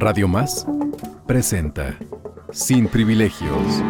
Radio 0.00 0.28
Más 0.28 0.64
presenta 1.26 1.98
Sin 2.52 2.86
privilegios. 2.86 3.82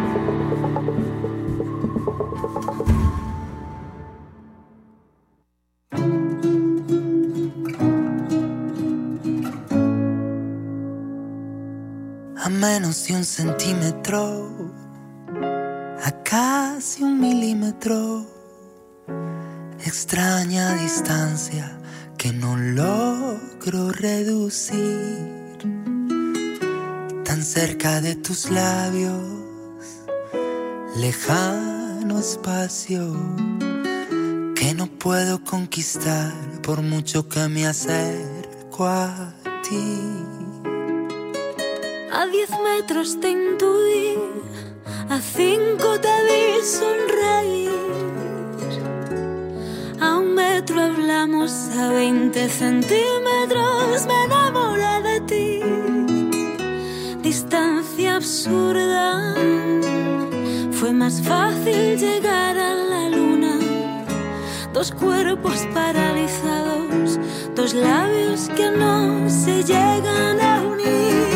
A 12.37 12.49
menos 12.49 13.05
de 13.05 13.15
un 13.15 13.23
centímetro, 13.23 14.49
a 16.03 16.11
casi 16.23 17.03
un 17.03 17.19
milímetro, 17.19 18.25
extraña 19.85 20.73
distancia 20.73 21.79
que 22.17 22.33
no 22.33 22.57
logro 22.57 23.91
reducir. 23.91 24.88
Cerca 27.61 27.99
de 27.99 28.15
tus 28.15 28.49
labios, 28.49 29.21
lejano 30.95 32.19
espacio 32.19 33.13
que 34.55 34.73
no 34.73 34.87
puedo 34.87 35.43
conquistar 35.43 36.31
por 36.63 36.81
mucho 36.81 37.27
que 37.27 37.49
me 37.49 37.67
acerco 37.67 38.87
a 38.87 39.33
ti. 39.61 39.99
A 42.13 42.25
diez 42.27 42.49
metros 42.63 43.19
te 43.19 43.29
intuí, 43.31 44.17
a 45.09 45.19
cinco 45.19 45.99
te 45.99 46.15
vi 46.27 46.65
sonreír. 46.65 47.71
A 49.99 50.17
un 50.17 50.33
metro 50.33 50.79
hablamos, 50.79 51.51
a 51.77 51.89
veinte 51.89 52.47
centímetros 52.47 54.05
me 54.07 54.23
enamoré 54.23 55.01
de. 55.03 55.08
Distancia 57.41 58.17
absurda, 58.17 59.33
fue 60.73 60.91
más 60.91 61.21
fácil 61.21 61.97
llegar 61.97 62.57
a 62.57 62.73
la 62.73 63.07
luna. 63.07 63.57
Dos 64.73 64.91
cuerpos 64.91 65.65
paralizados, 65.73 67.17
dos 67.55 67.73
labios 67.73 68.49
que 68.49 68.69
no 68.71 69.29
se 69.29 69.63
llegan 69.63 70.41
a 70.41 70.61
unir. 70.63 71.28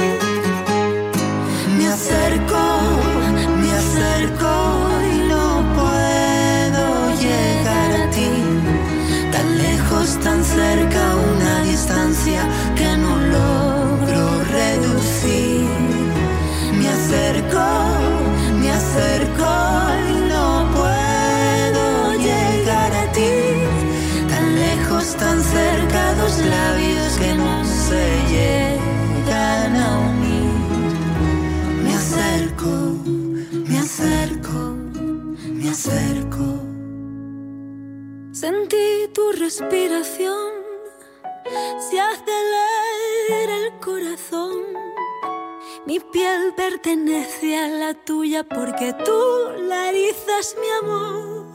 Pertenece 46.84 47.58
a 47.58 47.68
la 47.70 47.94
tuya 47.94 48.44
porque 48.44 48.94
tú 49.06 49.22
la 49.70 49.90
erizas 49.90 50.56
mi 50.60 50.68
amor. 50.82 51.46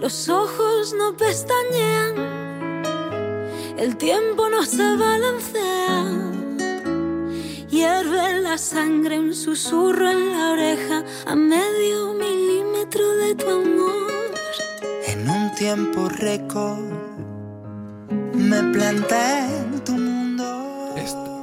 Los 0.00 0.28
ojos 0.30 0.94
no 0.96 1.14
pestañean, 1.16 2.14
el 3.76 3.96
tiempo 3.96 4.48
no 4.48 4.62
se 4.64 4.96
balancea. 4.96 6.06
Hierve 7.68 8.40
la 8.40 8.56
sangre, 8.56 9.18
un 9.18 9.34
susurro 9.34 10.10
en 10.10 10.32
la 10.32 10.52
oreja 10.52 11.04
a 11.26 11.34
medio 11.34 12.14
milímetro 12.14 13.16
de 13.16 13.34
tu 13.34 13.50
amor. 13.50 14.32
En 15.06 15.28
un 15.28 15.54
tiempo 15.54 16.08
récord 16.08 16.78
me 18.32 18.62
planté 18.72 19.40
en 19.60 19.84
tu. 19.84 20.03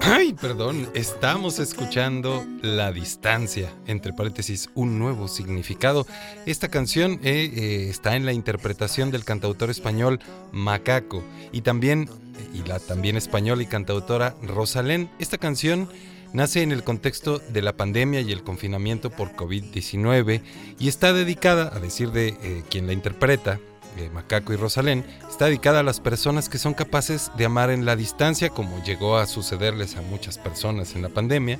Ay, 0.04 0.34
perdón, 0.34 0.90
estamos 0.96 1.60
escuchando 1.60 2.44
La 2.64 2.92
Distancia, 2.92 3.72
entre 3.86 4.14
paréntesis, 4.14 4.70
un 4.74 4.98
nuevo 4.98 5.28
significado. 5.28 6.08
Esta 6.48 6.70
canción 6.70 7.20
eh, 7.24 7.52
eh, 7.56 7.88
está 7.90 8.16
en 8.16 8.26
la 8.26 8.34
interpretación 8.34 9.12
del 9.12 9.24
cantautor 9.24 9.70
español 9.70 10.20
Macaco 10.52 11.24
y 11.52 11.62
también, 11.62 12.10
y 12.52 12.68
la 12.68 12.80
también 12.80 13.16
española 13.16 13.62
y 13.62 13.68
cantautora 13.68 14.36
Rosalén. 14.42 15.08
Esta 15.20 15.38
canción 15.38 15.88
nace 16.34 16.64
en 16.64 16.72
el 16.72 16.84
contexto 16.84 17.38
de 17.38 17.62
la 17.62 17.78
pandemia 17.78 18.22
y 18.22 18.32
el 18.32 18.44
confinamiento 18.44 19.12
por 19.12 19.36
COVID-19 19.36 20.42
y 20.80 20.88
está 20.88 21.14
dedicada, 21.14 21.72
a 21.76 21.80
decir 21.80 22.12
de 22.12 22.30
eh, 22.42 22.64
quien 22.70 22.88
la 22.88 22.94
interpreta, 22.94 23.60
eh, 23.98 24.10
Macaco 24.14 24.54
y 24.54 24.56
Rosalén, 24.56 25.06
está 25.30 25.46
dedicada 25.46 25.82
a 25.82 25.84
las 25.84 26.00
personas 26.00 26.50
que 26.50 26.58
son 26.58 26.74
capaces 26.74 27.32
de 27.38 27.46
amar 27.46 27.70
en 27.70 27.86
la 27.86 27.96
distancia, 27.96 28.50
como 28.50 28.82
llegó 28.84 29.18
a 29.18 29.28
sucederles 29.28 29.98
a 29.98 30.02
muchas 30.02 30.38
personas 30.38 30.96
en 30.96 31.02
la 31.02 31.10
pandemia, 31.10 31.60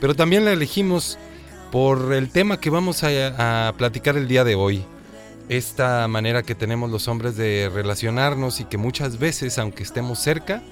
pero 0.00 0.14
también 0.14 0.44
la 0.44 0.52
elegimos 0.52 1.18
por 1.70 2.12
el 2.12 2.30
tema 2.30 2.60
que 2.60 2.70
vamos 2.70 3.02
a, 3.02 3.74
platicar 3.76 4.16
el 4.16 4.28
día 4.28 4.44
de 4.44 4.54
hoy. 4.54 4.84
Esta 5.48 6.08
manera 6.08 6.42
que 6.42 6.54
tenemos 6.54 6.90
los 6.90 7.06
hombres 7.08 7.36
de 7.36 7.70
relacionarnos 7.72 8.60
y 8.60 8.64
que 8.64 8.78
muchas 8.78 9.18
veces, 9.18 9.58
aunque 9.58 9.82
estemos 9.82 10.18
cerca, 10.18 10.62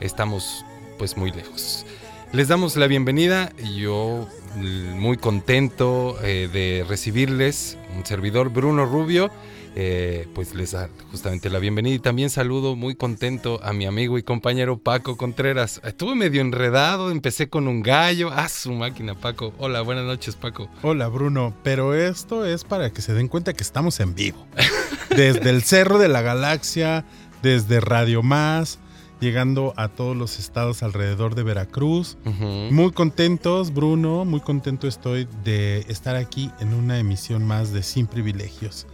estamos 0.00 0.64
pues 0.98 1.16
muy 1.16 1.30
lejos. 1.30 1.84
Les 2.32 2.48
damos 2.48 2.76
la 2.76 2.86
bienvenida 2.86 3.52
y 3.62 3.80
yo 3.80 4.28
mm, 4.56 4.98
muy 4.98 5.16
contento 5.16 6.16
eh, 6.22 6.48
de 6.52 6.84
recibirles, 6.88 7.76
un 7.96 8.06
servidor 8.06 8.50
Bruno 8.50 8.86
Rubio, 8.86 9.30
eh, 9.76 10.28
pues 10.34 10.54
les 10.54 10.70
da 10.70 10.88
justamente 11.10 11.50
la 11.50 11.58
bienvenida 11.58 11.96
y 11.96 11.98
también 11.98 12.30
saludo 12.30 12.76
muy 12.76 12.94
contento 12.94 13.58
a 13.62 13.72
mi 13.72 13.86
amigo 13.86 14.18
y 14.18 14.22
compañero 14.22 14.78
Paco 14.78 15.16
Contreras. 15.16 15.80
Estuve 15.84 16.14
medio 16.14 16.40
enredado, 16.40 17.10
empecé 17.10 17.48
con 17.48 17.66
un 17.66 17.82
gallo, 17.82 18.30
ah, 18.32 18.48
su 18.48 18.72
máquina 18.72 19.14
Paco. 19.14 19.52
Hola, 19.58 19.80
buenas 19.80 20.04
noches 20.04 20.36
Paco. 20.36 20.68
Hola 20.82 21.08
Bruno, 21.08 21.54
pero 21.64 21.94
esto 21.94 22.46
es 22.46 22.62
para 22.62 22.90
que 22.90 23.02
se 23.02 23.14
den 23.14 23.26
cuenta 23.26 23.52
que 23.52 23.64
estamos 23.64 23.98
en 23.98 24.14
vivo. 24.14 24.46
Desde 25.16 25.50
el 25.50 25.62
Cerro 25.62 25.98
de 25.98 26.08
la 26.08 26.22
Galaxia, 26.22 27.04
desde 27.42 27.78
Radio 27.80 28.22
Más, 28.22 28.78
llegando 29.20 29.74
a 29.76 29.88
todos 29.88 30.16
los 30.16 30.38
estados 30.38 30.82
alrededor 30.82 31.34
de 31.34 31.42
Veracruz. 31.42 32.16
Muy 32.24 32.90
contentos, 32.92 33.72
Bruno, 33.72 34.24
muy 34.24 34.40
contento 34.40 34.88
estoy 34.88 35.28
de 35.44 35.84
estar 35.88 36.16
aquí 36.16 36.50
en 36.60 36.74
una 36.74 36.98
emisión 36.98 37.46
más 37.46 37.72
de 37.72 37.82
Sin 37.82 38.06
Privilegios. 38.06 38.86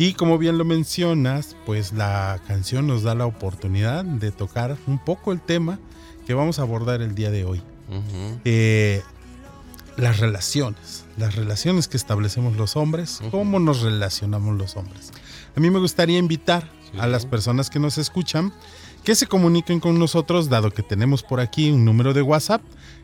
Y 0.00 0.14
como 0.14 0.38
bien 0.38 0.56
lo 0.56 0.64
mencionas, 0.64 1.54
pues 1.66 1.92
la 1.92 2.40
canción 2.46 2.86
nos 2.86 3.02
da 3.02 3.14
la 3.14 3.26
oportunidad 3.26 4.02
de 4.02 4.32
tocar 4.32 4.78
un 4.86 4.98
poco 4.98 5.30
el 5.30 5.42
tema 5.42 5.78
que 6.26 6.32
vamos 6.32 6.58
a 6.58 6.62
abordar 6.62 7.02
el 7.02 7.14
día 7.14 7.30
de 7.30 7.44
hoy. 7.44 7.60
Eh, 8.46 9.02
las 9.98 10.18
relaciones, 10.18 11.04
las 11.18 11.36
relaciones 11.36 11.86
que 11.86 11.98
establecemos 11.98 12.56
los 12.56 12.76
hombres, 12.76 13.20
cómo 13.30 13.58
nos 13.58 13.82
relacionamos 13.82 14.56
los 14.56 14.74
hombres. 14.78 15.12
A 15.54 15.60
mí 15.60 15.68
me 15.68 15.78
gustaría 15.78 16.16
invitar 16.16 16.66
a 16.98 17.06
las 17.06 17.26
personas 17.26 17.68
que 17.68 17.78
nos 17.78 17.98
escuchan 17.98 18.54
que 19.04 19.14
se 19.14 19.26
comuniquen 19.26 19.80
con 19.80 19.98
nosotros, 19.98 20.48
dado 20.48 20.70
que 20.70 20.82
tenemos 20.82 21.22
por 21.22 21.40
aquí 21.40 21.70
un 21.70 21.84
número 21.84 22.14
de 22.14 22.22
WhatsApp 22.22 22.62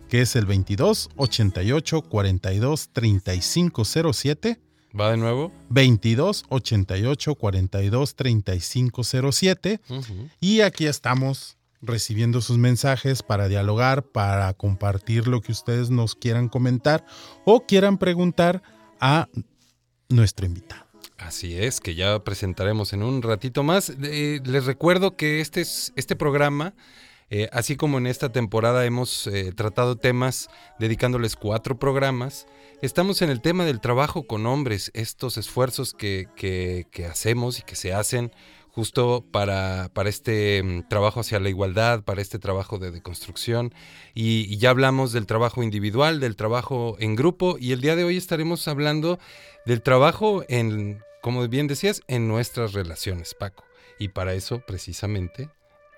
que 0.09 0.23
es 0.23 0.35
el 0.35 0.47
22 0.47 1.11
88 1.17 2.01
42 2.01 2.89
35 2.95 3.85
07. 3.85 4.66
¿Va 4.99 5.11
de 5.11 5.17
nuevo? 5.19 5.53
22 5.69 6.45
88 6.49 7.35
42 7.35 8.15
35 8.15 9.03
07. 9.05 9.81
Ujú. 9.91 10.29
Y 10.41 10.61
aquí 10.63 10.87
estamos 10.87 11.59
recibiendo 11.83 12.41
sus 12.41 12.57
mensajes 12.57 13.23
para 13.23 13.49
dialogar, 13.49 14.05
para 14.05 14.53
compartir 14.55 15.29
lo 15.29 15.41
que 15.41 15.53
ustedes 15.53 15.91
nos 15.91 16.15
quieran 16.15 16.49
comentar 16.49 17.05
o 17.45 17.67
quieran 17.67 17.99
preguntar 17.99 18.63
a 19.01 19.29
nuestro 20.09 20.47
invitado. 20.47 20.87
Así 21.19 21.57
es, 21.57 21.81
que 21.81 21.95
ya 21.95 22.23
presentaremos 22.25 22.93
en 22.93 23.03
un 23.03 23.23
ratito 23.23 23.63
más. 23.63 23.91
Eh, 24.03 24.41
les 24.45 24.67
recuerdo 24.67 25.17
que 25.17 25.41
este, 25.41 25.63
es, 25.63 25.93
este 25.97 26.17
programa, 26.17 26.75
eh, 27.31 27.49
así 27.53 27.77
como 27.77 27.99
en 27.99 28.07
esta 28.07 28.31
temporada 28.31 28.85
hemos 28.85 29.27
eh, 29.27 29.53
tratado 29.53 29.97
temas 29.97 30.49
dedicándoles 30.79 31.37
cuatro 31.37 31.79
programas, 31.79 32.47
estamos 32.83 33.23
en 33.23 33.31
el 33.31 33.41
tema 33.41 33.65
del 33.65 33.81
trabajo 33.81 34.27
con 34.27 34.47
hombres, 34.47 34.91
estos 34.95 35.37
esfuerzos 35.37 35.95
que, 35.95 36.29
que, 36.37 37.07
hacemos 37.07 37.59
y 37.59 37.63
que 37.63 37.77
se 37.77 37.93
hacen 37.93 38.33
justo 38.71 39.25
para, 39.31 39.91
para 39.95 40.11
este 40.11 40.63
mm, 40.63 40.89
trabajo 40.89 41.21
hacia 41.21 41.41
la 41.41 41.49
igualdad, 41.49 42.03
para 42.03 42.21
este 42.21 42.39
trabajo 42.39 42.79
de 42.79 42.91
deconstrucción. 42.91 43.75
Y, 44.15 44.57
ya 44.59 44.71
hablamos 44.71 45.13
del 45.13 45.27
trabajo 45.27 45.63
individual, 45.63 46.21
del 46.21 46.37
trabajo 46.37 46.97
en 46.99 47.17
grupo, 47.17 47.57
y 47.59 47.73
el 47.73 47.81
día 47.81 47.97
de 47.97 48.05
hoy 48.05 48.17
estaremos 48.17 48.69
hablando 48.69 49.19
del 49.65 49.83
trabajo 49.83 50.45
en, 50.49 51.01
como 51.23 51.47
bien 51.49 51.69
decías, 51.69 52.03
en 52.09 52.29
nuestras 52.29 52.75
relaciones, 52.75 53.35
Paco. 53.35 53.65
Y 53.99 54.09
para 54.09 54.35
eso, 54.35 54.61
precisamente... 54.67 55.49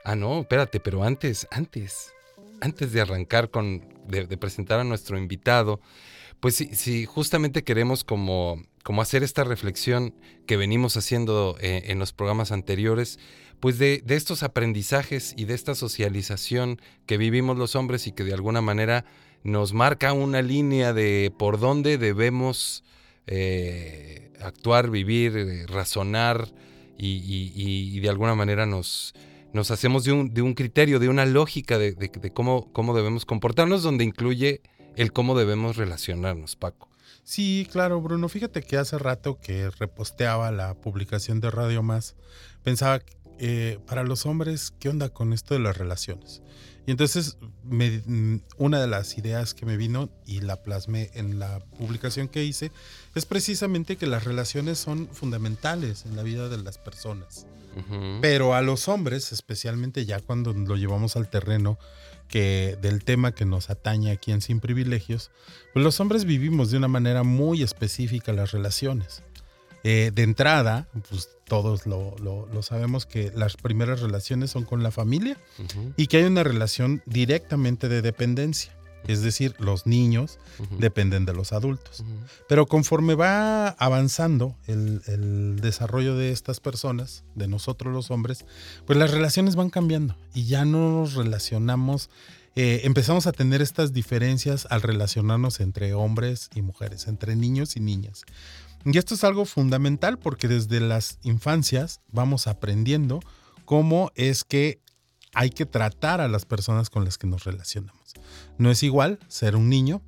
Ah, 0.05 0.15
no, 0.15 0.41
espérate, 0.41 0.81
pero 0.81 1.03
antes, 1.03 1.47
antes, 1.51 2.15
antes 2.63 2.93
de 2.93 3.01
arrancar 3.01 3.51
con, 3.51 3.87
de 4.07 4.39
presentar 4.39 4.81
a 4.81 4.85
nuestro 4.85 5.19
invitado, 5.19 5.81
pues 6.41 6.55
sí, 6.55 6.71
sí, 6.73 7.05
justamente 7.05 7.65
queremos 7.65 8.05
como, 8.05 8.63
hacer 9.01 9.23
esta 9.23 9.45
reflexión 9.45 10.15
que 10.47 10.57
venimos 10.57 10.97
haciendo 10.97 11.57
eh, 11.61 11.85
en 11.87 11.99
los 11.99 12.13
programas 12.13 12.53
anteriores, 12.53 13.19
pues 13.61 13.79
de, 13.79 14.03
estos 14.09 14.43
aprendizajes 14.43 15.35
y 15.37 15.45
de 15.45 15.55
esta 15.55 15.75
socialización 15.75 16.81
que 17.07 17.19
vivimos 17.19 17.59
los 17.59 17.75
hombres 17.75 18.07
y 18.07 18.13
que 18.13 18.25
de 18.25 18.35
alguna 18.35 18.61
manera 18.61 19.05
nos 19.43 19.73
marca 19.73 20.13
una 20.13 20.43
línea 20.43 20.93
de 20.93 21.33
por 21.37 21.59
dónde 21.59 21.99
debemos 21.99 22.85
eh, 23.27 24.31
actuar, 24.41 24.91
vivir, 24.91 25.37
eh, 25.37 25.67
razonar 25.67 26.49
y, 26.97 28.01
de 28.01 28.09
alguna 28.09 28.35
manera 28.35 28.65
nos, 28.65 29.13
hacemos 29.71 30.05
de 30.05 30.13
un, 30.13 30.55
criterio, 30.55 31.01
de 31.01 31.09
una 31.09 31.27
lógica 31.27 31.79
de, 31.79 31.95
cómo 32.33 32.95
debemos 32.95 33.25
comportarnos, 33.25 33.83
donde 33.83 34.05
incluye 34.05 34.63
el 34.99 35.13
cómo 35.13 35.39
debemos 35.39 35.77
relacionarnos, 35.77 36.57
Paco. 36.57 36.89
Sí, 37.23 37.69
claro, 37.71 38.01
Bruno. 38.01 38.29
Fíjate 38.29 38.63
que 38.63 38.77
hace 38.77 38.99
rato 38.99 39.39
que 39.41 39.71
reposteaba 39.71 40.51
la 40.51 40.75
publicación 40.75 41.41
de 41.41 41.51
Radio 41.51 41.83
Más, 41.83 42.17
pensaba 42.65 43.01
eh, 43.39 43.79
para 43.87 44.03
los 44.03 44.27
hombres, 44.27 44.75
¿qué 44.81 44.89
onda 44.89 45.11
con 45.11 45.33
esto 45.33 45.55
de 45.55 45.61
las 45.61 45.77
relaciones? 45.77 46.43
Y 46.85 46.91
entonces 46.91 47.37
me, 47.63 48.03
una 48.57 48.81
de 48.81 48.89
las 48.89 49.19
ideas 49.19 49.55
que 49.55 49.67
me 49.67 49.77
vino 49.77 50.09
y 50.27 50.41
la 50.41 50.63
plasmé 50.63 51.11
en 51.15 51.39
la 51.39 51.61
publicación 51.79 52.27
que 52.27 52.45
hice 52.45 52.73
es 53.15 53.25
precisamente 53.25 53.97
que 53.97 54.07
las 54.07 54.25
relaciones 54.25 54.79
son 54.79 55.07
fundamentales 55.13 56.07
en 56.07 56.17
la 56.17 56.25
vida 56.25 56.49
de 56.49 56.57
las 56.57 56.79
personas. 56.79 57.47
Uh 57.77 57.93
-huh. 57.93 58.19
Pero 58.21 58.55
a 58.55 58.63
los 58.63 58.89
hombres, 58.89 59.31
especialmente 59.31 60.07
ya 60.07 60.19
cuando 60.21 60.53
lo 60.55 60.77
llevamos 60.77 61.15
al 61.15 61.29
terreno 61.29 61.79
que 62.29 62.77
del 62.81 63.05
tema 63.05 63.33
que 63.33 63.45
nos 63.45 63.71
atañe 63.71 64.11
aquí 64.11 64.33
en 64.33 64.41
Sin 64.41 64.61
Privilegios, 64.61 65.31
pues 65.73 65.83
los 65.83 65.99
hombres 66.01 66.25
vivimos 66.25 66.71
de 66.71 66.77
una 66.77 66.89
manera 66.89 67.23
muy 67.23 67.63
específica 67.63 68.33
las 68.33 68.53
relaciones. 68.53 69.23
Eh, 69.85 70.11
de 70.13 70.23
entrada, 70.23 70.89
pues 71.09 71.31
todos 71.45 71.87
lo, 71.87 72.17
lo, 72.19 72.47
lo, 72.53 72.63
sabemos 72.63 73.07
que 73.07 73.31
las 73.35 73.57
primeras 73.57 74.01
relaciones 74.01 74.51
son 74.51 74.65
con 74.65 74.83
la 74.83 74.91
familia 74.91 75.39
uh 75.59 75.63
-huh. 75.63 75.95
y 75.97 76.09
que 76.09 76.19
hay 76.19 76.25
una 76.25 76.43
relación 76.43 77.01
directamente 77.07 77.89
de 77.89 78.03
dependencia. 78.03 78.78
Es 79.07 79.23
decir, 79.23 79.55
los 79.59 79.87
niños 79.87 80.39
uh 80.59 80.63
-huh. 80.65 80.79
dependen 80.79 81.25
de 81.25 81.33
los 81.33 81.53
adultos. 81.53 82.01
Uh 82.01 82.05
-huh. 82.05 82.45
Pero 82.49 82.67
conforme 82.67 83.15
va 83.15 83.69
avanzando 83.69 84.57
el, 84.67 85.03
el, 85.07 85.61
desarrollo 85.61 86.17
de 86.17 86.33
estas 86.33 86.61
personas, 86.61 87.25
de 87.35 87.49
nosotros 87.49 87.93
los 87.93 88.11
hombres, 88.11 88.45
pues 88.87 88.99
las 88.99 89.11
relaciones 89.11 89.57
van 89.57 89.71
cambiando 89.71 90.17
y 90.35 90.45
ya 90.45 90.65
no 90.65 90.91
nos 90.91 91.15
relacionamos. 91.15 92.11
Eh, 92.57 92.81
empezamos 92.85 93.27
a 93.27 93.33
tener 93.33 93.63
estas 93.63 93.93
diferencias 93.93 94.67
al 94.71 94.83
relacionarnos 94.83 95.61
entre 95.61 95.95
hombres 95.95 96.51
y 96.55 96.63
mujeres, 96.63 97.07
entre 97.07 97.37
niños 97.37 97.77
y 97.77 97.81
niñas. 97.81 98.25
Y 98.85 98.97
esto 98.97 99.15
es 99.15 99.25
algo 99.25 99.45
fundamental 99.45 100.19
porque 100.19 100.49
desde 100.49 100.81
las 100.81 101.19
infancias 101.23 102.01
vamos 102.11 102.47
aprendiendo 102.47 103.21
cómo 103.65 104.11
es 104.15 104.45
que 104.45 104.81
hay 105.35 105.51
que 105.51 105.67
tratar 105.67 106.21
a 106.21 106.29
las 106.29 106.45
personas 106.45 106.91
con 106.91 107.05
las 107.05 107.19
que 107.19 107.27
nos 107.27 107.45
relacionamos. 107.45 108.15
No 108.59 108.71
es 108.71 108.83
igual 108.83 109.19
ser 109.29 109.57
un 109.57 109.69
niño 109.69 110.03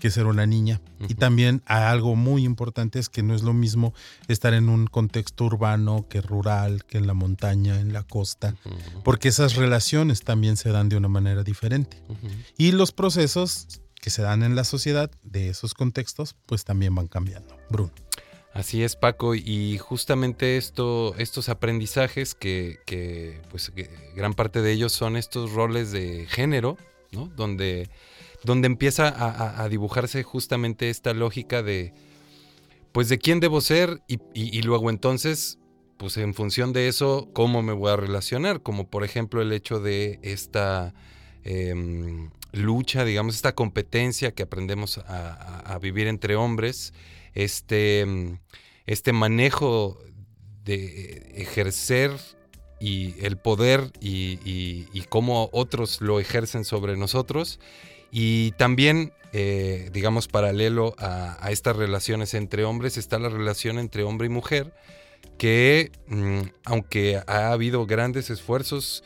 que 0.00 0.10
ser 0.10 0.26
una 0.26 0.44
niña. 0.44 0.80
Uh 1.00 1.04
-huh. 1.04 1.10
Y 1.10 1.14
también 1.14 1.62
algo 1.66 2.16
muy 2.16 2.44
importante 2.44 2.98
es 2.98 3.08
que 3.08 3.22
no 3.22 3.34
es 3.34 3.42
lo 3.42 3.52
mismo 3.52 3.94
estar 4.28 4.52
en 4.52 4.68
un 4.68 4.86
contexto 4.86 5.44
urbano 5.44 6.06
que 6.08 6.20
rural, 6.20 6.84
que 6.84 6.98
en 6.98 7.06
la 7.06 7.14
montaña, 7.14 7.80
en 7.80 7.92
la 7.92 8.02
costa, 8.02 8.54
uh 8.64 8.70
-huh. 8.70 9.02
porque 9.02 9.28
esas 9.28 9.54
relaciones 9.54 10.22
también 10.22 10.56
se 10.56 10.70
dan 10.70 10.88
de 10.88 10.96
una 10.96 11.08
manera 11.08 11.42
diferente. 11.42 12.02
Uh 12.08 12.12
-huh. 12.14 12.44
Y 12.58 12.72
los 12.72 12.92
procesos 12.92 13.80
que 14.00 14.10
se 14.10 14.20
dan 14.20 14.42
en 14.42 14.54
la 14.54 14.64
sociedad 14.64 15.10
de 15.22 15.48
esos 15.48 15.72
contextos, 15.72 16.36
pues 16.44 16.64
también 16.64 16.94
van 16.94 17.06
cambiando. 17.08 17.56
Bruno. 17.70 17.92
Así 18.54 18.84
es, 18.84 18.94
Paco, 18.94 19.34
y 19.34 19.78
justamente 19.78 20.56
esto, 20.56 21.16
estos 21.18 21.48
aprendizajes 21.48 22.36
que, 22.36 23.40
pues 23.50 23.72
gran 24.14 24.32
parte 24.32 24.62
de 24.62 24.70
ellos 24.70 24.92
son 24.92 25.16
estos 25.16 25.50
roles 25.52 25.90
de 25.90 26.26
género, 26.26 26.78
¿no? 27.10 27.26
Donde, 27.34 27.90
donde 28.44 28.66
empieza 28.66 29.12
a, 29.60 29.68
dibujarse 29.68 30.22
justamente 30.22 30.88
esta 30.88 31.14
lógica 31.14 31.64
de, 31.64 31.94
pues 32.92 33.08
de 33.08 33.18
quién 33.18 33.40
debo 33.40 33.60
ser 33.60 34.02
y, 34.06 34.20
y, 34.34 34.56
y, 34.56 34.62
luego 34.62 34.88
entonces, 34.88 35.58
pues 35.96 36.16
en 36.16 36.32
función 36.32 36.72
de 36.72 36.86
eso, 36.86 37.28
cómo 37.32 37.60
me 37.60 37.72
voy 37.72 37.90
a 37.90 37.96
relacionar, 37.96 38.62
como 38.62 38.88
por 38.88 39.02
ejemplo 39.02 39.42
el 39.42 39.52
hecho 39.52 39.80
de 39.80 40.20
esta 40.22 40.94
eh, 41.42 41.74
lucha, 42.52 43.04
digamos, 43.04 43.34
esta 43.34 43.56
competencia 43.56 44.32
que 44.32 44.44
aprendemos 44.44 44.98
a 44.98 45.76
vivir 45.82 46.06
entre 46.06 46.36
hombres 46.36 46.92
este, 47.34 48.06
este 48.86 49.12
manejo 49.12 49.98
de 50.64 51.32
ejercer 51.36 52.12
y 52.80 53.14
el 53.24 53.36
poder 53.36 53.92
y, 54.00 55.02
cómo 55.08 55.48
otros 55.52 56.00
lo 56.00 56.20
ejercen 56.20 56.64
sobre 56.64 56.96
nosotros. 56.96 57.60
Y 58.10 58.52
también, 58.52 59.12
eh, 59.32 59.90
digamos, 59.92 60.28
paralelo 60.28 60.94
a, 60.98 61.50
estas 61.50 61.76
relaciones 61.76 62.34
entre 62.34 62.64
hombres, 62.64 62.96
está 62.96 63.18
la 63.18 63.28
relación 63.28 63.78
entre 63.78 64.02
hombre 64.02 64.26
y 64.26 64.30
mujer, 64.30 64.74
que 65.38 65.92
mmm, 66.06 66.42
aunque 66.64 67.22
ha 67.26 67.52
habido 67.52 67.86
grandes 67.86 68.30
esfuerzos 68.30 69.02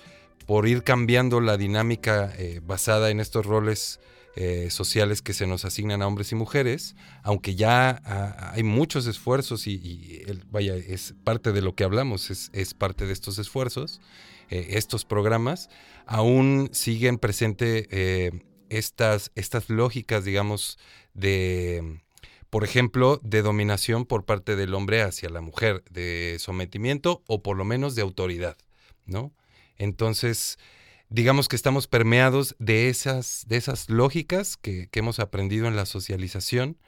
por 0.46 0.66
ir 0.66 0.82
cambiando 0.82 1.40
la 1.40 1.56
dinámica 1.56 2.32
eh, 2.38 2.60
basada 2.62 3.10
en 3.10 3.20
estos 3.20 3.44
roles 3.46 4.00
eh, 4.40 4.70
sociales 4.70 5.20
que 5.20 5.32
se 5.32 5.48
nos 5.48 5.64
asignan 5.64 6.00
a 6.00 6.06
hombres 6.06 6.30
y 6.30 6.36
mujeres, 6.36 6.94
aunque 7.24 7.56
ya 7.56 7.90
a, 8.04 8.52
hay 8.52 8.62
muchos 8.62 9.08
esfuerzos 9.08 9.66
y, 9.66 10.22
vaya, 10.48 10.76
es 10.76 11.16
parte 11.24 11.50
de 11.50 11.60
lo 11.60 11.74
que 11.74 11.82
hablamos, 11.82 12.30
es, 12.30 12.74
parte 12.74 13.04
de 13.04 13.12
estos 13.14 13.40
esfuerzos, 13.40 14.00
eh, 14.48 14.68
estos 14.74 15.04
programas, 15.04 15.70
aún 16.06 16.70
siguen 16.70 17.18
presentes 17.18 17.88
eh, 17.90 18.30
estas, 18.68 19.32
estas 19.34 19.70
lógicas, 19.70 20.24
digamos, 20.24 20.78
de, 21.14 22.00
por 22.48 22.62
ejemplo, 22.62 23.20
de 23.24 23.42
dominación 23.42 24.04
por 24.04 24.24
parte 24.24 24.54
del 24.54 24.72
hombre 24.72 25.02
hacia 25.02 25.30
la 25.30 25.40
mujer, 25.40 25.82
de 25.90 26.36
sometimiento 26.38 27.24
o 27.26 27.42
por 27.42 27.56
lo 27.56 27.64
menos 27.64 27.96
de 27.96 28.02
autoridad, 28.02 28.56
¿no? 29.04 29.34
Entonces, 29.78 30.60
digamos 31.08 31.48
que 31.48 31.56
estamos 31.56 31.86
permeados 31.86 32.56
de 32.58 32.88
esas, 32.88 33.44
de 33.48 33.56
esas 33.56 33.88
lógicas 33.90 34.56
que, 34.56 34.88
hemos 34.92 35.18
aprendido 35.18 35.66
en 35.66 35.76
la 35.76 35.86
socialización 35.86 36.78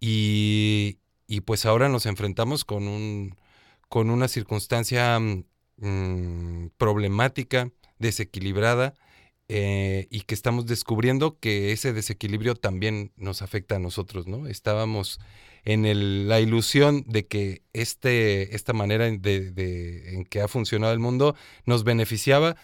y, 0.00 0.98
y, 1.26 1.42
pues 1.42 1.66
ahora 1.66 1.88
nos 1.88 2.06
enfrentamos 2.06 2.64
con, 2.64 2.88
un, 2.88 3.36
con 3.88 4.10
una 4.10 4.28
circunstancia 4.28 5.18
mmm, 5.18 6.68
problemática, 6.76 7.70
desequilibrada, 7.98 8.94
eh, 9.48 10.06
y 10.10 10.22
que 10.22 10.34
estamos 10.34 10.64
descubriendo 10.64 11.38
que 11.38 11.72
ese 11.72 11.92
desequilibrio 11.92 12.54
también 12.54 13.12
nos 13.16 13.42
afecta 13.42 13.76
a 13.76 13.78
nosotros, 13.78 14.26
¿no? 14.26 14.46
Estábamos 14.46 15.20
en 15.66 15.84
el, 15.84 16.28
la 16.28 16.40
ilusión 16.40 17.04
de 17.06 17.26
que 17.26 17.62
este, 17.74 18.54
esta 18.56 18.72
manera 18.72 19.04
de, 19.04 19.18
de, 19.50 20.14
en 20.14 20.24
que 20.24 20.40
ha 20.40 20.48
funcionado 20.48 20.94
el 20.94 20.98
mundo 20.98 21.36
nos 21.66 21.84
beneficiaba, 21.84 22.56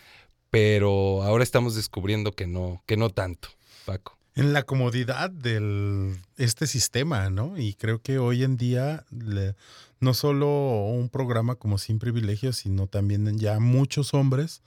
pero 0.50 1.22
ahora 1.22 1.44
estamos 1.44 1.74
descubriendo 1.74 2.32
que 2.32 2.46
no, 2.46 2.82
que 2.86 2.96
no 2.96 3.10
tanto, 3.10 3.48
Paco. 3.86 4.18
En 4.34 4.52
la 4.52 4.62
comodidad 4.62 5.30
de 5.30 6.16
este 6.36 6.66
sistema, 6.66 7.30
¿no? 7.30 7.58
Y 7.58 7.74
creo 7.74 8.00
que 8.00 8.18
hoy 8.18 8.44
en 8.44 8.56
día 8.56 9.04
le, 9.10 9.54
no 9.98 10.14
solo 10.14 10.86
un 10.86 11.08
programa 11.08 11.56
como 11.56 11.78
Sin 11.78 11.98
Privilegios, 11.98 12.56
sino 12.56 12.86
también 12.86 13.38
ya 13.38 13.58
muchos 13.58 14.14
hombres 14.14 14.62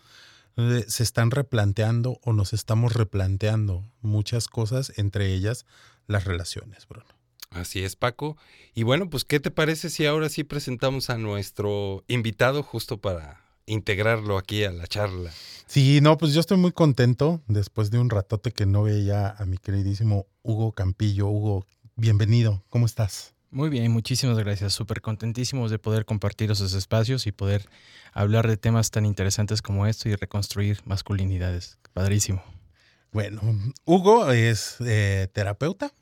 donde 0.55 0.89
se 0.89 1.03
están 1.03 1.31
replanteando 1.31 2.19
o 2.23 2.33
nos 2.33 2.53
estamos 2.53 2.93
replanteando 2.93 3.83
muchas 4.01 4.47
cosas, 4.47 4.93
entre 4.97 5.33
ellas 5.33 5.65
las 6.07 6.25
relaciones, 6.25 6.87
Bruno. 6.87 7.07
Así 7.49 7.83
es, 7.83 7.95
Paco. 7.95 8.37
Y 8.73 8.83
bueno, 8.83 9.09
pues, 9.09 9.25
¿qué 9.25 9.39
te 9.39 9.51
parece 9.51 9.89
si 9.89 10.05
ahora 10.05 10.29
sí 10.29 10.43
presentamos 10.43 11.09
a 11.09 11.17
nuestro 11.17 12.03
invitado 12.07 12.63
justo 12.63 12.97
para 12.97 13.42
integrarlo 13.65 14.37
aquí 14.37 14.63
a 14.63 14.71
la 14.71 14.87
charla? 14.87 15.31
Sí, 15.65 15.99
no, 16.01 16.17
pues 16.17 16.33
yo 16.33 16.39
estoy 16.39 16.57
muy 16.57 16.71
contento 16.71 17.41
después 17.47 17.89
de 17.91 17.99
un 17.99 18.09
ratote 18.09 18.51
que 18.51 18.65
no 18.65 18.83
veía 18.83 19.29
a 19.29 19.45
mi 19.45 19.57
queridísimo 19.57 20.27
Hugo 20.43 20.71
Campillo. 20.73 21.27
Hugo, 21.27 21.65
bienvenido, 21.95 22.63
¿cómo 22.69 22.85
estás? 22.85 23.33
Muy 23.53 23.69
bien, 23.69 23.91
muchísimas 23.91 24.39
gracias. 24.39 24.73
Súper 24.73 25.01
contentísimos 25.01 25.69
de 25.69 25.77
poder 25.77 26.05
compartir 26.05 26.49
esos 26.49 26.73
espacios 26.73 27.27
y 27.27 27.31
poder 27.31 27.69
hablar 28.11 28.47
de 28.47 28.57
temas 28.57 28.89
tan 28.89 29.05
interesantes 29.05 29.61
como 29.61 29.85
esto 29.85 30.09
y 30.09 30.15
reconstruir 30.15 30.79
masculinidades. 30.85 31.77
Padrísimo. 31.93 32.43
Bueno, 33.13 33.41
Hugo 33.85 34.31
es 34.31 34.77
eh, 34.79 35.27
terapeuta. 35.33 35.93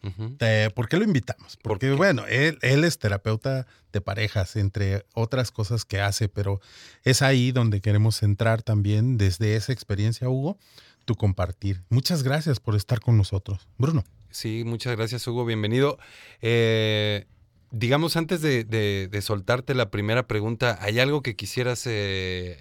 ¿Por 0.74 0.88
qué 0.88 0.98
lo 0.98 1.04
invitamos? 1.04 1.58
Porque, 1.62 1.92
bueno, 1.92 2.26
él, 2.28 2.58
él, 2.62 2.86
es 2.86 2.98
terapeuta 3.00 3.68
de 3.92 4.00
parejas, 4.00 4.56
entre 4.56 5.06
otras 5.14 5.52
cosas 5.52 5.84
que 5.84 6.00
hace, 6.00 6.30
pero 6.30 6.62
es 7.04 7.22
ahí 7.22 7.52
donde 7.52 7.82
queremos 7.82 8.16
centrar 8.16 8.64
también 8.64 9.18
desde 9.18 9.56
esa 9.58 9.74
experiencia, 9.74 10.30
Hugo, 10.30 10.58
tu 11.04 11.16
compartir. 11.16 11.84
Muchas 11.90 12.24
gracias 12.24 12.62
por 12.62 12.76
estar 12.76 13.02
con 13.02 13.18
nosotros. 13.18 13.68
Bruno. 13.78 14.06
Sí, 14.30 14.64
muchas 14.66 14.96
gracias, 14.96 15.28
Hugo. 15.28 15.46
Bienvenido. 15.46 16.00
Eh, 16.42 17.26
digamos, 17.72 18.16
antes 18.16 18.42
de, 18.42 19.20
soltarte 19.22 19.76
la 19.76 19.92
primera 19.92 20.28
pregunta, 20.28 20.78
¿hay 20.82 21.00
algo 21.00 21.22
que 21.22 21.36
quisieras 21.36 21.86
eh, 21.88 22.58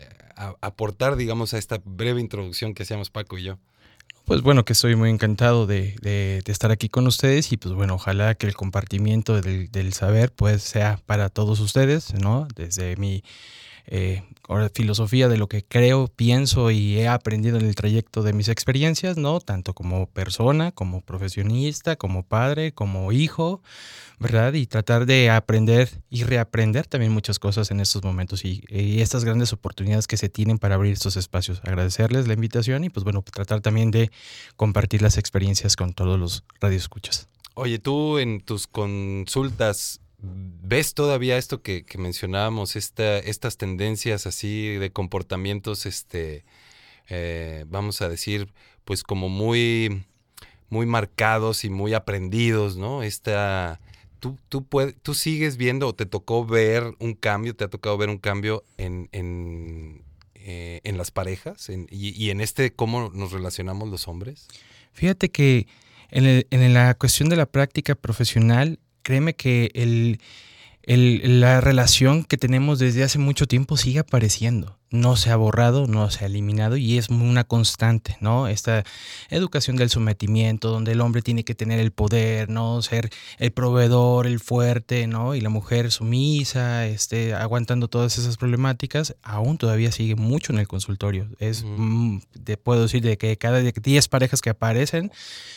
aportar, 0.60 1.14
digamos, 1.14 1.54
a 1.54 1.58
esta 1.58 1.80
breve 1.84 2.20
introducción 2.20 2.74
que 2.74 2.82
hacíamos 2.82 3.10
Paco 3.10 3.38
y 3.38 3.44
yo? 3.44 3.58
Pues 4.24 4.42
bueno, 4.42 4.64
que 4.64 4.74
estoy 4.74 4.94
muy 4.94 5.10
encantado 5.10 5.66
de, 5.66 6.42
estar 6.46 6.70
aquí 6.70 6.88
con 6.88 7.06
ustedes 7.06 7.52
y 7.52 7.56
pues 7.56 7.74
bueno, 7.74 7.94
ojalá 7.94 8.34
que 8.34 8.46
el 8.46 8.54
compartimiento 8.54 9.40
del, 9.40 9.92
saber 9.92 10.32
pues 10.32 10.62
sea 10.62 11.00
para 11.06 11.28
todos 11.30 11.60
ustedes, 11.60 12.14
¿no? 12.14 12.46
Desde 12.54 12.96
mi 12.96 13.24
eh, 13.86 14.22
filosofía 14.74 15.28
de 15.28 15.36
lo 15.36 15.48
que 15.48 15.64
creo, 15.64 16.08
pienso 16.08 16.70
y 16.70 16.98
he 16.98 17.08
aprendido 17.08 17.58
en 17.58 17.66
el 17.66 17.74
trayecto 17.74 18.22
de 18.22 18.32
mis 18.32 18.48
experiencias, 18.48 19.16
¿no? 19.16 19.40
Tanto 19.40 19.74
como 19.74 20.06
persona, 20.06 20.72
como 20.72 21.02
profesionista, 21.02 21.96
como 21.96 22.24
padre, 22.24 22.72
como 22.72 23.12
hijo, 23.12 23.62
¿verdad? 24.18 24.54
Y 24.54 24.66
tratar 24.66 25.06
de 25.06 25.30
aprender 25.30 26.02
y 26.10 26.24
reaprender 26.24 26.86
también 26.86 27.12
muchas 27.12 27.38
cosas 27.38 27.70
en 27.70 27.80
estos 27.80 28.02
momentos 28.02 28.44
y, 28.44 28.64
estas 29.00 29.24
grandes 29.24 29.52
oportunidades 29.52 30.06
que 30.06 30.16
se 30.16 30.28
tienen 30.28 30.58
para 30.58 30.74
abrir 30.74 30.92
estos 30.92 31.16
espacios. 31.16 31.60
Agradecerles 31.64 32.26
la 32.26 32.34
invitación 32.34 32.84
y 32.84 32.90
pues 32.90 33.04
bueno, 33.04 33.22
tratar 33.22 33.60
también 33.60 33.90
de 33.90 34.10
compartir 34.56 35.00
las 35.00 35.16
experiencias 35.16 35.76
con 35.76 35.92
todos 35.92 36.18
los 36.18 36.44
radioescuchas. 36.60 37.28
Oye, 37.54 37.78
tú 37.78 38.18
en 38.18 38.40
tus 38.40 38.66
consultas, 38.66 40.00
¿ves 40.22 40.94
todavía 40.94 41.38
esto 41.38 41.62
que, 41.62 41.84
mencionábamos, 41.98 42.76
esta, 42.76 43.18
estas 43.18 43.56
tendencias 43.56 44.26
así 44.26 44.76
de 44.76 44.90
comportamientos, 44.90 45.86
este, 45.86 46.44
eh, 47.08 47.64
vamos 47.68 48.02
a 48.02 48.08
decir, 48.08 48.52
pues 48.84 49.02
como 49.02 49.28
muy, 49.28 50.04
muy 50.68 50.86
marcados 50.86 51.64
y 51.64 51.70
muy 51.70 51.94
aprendidos, 51.94 52.76
¿no? 52.76 53.02
Esta 53.02 53.80
tú, 54.20 54.38
tú, 54.48 54.66
tú 55.02 55.14
sigues 55.14 55.56
viendo 55.56 55.88
o 55.88 55.94
te 55.94 56.06
tocó 56.06 56.44
ver 56.44 56.94
un 57.00 57.14
cambio, 57.14 57.56
te 57.56 57.64
ha 57.64 57.68
tocado 57.68 57.98
ver 57.98 58.10
un 58.10 58.18
cambio 58.18 58.64
en, 58.76 59.08
en, 59.12 60.04
eh, 60.34 60.80
las 60.84 61.10
parejas 61.10 61.68
y, 61.90 62.30
en 62.30 62.40
este 62.40 62.72
cómo 62.72 63.10
nos 63.14 63.32
relacionamos 63.32 63.88
los 63.88 64.06
hombres? 64.06 64.46
Fíjate 64.92 65.30
que 65.30 65.66
en, 66.10 66.46
en 66.50 66.74
la 66.74 66.94
cuestión 66.94 67.28
de 67.28 67.36
la 67.36 67.46
práctica 67.46 67.94
profesional, 67.94 68.78
créeme 69.02 69.34
que 69.34 69.70
el, 69.74 70.20
la 71.40 71.60
relación 71.60 72.24
que 72.24 72.36
tenemos 72.36 72.78
desde 72.78 73.02
hace 73.04 73.18
mucho 73.18 73.46
tiempo 73.46 73.76
sigue 73.76 74.00
apareciendo 74.00 74.79
no 74.90 75.14
se 75.16 75.30
ha 75.30 75.36
borrado, 75.36 75.86
no 75.86 76.10
se 76.10 76.24
ha 76.24 76.26
eliminado 76.26 76.76
y 76.76 76.98
es 76.98 77.08
una 77.10 77.44
constante, 77.44 78.16
¿no? 78.20 78.48
Esta 78.48 78.84
educación 79.28 79.76
del 79.76 79.88
sometimiento, 79.88 80.70
donde 80.70 80.92
el 80.92 81.00
hombre 81.00 81.22
tiene 81.22 81.44
que 81.44 81.54
tener 81.54 81.78
el 81.78 81.92
poder, 81.92 82.48
¿no? 82.48 82.82
Ser 82.82 83.10
el 83.38 83.52
proveedor, 83.52 84.26
el 84.26 84.40
fuerte, 84.40 85.06
¿no? 85.06 85.36
Y 85.36 85.40
la 85.40 85.48
mujer 85.48 85.92
sumisa, 85.92 86.86
este, 86.86 87.34
aguantando 87.34 87.86
todas 87.86 88.18
esas 88.18 88.36
problemáticas, 88.36 89.14
aún 89.22 89.58
todavía 89.58 89.92
sigue 89.92 90.16
mucho 90.16 90.52
en 90.52 90.58
el 90.58 90.66
consultorio. 90.66 91.28
Es, 91.38 91.62
mm, 91.64 92.18
puedo 92.64 92.82
decir, 92.82 93.02
de 93.02 93.16
que 93.16 93.36
cada 93.36 93.60
10 93.60 94.08
parejas 94.08 94.40
que 94.40 94.50
aparecen, 94.50 95.12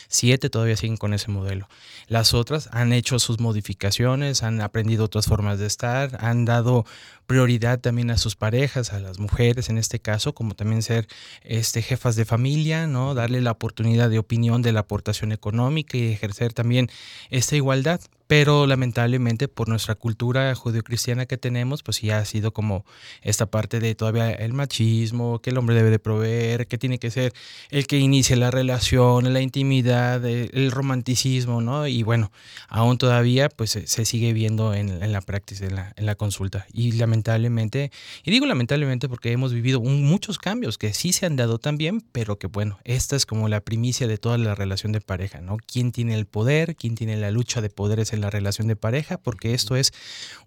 7 0.08 0.48
todavía 0.48 0.76
siguen 0.76 0.96
con 0.96 1.12
ese 1.12 1.30
modelo. 1.32 1.68
Las 2.06 2.34
otras 2.34 2.68
han 2.72 2.92
hecho 2.92 3.18
sus 3.18 3.40
modificaciones, 3.40 4.44
han 4.44 4.60
aprendido 4.60 5.04
otras 5.06 5.26
formas 5.26 5.58
de 5.58 5.66
estar, 5.66 6.18
han 6.24 6.44
dado 6.44 6.84
prioridad 7.26 7.80
también 7.80 8.10
a 8.10 8.18
sus 8.18 8.36
parejas, 8.36 8.92
a 8.92 9.00
las 9.00 9.18
mujeres 9.18 9.23
en 9.68 9.78
este 9.78 10.00
caso, 10.00 10.34
como 10.34 10.54
también 10.54 10.82
ser 10.82 11.06
este, 11.42 11.82
jefas 11.82 12.16
de 12.16 12.24
familia, 12.24 12.86
¿no? 12.86 13.14
Darle 13.14 13.40
la 13.40 13.52
oportunidad 13.52 14.10
de 14.10 14.18
opinión 14.18 14.62
de 14.62 14.72
la 14.72 14.80
aportación 14.80 15.32
económica 15.32 15.96
y 15.96 16.12
ejercer 16.12 16.52
también 16.52 16.90
esta 17.30 17.56
igualdad 17.56 18.00
pero 18.26 18.66
lamentablemente 18.66 19.48
por 19.48 19.68
nuestra 19.68 19.94
cultura 19.94 20.54
judio-cristiana 20.54 21.26
que 21.26 21.36
tenemos, 21.36 21.82
pues 21.82 22.00
ya 22.00 22.18
ha 22.18 22.24
sido 22.24 22.52
como 22.52 22.84
esta 23.22 23.46
parte 23.46 23.80
de 23.80 23.94
todavía 23.94 24.30
el 24.30 24.52
machismo, 24.52 25.40
que 25.40 25.50
el 25.50 25.58
hombre 25.58 25.74
debe 25.74 25.90
de 25.90 25.98
proveer, 25.98 26.66
que 26.66 26.78
tiene 26.78 26.98
que 26.98 27.10
ser 27.10 27.32
el 27.70 27.86
que 27.86 27.98
inicie 27.98 28.36
la 28.36 28.50
relación, 28.50 29.32
la 29.32 29.40
intimidad, 29.40 30.24
el, 30.24 30.70
romanticismo, 30.70 31.60
¿no? 31.60 31.86
Y 31.86 32.02
bueno, 32.02 32.32
aún 32.68 32.98
todavía 32.98 33.48
pues 33.48 33.70
se, 33.70 34.04
sigue 34.04 34.32
viendo 34.32 34.74
en, 34.74 35.12
la 35.12 35.20
práctica, 35.20 35.66
en 35.66 35.74
la, 35.74 35.92
en 35.96 36.06
la, 36.06 36.14
consulta. 36.14 36.66
Y 36.72 36.92
lamentablemente, 36.92 37.90
y 38.24 38.30
digo 38.30 38.46
lamentablemente 38.46 39.08
porque 39.08 39.32
hemos 39.32 39.52
vivido 39.52 39.80
muchos 39.80 40.38
cambios 40.38 40.78
que 40.78 40.94
sí 40.94 41.12
se 41.12 41.26
han 41.26 41.36
dado 41.36 41.58
también, 41.58 42.00
pero 42.12 42.38
que 42.38 42.46
bueno, 42.46 42.78
esta 42.84 43.16
es 43.16 43.26
como 43.26 43.48
la 43.48 43.60
primicia 43.60 44.06
de 44.06 44.18
toda 44.18 44.38
la 44.38 44.54
relación 44.54 44.92
de 44.92 45.00
pareja, 45.00 45.40
¿no? 45.40 45.58
¿Quién 45.58 45.92
tiene 45.92 46.14
el 46.14 46.26
poder? 46.26 46.76
¿Quién 46.76 46.94
tiene 46.94 47.16
la 47.16 47.30
lucha 47.30 47.60
de 47.60 47.68
poderes 47.68 48.13
en 48.14 48.22
la 48.22 48.30
relación 48.30 48.68
de 48.68 48.76
pareja, 48.76 49.18
porque 49.18 49.52
esto 49.52 49.76
es 49.76 49.92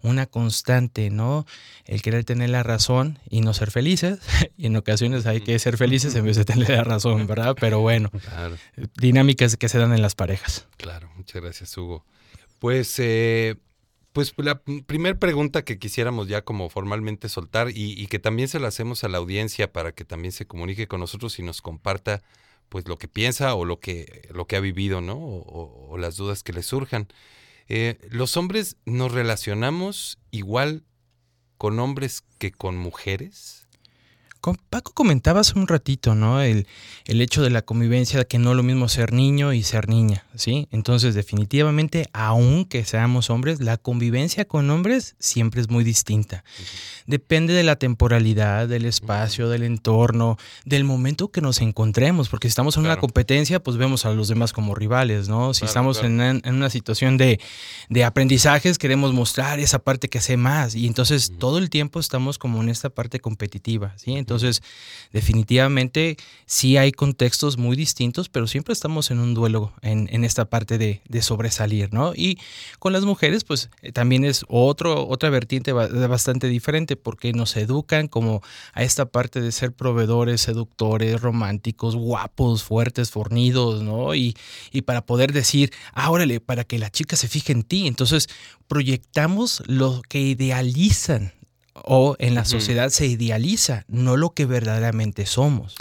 una 0.02 0.26
constante, 0.26 1.10
¿no? 1.10 1.46
El 1.84 2.02
querer 2.02 2.24
tener 2.24 2.50
la 2.50 2.62
razón 2.62 3.18
y 3.30 3.40
no 3.40 3.54
ser 3.54 3.70
felices, 3.70 4.18
y 4.56 4.66
en 4.66 4.76
ocasiones 4.76 5.26
hay 5.26 5.40
que 5.40 5.58
ser 5.58 5.76
felices 5.76 6.14
en 6.14 6.24
vez 6.24 6.36
de 6.36 6.44
tener 6.44 6.70
la 6.70 6.84
razón, 6.84 7.26
¿verdad? 7.26 7.56
Pero 7.58 7.80
bueno, 7.80 8.10
dinámicas 8.96 9.56
que 9.56 9.68
se 9.68 9.78
dan 9.78 9.92
en 9.92 10.02
las 10.02 10.14
parejas. 10.14 10.66
Claro, 10.76 11.10
muchas 11.16 11.42
gracias, 11.42 11.76
Hugo. 11.76 12.04
Pues, 12.58 12.98
eh, 12.98 13.56
pues 14.12 14.34
la 14.36 14.60
primera 14.62 15.18
pregunta 15.18 15.62
que 15.62 15.78
quisiéramos 15.78 16.28
ya 16.28 16.42
como 16.42 16.68
formalmente 16.70 17.28
soltar 17.28 17.68
y, 17.72 18.06
que 18.08 18.18
también 18.18 18.48
se 18.48 18.58
la 18.58 18.68
hacemos 18.68 19.04
a 19.04 19.08
la 19.08 19.18
audiencia 19.18 19.72
para 19.72 19.92
que 19.92 20.04
también 20.04 20.32
se 20.32 20.46
comunique 20.46 20.88
con 20.88 21.00
nosotros 21.00 21.38
y 21.38 21.42
nos 21.42 21.62
comparta 21.62 22.22
pues 22.68 22.88
lo 22.88 22.98
que 22.98 23.08
piensa 23.08 23.54
o 23.54 23.64
lo 23.64 23.78
que, 23.78 24.28
lo 24.32 24.46
que 24.46 24.56
ha 24.56 24.60
vivido, 24.60 25.00
¿no? 25.00 25.16
o 25.18 25.96
las 25.98 26.16
dudas 26.16 26.42
que 26.42 26.52
le 26.52 26.62
surjan. 26.62 27.08
Eh, 27.68 27.98
los 28.10 28.36
hombres 28.36 28.76
nos 28.86 29.12
relacionamos 29.12 30.18
igual 30.30 30.84
con 31.58 31.78
hombres 31.78 32.22
que 32.38 32.50
con 32.50 32.76
mujeres. 32.76 33.67
Con 34.40 34.56
Paco 34.70 34.92
comentabas 34.92 35.54
un 35.54 35.66
ratito, 35.66 36.14
¿no? 36.14 36.40
El, 36.40 36.66
el, 37.06 37.20
hecho 37.20 37.42
de 37.42 37.50
la 37.50 37.62
convivencia, 37.62 38.24
que 38.24 38.38
no 38.38 38.50
es 38.50 38.56
lo 38.56 38.62
mismo 38.62 38.88
ser 38.88 39.12
niño 39.12 39.52
y 39.52 39.64
ser 39.64 39.88
niña, 39.88 40.24
¿sí? 40.36 40.68
Entonces, 40.70 41.14
definitivamente, 41.14 42.08
aunque 42.12 42.84
seamos 42.84 43.30
hombres, 43.30 43.60
la 43.60 43.78
convivencia 43.78 44.44
con 44.44 44.70
hombres 44.70 45.16
siempre 45.18 45.60
es 45.60 45.70
muy 45.70 45.82
distinta. 45.82 46.44
Depende 47.06 47.52
de 47.52 47.62
la 47.64 47.76
temporalidad, 47.76 48.68
del 48.68 48.84
espacio, 48.84 49.48
del 49.48 49.62
entorno, 49.62 50.36
del 50.64 50.84
momento 50.84 51.28
que 51.28 51.40
nos 51.40 51.60
encontremos, 51.60 52.28
porque 52.28 52.48
si 52.48 52.50
estamos 52.50 52.76
en 52.76 52.84
una 52.84 52.98
competencia, 52.98 53.62
pues 53.62 53.76
vemos 53.76 54.04
a 54.04 54.12
los 54.12 54.28
demás 54.28 54.52
como 54.52 54.74
rivales, 54.74 55.28
¿no? 55.28 55.54
Si 55.54 55.64
estamos 55.64 56.02
En, 56.02 56.20
en, 56.20 56.54
una 56.54 56.70
situación 56.70 57.16
de, 57.16 57.40
de, 57.88 58.04
aprendizajes, 58.04 58.78
queremos 58.78 59.12
mostrar 59.12 59.58
esa 59.58 59.78
parte 59.78 60.08
que 60.08 60.18
hace 60.18 60.36
más, 60.36 60.74
y 60.74 60.86
entonces 60.86 61.32
todo 61.38 61.58
el 61.58 61.70
tiempo 61.70 61.98
estamos 61.98 62.38
como 62.38 62.62
en 62.62 62.68
esta 62.68 62.90
parte 62.90 63.20
competitiva, 63.20 63.94
¿sí? 63.96 64.27
Entonces, 64.28 64.62
definitivamente 65.10 66.18
sí 66.44 66.76
hay 66.76 66.92
contextos 66.92 67.56
muy 67.56 67.76
distintos, 67.76 68.28
pero 68.28 68.46
siempre 68.46 68.74
estamos 68.74 69.10
en 69.10 69.20
un 69.20 69.32
duelo 69.32 69.72
en, 69.80 70.22
esta 70.22 70.44
parte 70.44 70.76
de, 70.76 71.22
sobresalir, 71.22 71.94
¿no? 71.94 72.12
Y 72.14 72.38
con 72.78 72.92
las 72.92 73.04
mujeres, 73.04 73.44
pues 73.44 73.70
eh, 73.80 73.90
también 73.90 74.24
es 74.24 74.44
otro, 74.48 75.08
otra 75.08 75.30
vertiente 75.30 75.72
bastante 75.72 76.46
diferente 76.46 76.96
porque 76.96 77.32
nos 77.32 77.56
educan 77.56 78.06
como 78.06 78.42
a 78.74 78.82
esta 78.82 79.06
parte 79.06 79.40
de 79.40 79.50
ser 79.50 79.72
proveedores, 79.72 80.42
seductores, 80.42 81.20
románticos, 81.22 81.96
guapos, 81.96 82.62
fuertes, 82.62 83.10
fornidos, 83.10 83.82
¿no? 83.82 84.14
Y, 84.14 84.36
y 84.72 84.82
para 84.82 85.06
poder 85.06 85.32
decir, 85.32 85.72
ah, 85.94 86.10
órale, 86.10 86.40
para 86.40 86.64
que 86.64 86.78
la 86.78 86.90
chica 86.90 87.16
se 87.16 87.28
fije 87.28 87.52
en 87.52 87.62
ti. 87.62 87.86
Entonces, 87.86 88.28
proyectamos 88.68 89.62
lo 89.66 90.02
que 90.06 90.20
idealizan 90.20 91.32
o 91.74 92.16
en 92.18 92.34
la 92.34 92.44
sociedad 92.44 92.90
se 92.90 93.06
idealiza, 93.06 93.84
no 93.88 94.16
lo 94.16 94.30
que 94.30 94.46
verdaderamente 94.46 95.26
somos. 95.26 95.76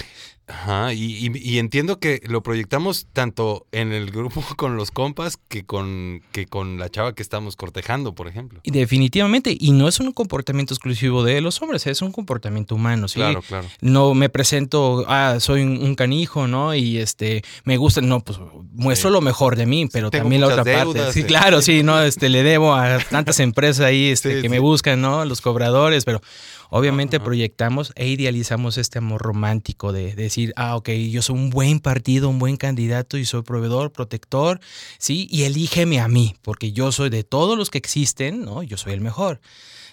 Ajá, 0.49 0.93
y, 0.93 1.03
y- 1.27 1.31
y 1.37 1.59
entiendo 1.59 1.99
que 1.99 2.21
lo 2.25 2.41
proyectamos 2.41 3.07
tanto 3.11 3.65
en 3.73 3.91
el 3.91 4.11
grupo 4.11 4.41
con 4.55 4.77
los 4.77 4.91
compas 4.91 5.37
que 5.49 5.65
con, 5.65 6.21
que 6.31 6.45
con 6.45 6.79
la 6.79 6.89
chava 6.89 7.13
que 7.13 7.21
estamos 7.21 7.57
cortejando, 7.57 8.13
por 8.15 8.29
ejemplo. 8.29 8.61
Y 8.63 8.71
definitivamente, 8.71 9.55
y 9.59 9.71
no 9.71 9.89
es 9.89 9.99
un 9.99 10.13
comportamiento 10.13 10.73
exclusivo 10.73 11.23
de 11.23 11.41
los 11.41 11.61
hombres, 11.61 11.85
es 11.85 12.01
un 12.01 12.13
comportamiento 12.13 12.75
humano, 12.75 13.09
¿sí? 13.09 13.15
Claro, 13.15 13.41
claro. 13.41 13.67
No 13.81 14.13
me 14.13 14.29
presento, 14.29 15.03
ah, 15.09 15.37
soy 15.41 15.63
un, 15.63 15.83
un 15.83 15.95
canijo, 15.95 16.47
¿no? 16.47 16.73
Y 16.73 16.97
este, 16.97 17.43
me 17.65 17.75
gusta, 17.75 17.99
no, 17.99 18.21
pues 18.21 18.39
muestro 18.71 19.09
lo 19.09 19.19
mejor 19.19 19.57
de 19.57 19.65
mí, 19.65 19.87
pero 19.91 20.09
tengo 20.11 20.23
también 20.23 20.41
la 20.41 20.47
otra 20.47 20.63
parte. 20.63 21.11
Sí, 21.11 21.23
claro, 21.25 21.61
sí, 21.61 21.83
¿no? 21.83 22.01
Este, 22.01 22.29
le 22.29 22.43
debo 22.43 22.73
a 22.73 22.99
tantas 22.99 23.39
empresas 23.41 23.85
ahí 23.85 24.07
este, 24.07 24.35
Sí, 24.37 24.41
que 24.43 24.47
me 24.49 24.59
buscan, 24.59 25.01
¿no? 25.01 25.25
Los 25.25 25.41
cobradores, 25.41 26.05
pero 26.05 26.21
obviamente 26.69 27.19
proyectamos 27.19 27.91
e 27.95 28.07
idealizamos 28.07 28.77
este 28.77 28.99
amor 28.99 29.21
romántico 29.21 29.91
de, 29.91 30.15
decir, 30.15 30.53
ah, 30.55 30.75
ok, 30.75 30.89
yo 30.89 31.21
soy 31.21 31.35
un 31.35 31.49
buen 31.49 31.79
partido, 31.79 32.29
un 32.29 32.39
buen 32.39 32.57
candidato 32.57 33.17
y 33.17 33.25
soy 33.25 33.43
proveedor, 33.43 33.91
protector, 33.91 34.59
¿sí? 34.97 35.27
Y 35.31 35.43
elígeme 35.43 35.99
a 35.99 36.07
mí, 36.07 36.35
porque 36.41 36.71
yo 36.71 36.91
soy 36.91 37.09
de 37.09 37.23
todos 37.23 37.57
los 37.57 37.69
que 37.69 37.77
existen, 37.77 38.43
¿no? 38.43 38.63
Yo 38.63 38.77
soy 38.77 38.93
el 38.93 39.01
mejor. 39.01 39.39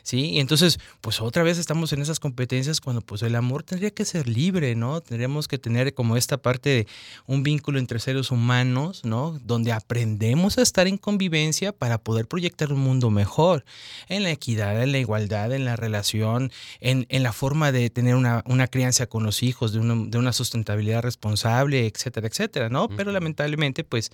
¿Sí? 0.04 0.32
Y 0.32 0.40
entonces, 0.40 0.78
pues 1.00 1.22
otra 1.22 1.42
vez 1.42 1.56
estamos 1.56 1.94
en 1.94 2.02
esas 2.02 2.20
competencias 2.20 2.82
cuando 2.82 3.00
pues 3.00 3.22
el 3.22 3.34
amor 3.34 3.62
tendría 3.62 3.90
que 3.90 4.04
ser 4.04 4.28
libre, 4.28 4.74
¿no? 4.74 5.00
Tendríamos 5.00 5.48
que 5.48 5.56
tener 5.56 5.94
como 5.94 6.18
esta 6.18 6.36
parte 6.36 6.68
de 6.68 6.86
un 7.26 7.42
vínculo 7.42 7.78
entre 7.78 7.98
seres 7.98 8.30
humanos, 8.30 9.02
¿no? 9.06 9.38
Donde 9.42 9.72
aprendemos 9.72 10.58
a 10.58 10.62
estar 10.62 10.86
en 10.88 10.98
convivencia 10.98 11.72
para 11.72 11.96
poder 11.96 12.28
proyectar 12.28 12.70
un 12.70 12.80
mundo 12.80 13.08
mejor, 13.10 13.64
en 14.08 14.24
la 14.24 14.30
equidad, 14.30 14.82
en 14.82 14.92
la 14.92 14.98
igualdad, 14.98 15.54
en 15.54 15.64
la 15.64 15.74
relación, 15.74 16.52
en, 16.80 17.06
en 17.08 17.22
la 17.22 17.32
forma 17.32 17.72
de 17.72 17.88
tener 17.88 18.14
una, 18.14 18.42
una 18.44 18.66
crianza 18.66 19.06
con 19.06 19.22
los 19.24 19.42
hijos, 19.42 19.72
de 19.72 19.78
una, 19.78 20.04
de 20.06 20.18
una 20.18 20.34
sustentabilidad 20.34 21.00
responsable, 21.02 21.86
etcétera, 21.86 22.28
etcétera, 22.28 22.68
¿no? 22.68 22.88
Pero 22.88 23.10
lamentablemente, 23.10 23.84
pues 23.84 24.12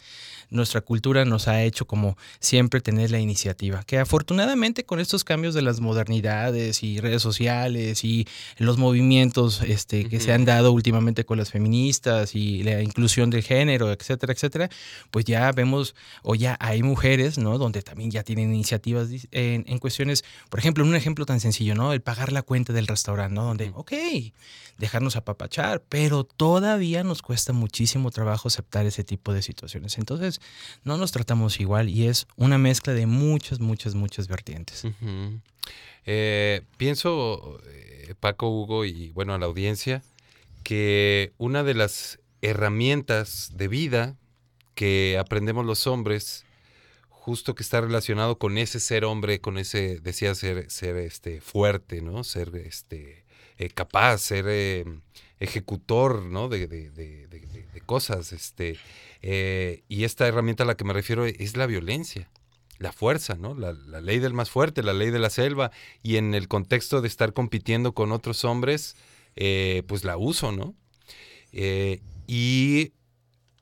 nuestra 0.51 0.83
cultura 0.83 1.25
nos 1.25 1.49
ha 1.49 1.65
hecho 1.65 1.85
como 1.85 2.17
siempre 2.39 2.81
tener 2.81 3.11
la 3.11 3.19
iniciativa, 3.19 3.83
que 3.83 3.99
afortunadamente 3.99 4.85
con 4.85 5.01
estos 5.01 5.25
cambios 5.25 5.53
de 5.53 5.63
las 5.63 5.80
modernidades 5.81 6.83
y 6.83 7.01
redes 7.01 7.23
sociales 7.23 8.05
y 8.05 8.27
los 8.59 8.79
movimientos 8.79 9.63
este, 9.63 10.05
que 10.05 10.21
se 10.21 10.33
han 10.33 10.45
dado 10.45 10.73
últimamente 10.73 11.25
con 11.25 11.39
las 11.39 11.51
feministas 11.51 12.35
y 12.35 12.63
la 12.63 12.83
inclusión 12.83 13.31
de 13.31 13.43
género, 13.43 13.93
etcétera, 13.93 14.33
etcétera, 14.33 14.69
pues 15.11 15.25
ya 15.25 15.51
vemos 15.53 15.95
o 16.23 16.35
ya 16.35 16.57
hay 16.61 16.83
mujeres, 16.83 17.39
¿no? 17.39 17.59
Donde 17.59 17.83
también 17.83 18.11
ya 18.11 18.23
tienen 18.23 18.55
iniciativas 18.55 19.09
en, 19.31 19.65
en 19.67 19.79
cuestiones, 19.79 20.25
por 20.49 20.61
ejemplo, 20.61 20.85
un 20.85 20.95
ejemplo 20.95 21.27
tan 21.27 21.41
sencillo, 21.41 21.75
¿no? 21.75 21.93
El 21.93 22.01
pagar 22.01 22.33
la 22.33 22.43
cuenta 22.43 22.73
del 22.73 22.87
restaurante, 22.87 23.35
¿no? 23.35 23.45
Donde, 23.45 23.73
ok, 23.75 23.93
dejarnos 24.79 25.17
apapachar, 25.17 25.83
pero 25.89 26.25
todavía 26.25 27.05
nos 27.05 27.23
cuesta 27.23 27.53
muchísimo 27.53 28.11
trabajo 28.11 28.49
aceptar 28.49 28.87
ese 28.87 29.05
tipo 29.05 29.33
de 29.33 29.43
situaciones. 29.43 29.99
Entonces, 29.99 30.41
no 30.85 30.97
nos 30.97 31.13
tratamos 31.13 31.61
igual 31.61 31.89
y 31.89 32.07
es 32.07 32.27
una 32.37 32.59
mezcla 32.59 32.93
de 32.93 33.07
muchas, 33.07 33.61
muchas, 33.61 33.95
muchas 33.95 34.27
vertientes. 34.27 34.85
Ujú. 34.85 35.41
Eh, 36.07 36.63
pienso, 36.77 37.61
eh, 37.67 38.15
Paco, 38.21 38.49
Hugo 38.49 38.85
y 38.85 39.11
bueno, 39.13 39.35
a 39.35 39.39
la 39.39 39.47
audiencia, 39.47 40.03
que 40.63 41.33
una 41.39 41.63
de 41.63 41.75
las 41.75 42.19
herramientas 42.43 43.53
de 43.55 43.69
vida 43.69 44.17
que 44.75 45.19
aprendemos 45.19 45.67
los 45.67 45.87
hombres, 45.87 46.45
justo 47.09 47.55
que 47.55 47.63
está 47.63 47.81
relacionado 47.81 48.39
con 48.39 48.57
ese 48.59 48.81
ser 48.81 49.05
hombre, 49.05 49.41
con 49.41 49.59
ese, 49.59 50.01
decía, 50.01 50.35
ser, 50.35 50.71
ser 50.71 50.97
este, 50.97 51.41
fuerte, 51.41 52.01
¿no? 52.01 52.25
Ser 52.25 52.57
este, 52.57 53.25
eh, 53.59 53.69
capaz, 53.69 54.19
ser 54.19 54.87
ejecutor, 55.39 56.23
¿no? 56.23 56.49
De, 56.49 56.67
de- 56.67 56.91
de- 56.91 57.29
cosas. 57.87 58.33
Este, 58.33 58.79
y 59.89 60.05
esta 60.05 60.27
herramienta 60.29 60.63
a 60.63 60.67
la 60.67 60.77
que 60.77 60.85
me 60.85 60.93
refiero 60.93 61.27
es 61.27 61.57
la 61.57 61.67
violencia 61.67 62.31
la 62.81 62.93
fuerza, 62.93 63.37
¿no? 63.37 63.55
La, 63.55 63.73
ley 64.01 64.19
del 64.19 64.33
más 64.35 64.51
fuerte, 64.51 64.83
la 64.83 64.95
ley 64.95 65.11
de 65.11 65.19
la 65.21 65.31
selva, 65.31 65.71
y 66.03 66.17
en 66.17 66.35
el 66.35 66.49
contexto 66.49 67.01
de 67.03 67.09
estar 67.09 67.33
compitiendo 67.35 67.93
con 67.93 68.11
otros 68.11 68.45
hombres, 68.45 68.97
eh, 69.37 69.85
pues 69.87 70.03
la 70.03 70.17
uso, 70.17 70.51
¿no? 70.51 70.75
Eh, 71.53 72.01
y 72.27 72.93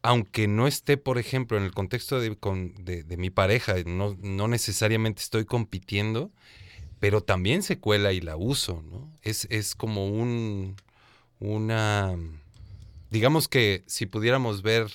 aunque 0.02 0.46
no 0.46 0.68
esté, 0.68 0.96
por 0.96 1.18
ejemplo, 1.18 1.58
en 1.58 1.64
el 1.64 1.72
contexto 1.74 2.20
de, 2.20 2.36
con- 2.36 2.74
de 2.84 3.16
mi 3.16 3.30
pareja, 3.30 3.74
no, 3.84 4.16
no 4.22 4.46
necesariamente 4.48 5.20
estoy 5.20 5.44
compitiendo, 5.44 6.30
pero 7.00 7.20
también 7.22 7.62
se 7.62 7.78
cuela 7.78 8.12
y 8.12 8.20
la 8.20 8.36
uso, 8.36 8.82
¿no? 8.88 9.10
Es, 9.22 9.46
es 9.50 9.74
como 9.74 10.06
un, 10.08 10.76
una, 11.40 12.16
digamos 13.10 13.48
que 13.48 13.82
si 13.86 14.06
pudiéramos 14.06 14.62
ver 14.62 14.88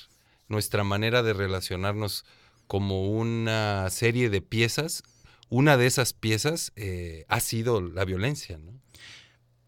nuestra 0.48 0.84
manera 0.84 1.22
de 1.22 1.32
relacionarnos 1.32 2.24
como 2.66 3.10
una 3.10 3.88
serie 3.90 4.30
de 4.30 4.40
piezas, 4.40 5.02
una 5.48 5.76
de 5.76 5.86
esas 5.86 6.12
piezas 6.12 6.72
eh, 6.76 7.24
ha 7.28 7.40
sido 7.40 7.80
la 7.80 8.04
violencia, 8.04 8.58
¿no? 8.58 8.72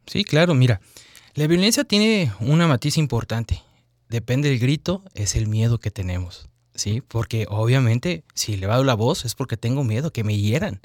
Sí, 0.07 0.25
claro, 0.25 0.55
mira, 0.55 0.81
la 1.35 1.47
violencia 1.47 1.85
tiene 1.85 2.33
una 2.41 2.67
matiz 2.67 2.97
importante. 2.97 3.63
Depende 4.09 4.49
del 4.49 4.59
grito, 4.59 5.03
es 5.15 5.35
el 5.35 5.49
miedo 5.49 5.79
que 5.79 5.91
tenemos, 5.91 6.49
¿sí? 6.75 7.03
Porque 7.07 7.47
obviamente 7.51 8.25
si 8.35 8.57
le 8.57 8.67
va 8.67 8.83
la 8.83 8.95
voz 8.95 9.25
es 9.25 9.35
porque 9.35 9.57
tengo 9.57 9.85
miedo 9.85 10.13
que 10.13 10.25
me 10.25 10.39
hieran, 10.39 10.81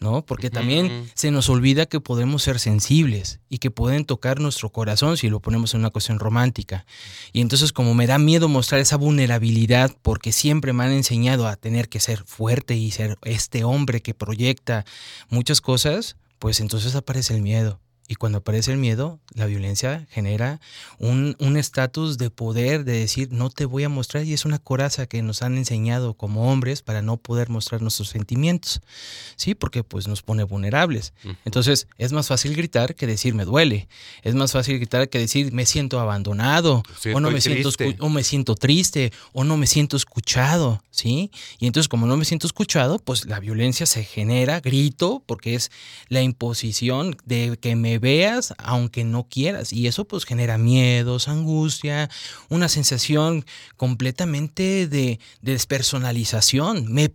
¿no? 0.00 0.24
Porque 0.24 0.50
también 0.50 1.10
se 1.14 1.30
nos 1.30 1.48
olvida 1.48 1.86
que 1.86 2.00
podemos 2.00 2.42
ser 2.42 2.58
sensibles 2.58 3.40
y 3.48 3.58
que 3.58 3.70
pueden 3.70 4.04
tocar 4.04 4.40
nuestro 4.40 4.70
corazón 4.70 5.16
si 5.16 5.28
lo 5.28 5.40
ponemos 5.40 5.74
en 5.74 5.80
una 5.80 5.90
cuestión 5.90 6.18
romántica. 6.18 6.86
Y 7.32 7.40
entonces 7.40 7.72
como 7.72 7.94
me 7.94 8.06
da 8.06 8.18
miedo 8.18 8.48
mostrar 8.48 8.80
esa 8.80 8.96
vulnerabilidad 8.96 9.94
porque 10.02 10.32
siempre 10.32 10.72
me 10.72 10.84
han 10.84 10.92
enseñado 10.92 11.48
a 11.48 11.56
tener 11.56 11.88
que 11.88 12.00
ser 12.00 12.24
fuerte 12.24 12.76
y 12.76 12.90
ser 12.90 13.18
este 13.22 13.64
hombre 13.64 14.00
que 14.00 14.14
proyecta 14.14 14.84
muchas 15.28 15.60
cosas, 15.60 16.16
pues 16.38 16.60
entonces 16.60 16.94
aparece 16.94 17.34
el 17.34 17.42
miedo. 17.42 17.80
Y 18.08 18.14
cuando 18.14 18.38
aparece 18.38 18.72
el 18.72 18.78
miedo, 18.78 19.20
la 19.34 19.46
violencia 19.46 20.06
genera 20.10 20.60
un 20.98 21.36
un 21.38 21.56
estatus 21.56 22.18
de 22.18 22.30
poder, 22.30 22.84
de 22.84 22.98
decir, 23.00 23.28
no 23.32 23.50
te 23.50 23.64
voy 23.64 23.84
a 23.84 23.88
mostrar, 23.88 24.24
y 24.24 24.32
es 24.32 24.44
una 24.44 24.58
coraza 24.58 25.06
que 25.06 25.22
nos 25.22 25.42
han 25.42 25.56
enseñado 25.58 26.14
como 26.14 26.50
hombres 26.50 26.82
para 26.82 27.02
no 27.02 27.16
poder 27.16 27.48
mostrar 27.48 27.82
nuestros 27.82 28.08
sentimientos, 28.08 28.80
¿sí? 29.36 29.54
Porque 29.54 29.84
pues 29.84 30.08
nos 30.08 30.22
pone 30.22 30.44
vulnerables. 30.44 31.12
Entonces, 31.44 31.86
es 31.98 32.12
más 32.12 32.28
fácil 32.28 32.54
gritar 32.54 32.94
que 32.94 33.06
decir 33.06 33.34
me 33.34 33.44
duele, 33.44 33.88
es 34.22 34.34
más 34.34 34.52
fácil 34.52 34.76
gritar 34.78 35.08
que 35.08 35.18
decir 35.18 35.52
me 35.52 35.66
siento 35.66 36.00
abandonado, 36.00 36.82
Sí, 36.98 37.10
o 37.10 37.20
no 37.20 37.30
me 37.30 37.40
siento, 37.40 37.70
o 38.00 38.08
me 38.08 38.24
siento 38.24 38.54
triste, 38.54 39.12
o 39.32 39.44
no 39.44 39.56
me 39.56 39.66
siento 39.66 39.96
escuchado, 39.96 40.82
¿sí? 40.90 41.30
Y 41.58 41.66
entonces, 41.66 41.88
como 41.88 42.06
no 42.06 42.16
me 42.16 42.24
siento 42.24 42.46
escuchado, 42.46 42.98
pues 42.98 43.26
la 43.26 43.40
violencia 43.40 43.86
se 43.86 44.04
genera, 44.04 44.60
grito, 44.60 45.22
porque 45.26 45.54
es 45.54 45.70
la 46.08 46.22
imposición 46.22 47.16
de 47.24 47.58
que 47.60 47.76
me 47.76 47.97
veas 47.98 48.54
aunque 48.58 49.04
no 49.04 49.24
quieras. 49.28 49.72
Y 49.72 49.86
eso 49.86 50.04
pues 50.04 50.24
genera 50.24 50.58
miedos, 50.58 51.28
angustia, 51.28 52.10
una 52.48 52.68
sensación 52.68 53.44
completamente 53.76 54.86
de, 54.88 55.18
de 55.42 55.52
despersonalización. 55.52 56.92
Me, 56.92 57.10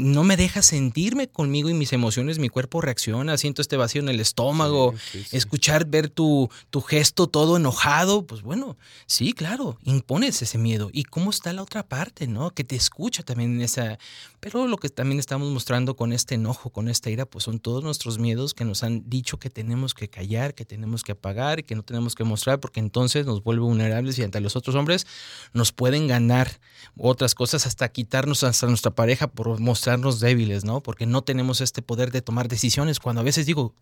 no 0.00 0.24
me 0.24 0.36
deja 0.36 0.62
sentirme 0.62 1.28
conmigo 1.28 1.68
y 1.68 1.74
mis 1.74 1.92
emociones, 1.92 2.38
mi 2.38 2.48
cuerpo 2.48 2.80
reacciona, 2.80 3.36
siento 3.38 3.62
este 3.62 3.76
vacío 3.76 4.02
en 4.02 4.08
el 4.08 4.20
estómago, 4.20 4.94
Sí, 5.12 5.24
sí. 5.28 5.36
escuchar, 5.36 5.86
ver 5.86 6.08
tu, 6.08 6.48
tu 6.70 6.80
gesto 6.80 7.26
todo 7.26 7.56
enojado, 7.56 8.26
pues 8.26 8.42
bueno, 8.42 8.76
sí, 9.06 9.32
claro, 9.32 9.78
impones 9.84 10.42
ese 10.42 10.58
miedo. 10.58 10.90
¿Y 10.92 11.04
cómo 11.04 11.30
está 11.30 11.52
la 11.52 11.62
otra 11.62 11.86
parte, 11.86 12.26
no? 12.26 12.50
Que 12.50 12.64
te 12.64 12.76
escucha 12.76 13.22
también 13.22 13.56
en 13.56 13.62
esa... 13.62 13.98
Pero 14.40 14.66
lo 14.66 14.78
que 14.78 14.88
también 14.88 15.18
estamos 15.18 15.50
mostrando 15.50 15.96
con 15.96 16.12
este 16.12 16.36
enojo, 16.36 16.70
con 16.70 16.88
esta 16.88 17.10
ira, 17.10 17.26
pues 17.26 17.44
son 17.44 17.58
todos 17.58 17.84
nuestros 17.84 18.18
miedos 18.18 18.54
que 18.54 18.64
nos 18.64 18.82
han 18.82 19.08
dicho 19.08 19.38
que 19.38 19.50
tenemos 19.50 19.92
que 19.94 20.08
que 20.54 20.64
tenemos 20.64 21.02
que 21.02 21.12
apagar 21.12 21.60
y 21.60 21.62
que 21.62 21.74
no 21.74 21.82
tenemos 21.82 22.14
que 22.14 22.24
mostrar 22.24 22.60
porque 22.60 22.80
entonces 22.80 23.26
nos 23.26 23.42
vuelve 23.42 23.62
vulnerables 23.62 24.18
y 24.18 24.22
ante 24.22 24.40
los 24.40 24.54
otros 24.54 24.76
hombres 24.76 25.06
nos 25.52 25.72
pueden 25.72 26.08
ganar 26.08 26.60
otras 26.96 27.34
cosas 27.34 27.66
hasta 27.66 27.88
quitarnos 27.88 28.44
hasta 28.44 28.66
nuestra 28.66 28.90
pareja 28.90 29.28
por 29.28 29.58
mostrarnos 29.60 30.20
débiles, 30.20 30.64
¿no? 30.64 30.82
Porque 30.82 31.06
no 31.06 31.22
tenemos 31.22 31.60
este 31.60 31.82
poder 31.82 32.10
de 32.10 32.22
tomar 32.22 32.48
decisiones 32.48 33.00
cuando 33.00 33.20
a 33.20 33.24
veces 33.24 33.46
digo, 33.46 33.74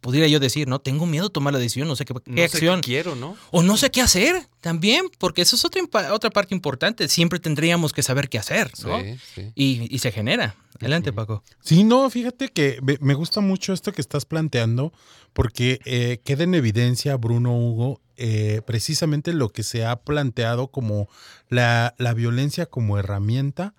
pudiera 0.00 0.26
yo 0.28 0.38
decir, 0.40 0.68
no, 0.68 0.78
tengo 0.80 1.06
miedo 1.06 1.26
de 1.28 1.32
tomar 1.32 1.52
la 1.52 1.58
decisión, 1.58 1.88
no 1.88 1.96
sé 1.96 2.04
qué, 2.04 2.14
qué 2.14 2.20
No 2.30 2.36
sé 2.36 2.36
qué 2.36 2.42
acción. 2.44 2.80
quiero, 2.80 3.16
¿no? 3.16 3.36
O 3.50 3.62
no 3.62 3.76
sé 3.76 3.90
qué 3.90 4.00
hacer 4.02 4.46
también, 4.60 5.06
porque 5.18 5.42
eso 5.42 5.56
es 5.56 5.64
otra, 5.64 5.82
otra 6.12 6.30
parte 6.30 6.54
importante. 6.54 7.08
Siempre 7.08 7.38
tendríamos 7.40 7.92
que 7.92 8.02
saber 8.02 8.28
qué 8.28 8.38
hacer, 8.38 8.70
¿no? 8.84 9.00
Sí, 9.00 9.16
sí. 9.34 9.52
Y, 9.54 9.94
y 9.94 9.98
se 9.98 10.12
genera. 10.12 10.54
Adelante, 10.78 11.12
Paco. 11.12 11.42
Sí, 11.60 11.84
no, 11.84 12.08
fíjate 12.10 12.48
que 12.50 12.78
me- 12.82 12.98
me 13.00 13.14
gusta 13.14 13.40
mucho 13.40 13.72
esto 13.72 13.92
que 13.92 14.00
estás 14.02 14.26
planteando, 14.26 14.92
porque 15.32 15.80
eh, 15.84 16.20
queda 16.24 16.44
en 16.44 16.54
evidencia, 16.54 17.16
Bruno 17.16 17.56
Hugo, 17.56 18.00
eh, 18.18 18.60
precisamente 18.66 19.32
lo 19.32 19.48
que 19.50 19.62
se 19.62 19.84
ha 19.84 19.96
planteado 19.96 20.68
como 20.68 21.08
la, 21.48 21.94
la 21.98 22.12
violencia 22.14 22.66
como 22.66 22.98
herramienta 22.98 23.74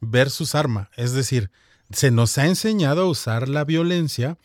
versus 0.00 0.54
arma. 0.54 0.90
Es 0.96 1.12
decir, 1.12 1.50
se 1.90 2.10
nos 2.10 2.36
ha 2.38 2.46
enseñado 2.46 3.02
a 3.02 3.06
usar 3.06 3.48
la 3.48 3.64
violencia 3.64 4.36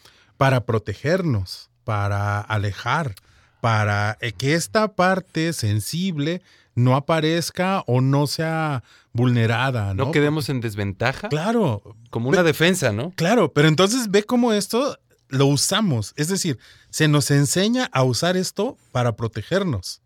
para 0.42 0.66
protegernos, 0.66 1.70
para 1.84 2.42
alejar, 2.42 3.14
para 3.62 4.18
eh, 4.22 4.32
que 4.32 4.56
esta 4.56 4.96
parte 4.96 5.54
sensible 5.54 6.42
no 6.74 6.96
aparezca 6.96 7.84
o 7.86 8.02
no 8.02 8.26
sea 8.26 8.82
vulnerada, 9.14 9.94
¿no? 9.94 10.06
No 10.06 10.12
quedemos 10.12 10.50
en 10.50 10.60
desventaja. 10.60 11.30
Claro. 11.30 11.96
Como 12.10 12.28
una 12.28 12.42
defensa, 12.42 12.92
¿no? 12.92 13.12
Claro, 13.12 13.54
pero 13.54 13.68
entonces 13.68 14.10
ve 14.10 14.24
cómo 14.24 14.52
esto 14.52 14.98
lo 15.30 15.46
usamos. 15.46 16.14
Es 16.16 16.28
decir, 16.28 16.58
se 16.90 17.08
nos 17.08 17.30
enseña 17.30 17.88
a 17.94 18.02
usar 18.02 18.36
esto 18.36 18.80
para 18.92 19.16
protegernos. 19.16 20.02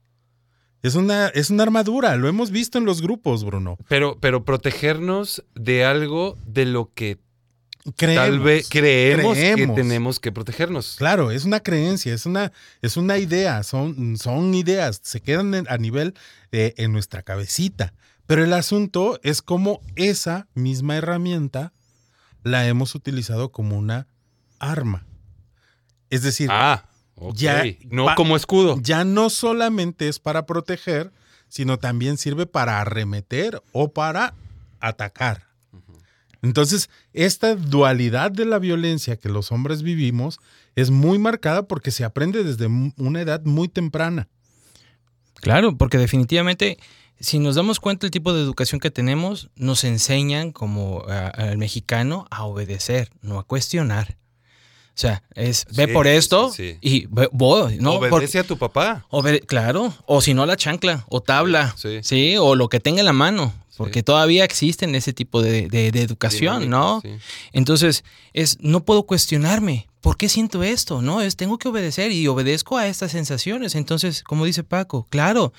Es 0.84 0.96
una, 0.96 1.30
es 1.30 1.50
una 1.50 1.64
armadura, 1.64 2.18
lo 2.18 2.28
hemos 2.28 2.52
visto 2.52 2.78
en 2.78 2.84
los 2.84 3.02
grupos, 3.02 3.46
Bruno. 3.46 3.78
Pero, 3.88 4.20
pero 4.20 4.44
protegernos 4.44 5.46
de 5.56 5.86
algo 5.86 6.38
de 6.46 6.66
lo 6.66 6.92
que 6.94 7.20
Creemos, 7.98 8.26
tal 8.26 8.40
vez 8.40 8.68
creemos, 8.70 9.38
que 9.38 9.68
tenemos 9.68 10.20
que 10.20 10.32
protegernos. 10.32 10.96
Claro, 10.98 11.30
es 11.32 11.46
una 11.46 11.60
creencia, 11.60 12.14
es 12.14 12.26
una, 12.26 12.52
es 12.82 12.98
una 12.98 13.18
idea, 13.20 13.62
son, 13.64 14.18
son 14.18 14.54
ideas, 14.56 15.00
se 15.04 15.22
quedan 15.22 15.54
en- 15.54 15.68
a 15.70 15.78
nivel 15.78 16.16
de, 16.52 16.74
en 16.78 16.92
nuestra 16.92 17.22
cabecita. 17.22 17.94
Pero 18.26 18.44
el 18.44 18.54
asunto 18.54 19.20
es 19.22 19.44
cómo 19.44 19.82
esa 19.96 20.48
misma 20.56 20.96
herramienta 20.98 21.74
la 22.44 22.68
hemos 22.68 22.96
utilizado 22.96 23.52
como 23.52 23.78
una 23.78 24.08
arma. 24.58 25.06
Es 26.10 26.24
decir, 26.24 26.50
Ah, 26.52 26.86
ya 27.36 27.64
no 27.90 28.14
como 28.16 28.36
escudo. 28.36 28.80
ya 28.82 29.04
no 29.04 29.30
solamente 29.30 30.08
es 30.08 30.18
para 30.20 30.48
proteger, 30.48 31.12
sino 31.50 31.78
también 31.78 32.18
sirve 32.18 32.48
para 32.48 32.82
arremeter 32.82 33.62
o 33.74 33.94
para 33.94 34.34
atacar. 34.80 35.45
Entonces, 36.46 36.90
esta 37.14 37.56
dualidad 37.56 38.32
de 38.32 38.46
la 38.46 38.60
violencia 38.60 39.16
que 39.18 39.30
los 39.30 39.52
hombres 39.52 39.82
vivimos 39.82 40.40
es 40.76 40.92
muy 40.92 41.18
marcada 41.18 41.68
porque 41.68 41.90
se 41.92 42.04
aprende 42.04 42.44
desde 42.44 42.68
una 42.98 43.22
edad 43.22 43.42
muy 43.46 43.68
temprana. 43.68 44.28
Claro, 45.36 45.76
porque 45.78 45.98
definitivamente, 45.98 46.78
si 47.20 47.40
nos 47.40 47.56
damos 47.56 47.80
cuenta 47.80 48.06
del 48.06 48.12
tipo 48.12 48.34
de 48.34 48.42
educación 48.42 48.80
que 48.80 48.92
tenemos, 48.92 49.50
nos 49.56 49.84
enseñan 49.84 50.52
como 50.52 51.04
al 51.08 51.58
mexicano 51.58 52.28
a 52.30 52.46
obedecer, 52.46 53.10
no 53.22 53.40
a 53.40 53.44
cuestionar. 53.44 54.18
O 54.90 54.98
sea, 54.98 55.24
es 55.34 55.66
ve 55.76 55.88
Sí, 55.88 55.92
por 55.94 56.08
esto 56.08 56.52
sí, 56.54 56.74
sí. 56.74 56.78
y 56.82 57.06
ve- 57.08 57.28
voy, 57.34 57.78
¿no? 57.80 58.00
Por- 58.00 58.14
Obedece 58.14 58.40
a 58.40 58.44
tu 58.46 58.58
papá. 58.58 59.06
Obede- 59.10 59.42
claro, 59.42 59.94
o 60.06 60.22
si 60.22 60.34
no 60.34 60.46
la 60.46 60.56
chancla, 60.56 61.06
o 61.10 61.22
tabla, 61.22 61.74
Sí. 61.78 62.00
sí, 62.02 62.38
o 62.38 62.56
lo 62.56 62.70
que 62.70 62.80
tenga 62.80 63.02
en 63.02 63.06
la 63.06 63.12
mano, 63.14 63.54
porque 63.78 64.04
todavía 64.04 64.44
existen 64.46 64.96
ese 64.96 65.14
tipo 65.14 65.42
de, 65.42 65.68
de- 65.68 65.92
de 65.92 66.02
educación, 66.02 66.70
¿no? 66.70 67.02
Entonces, 67.52 68.04
es, 68.34 68.58
no 68.62 68.84
puedo 68.86 69.04
cuestionarme, 69.04 69.88
¿por 70.02 70.18
qué 70.18 70.30
siento 70.30 70.64
esto? 70.64 71.02
No, 71.02 71.22
es, 71.22 71.36
tengo 71.36 71.58
que 71.58 71.68
obedecer 71.68 72.12
y 72.12 72.28
obedezco 72.28 72.78
a 72.78 72.88
estas 72.88 73.12
sensaciones. 73.12 73.76
Entonces, 73.76 74.24
como 74.24 74.46
dice 74.46 74.64
Paco, 74.64 75.08
claro. 75.10 75.52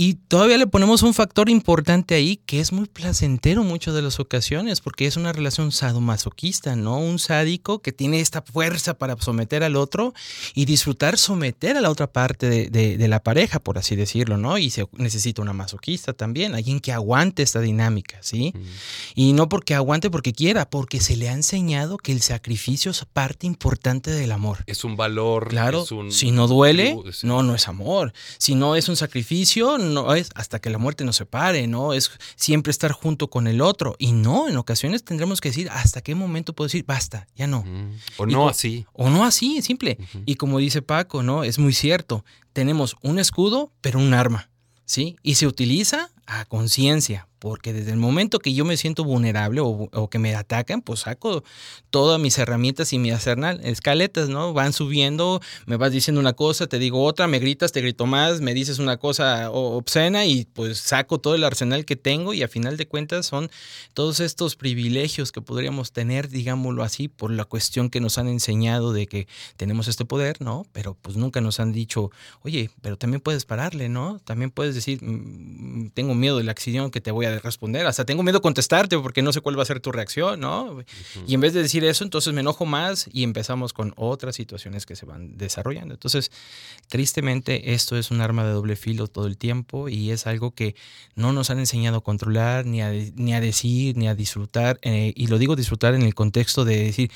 Y 0.00 0.14
todavía 0.14 0.58
le 0.58 0.68
ponemos 0.68 1.02
un 1.02 1.12
factor 1.12 1.48
importante 1.50 2.14
ahí 2.14 2.36
que 2.46 2.60
es 2.60 2.70
muy 2.70 2.86
placentero 2.86 3.62
en 3.62 3.66
muchas 3.66 3.94
de 3.94 4.02
las 4.02 4.20
ocasiones, 4.20 4.80
porque 4.80 5.06
es 5.06 5.16
una 5.16 5.32
relación 5.32 5.72
sadomasoquista, 5.72 6.76
¿no? 6.76 6.98
Un 6.98 7.18
sádico 7.18 7.80
que 7.80 7.90
tiene 7.90 8.20
esta 8.20 8.42
fuerza 8.42 8.94
para 8.94 9.16
someter 9.20 9.64
al 9.64 9.74
otro 9.74 10.14
y 10.54 10.66
disfrutar 10.66 11.18
someter 11.18 11.76
a 11.76 11.80
la 11.80 11.90
otra 11.90 12.06
parte 12.12 12.48
de, 12.48 12.70
de- 12.70 12.96
de 12.96 13.08
la 13.08 13.24
pareja, 13.24 13.58
por 13.58 13.76
así 13.76 13.96
decirlo, 13.96 14.36
¿no? 14.36 14.56
Y 14.56 14.70
se 14.70 14.86
necesita 14.92 15.42
una 15.42 15.52
masoquista 15.52 16.12
también, 16.12 16.54
alguien 16.54 16.78
que 16.78 16.92
aguante 16.92 17.42
esta 17.42 17.60
dinámica, 17.60 18.18
¿sí? 18.20 18.52
Y 19.16 19.32
no 19.32 19.48
porque 19.48 19.74
aguante 19.74 20.10
porque 20.10 20.32
quiera, 20.32 20.70
porque 20.70 21.00
se 21.00 21.16
le 21.16 21.28
ha 21.28 21.32
enseñado 21.32 21.98
que 21.98 22.12
el 22.12 22.20
sacrificio 22.22 22.92
es 22.92 23.04
parte 23.04 23.48
importante 23.48 24.12
del 24.12 24.30
amor. 24.30 24.58
Es 24.66 24.84
un 24.84 24.94
valor. 24.96 25.48
Claro, 25.48 25.82
es 25.82 25.90
un- 25.90 26.12
si 26.12 26.30
no 26.30 26.46
duele, 26.46 26.96
no, 27.24 27.42
no 27.42 27.56
es 27.56 27.66
amor. 27.66 28.12
Si 28.38 28.54
no 28.54 28.76
es 28.76 28.88
un 28.88 28.94
sacrificio, 28.94 29.76
no 29.88 30.14
es 30.14 30.30
hasta 30.34 30.60
que 30.60 30.70
la 30.70 30.78
muerte 30.78 31.04
nos 31.04 31.16
separe, 31.16 31.66
¿no? 31.66 31.92
Es 31.92 32.10
siempre 32.36 32.70
estar 32.70 32.92
junto 32.92 33.28
con 33.30 33.46
el 33.46 33.60
otro. 33.60 33.96
Y 33.98 34.12
no, 34.12 34.48
en 34.48 34.56
ocasiones 34.56 35.04
tendremos 35.04 35.40
que 35.40 35.48
decir 35.48 35.68
hasta 35.70 36.00
qué 36.00 36.14
momento 36.14 36.52
puedo 36.52 36.66
decir, 36.66 36.84
basta, 36.86 37.26
ya 37.34 37.46
no. 37.46 37.64
O 38.16 38.28
Y 38.28 38.32
no 38.32 38.48
así. 38.48 38.86
O 38.92 39.10
no 39.10 39.24
así, 39.24 39.62
simple. 39.62 39.98
Y 40.26 40.36
como 40.36 40.58
dice 40.58 40.82
Paco, 40.82 41.22
¿no? 41.22 41.44
Es 41.44 41.58
muy 41.58 41.72
cierto. 41.72 42.24
Tenemos 42.52 42.96
un 43.02 43.18
escudo, 43.18 43.72
pero 43.80 43.98
un 43.98 44.14
arma, 44.14 44.50
¿sí? 44.84 45.16
Y 45.22 45.36
se 45.36 45.46
utiliza 45.46 46.10
a 46.28 46.44
conciencia, 46.44 47.26
porque 47.38 47.72
desde 47.72 47.92
el 47.92 47.96
momento 47.96 48.38
que 48.38 48.52
yo 48.52 48.66
me 48.66 48.76
siento 48.76 49.02
vulnerable 49.02 49.60
o, 49.62 50.10
que 50.10 50.18
me 50.18 50.34
atacan, 50.34 50.82
pues 50.82 51.00
saco 51.00 51.42
todas 51.88 52.20
mis 52.20 52.36
herramientas 52.36 52.92
y 52.92 52.98
mi 52.98 53.10
arsenal, 53.10 53.60
escaletas, 53.64 54.28
¿no? 54.28 54.52
Van 54.52 54.74
subiendo, 54.74 55.40
me 55.64 55.76
vas 55.76 55.90
diciendo 55.90 56.20
una 56.20 56.34
cosa, 56.34 56.66
te 56.66 56.78
digo 56.78 57.02
otra, 57.02 57.28
me 57.28 57.38
gritas, 57.38 57.72
te 57.72 57.80
grito 57.80 58.04
más, 58.04 58.42
me 58.42 58.52
dices 58.52 58.78
una 58.78 58.98
cosa 58.98 59.50
obscena 59.50 60.26
y 60.26 60.44
pues 60.44 60.78
saco 60.78 61.18
todo 61.18 61.34
el 61.34 61.44
arsenal 61.44 61.86
que 61.86 61.96
tengo 61.96 62.34
y 62.34 62.42
a 62.42 62.48
final 62.48 62.76
de 62.76 62.86
cuentas 62.86 63.24
son 63.24 63.50
todos 63.94 64.20
estos 64.20 64.54
privilegios 64.54 65.32
que 65.32 65.40
podríamos 65.40 65.92
tener, 65.92 66.28
digámoslo 66.28 66.82
así, 66.82 67.08
por 67.08 67.30
la 67.30 67.46
cuestión 67.46 67.88
que 67.88 68.00
nos 68.00 68.18
han 68.18 68.28
enseñado 68.28 68.92
de 68.92 69.06
que 69.06 69.28
tenemos 69.56 69.88
este 69.88 70.04
poder, 70.04 70.42
¿no? 70.42 70.66
Pero 70.72 70.94
pues 71.00 71.16
nunca 71.16 71.40
nos 71.40 71.58
han 71.58 71.72
dicho, 71.72 72.10
oye, 72.42 72.70
pero 72.82 72.98
también 72.98 73.22
puedes 73.22 73.46
pararle, 73.46 73.88
¿no? 73.88 74.18
También 74.24 74.50
puedes 74.50 74.74
decir, 74.74 75.02
"Mm, 75.02 75.90
tengo 75.94 76.17
miedo 76.18 76.38
de 76.38 76.44
la 76.44 76.52
acción 76.52 76.90
que 76.90 77.00
te 77.00 77.10
voy 77.10 77.26
a 77.26 77.38
responder, 77.38 77.86
hasta 77.86 78.04
tengo 78.04 78.22
miedo 78.22 78.38
de 78.38 78.42
contestarte 78.42 78.98
porque 78.98 79.22
no 79.22 79.32
sé 79.32 79.40
cuál 79.40 79.58
va 79.58 79.62
a 79.62 79.66
ser 79.66 79.80
tu 79.80 79.92
reacción, 79.92 80.40
¿no? 80.40 80.84
Y 81.26 81.34
en 81.34 81.40
vez 81.40 81.54
de 81.54 81.62
decir 81.62 81.84
eso, 81.84 82.04
entonces 82.04 82.32
me 82.34 82.40
enojo 82.40 82.66
más 82.66 83.08
y 83.12 83.22
empezamos 83.22 83.72
con 83.72 83.94
otras 83.96 84.36
situaciones 84.36 84.86
que 84.86 84.96
se 84.96 85.06
van 85.06 85.36
desarrollando. 85.38 85.94
Entonces, 85.94 86.30
tristemente, 86.88 87.74
esto 87.74 87.96
es 87.96 88.10
un 88.10 88.20
arma 88.20 88.44
de 88.44 88.52
doble 88.52 88.76
filo 88.76 89.06
todo 89.06 89.26
el 89.26 89.38
tiempo 89.38 89.88
y 89.88 90.10
es 90.10 90.26
algo 90.26 90.52
que 90.52 90.74
no 91.14 91.32
nos 91.32 91.50
han 91.50 91.58
enseñado 91.58 91.98
a 91.98 92.00
controlar, 92.02 92.66
ni 92.66 92.82
a, 92.82 92.90
ni 92.90 93.34
a 93.34 93.40
decir, 93.40 93.96
ni 93.96 94.08
a 94.08 94.14
disfrutar. 94.14 94.78
eh, 94.82 95.12
y 95.16 95.26
lo 95.28 95.38
digo 95.38 95.56
disfrutar 95.56 95.94
en 95.94 96.02
el 96.02 96.14
contexto 96.14 96.64
de 96.64 96.84
decir, 96.84 97.10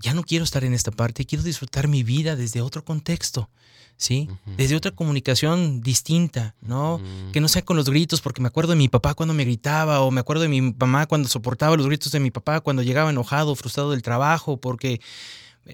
ya 0.00 0.14
no 0.14 0.22
quiero 0.22 0.44
estar 0.44 0.64
en 0.64 0.74
esta 0.74 0.90
parte, 0.90 1.24
quiero 1.24 1.42
disfrutar 1.44 1.88
mi 1.88 2.02
vida 2.02 2.36
desde 2.36 2.60
otro 2.60 2.84
contexto. 2.84 3.50
¿Sí? 3.98 4.28
Desde 4.56 4.76
otra 4.76 4.92
comunicación 4.92 5.80
distinta, 5.80 6.54
¿no? 6.62 7.00
Que 7.32 7.40
no 7.40 7.48
sea 7.48 7.62
con 7.62 7.76
los 7.76 7.90
gritos, 7.90 8.20
porque 8.20 8.40
me 8.40 8.46
acuerdo 8.46 8.70
de 8.70 8.78
mi 8.78 8.88
papá 8.88 9.14
cuando 9.14 9.34
me 9.34 9.44
gritaba, 9.44 10.00
o 10.00 10.10
me 10.12 10.20
acuerdo 10.20 10.42
de 10.42 10.48
mi 10.48 10.62
mamá 10.62 11.06
cuando 11.06 11.28
soportaba 11.28 11.76
los 11.76 11.86
gritos 11.86 12.12
de 12.12 12.20
mi 12.20 12.30
papá, 12.30 12.60
cuando 12.60 12.82
llegaba 12.82 13.10
enojado, 13.10 13.56
frustrado 13.56 13.90
del 13.90 14.02
trabajo, 14.02 14.56
porque 14.56 15.00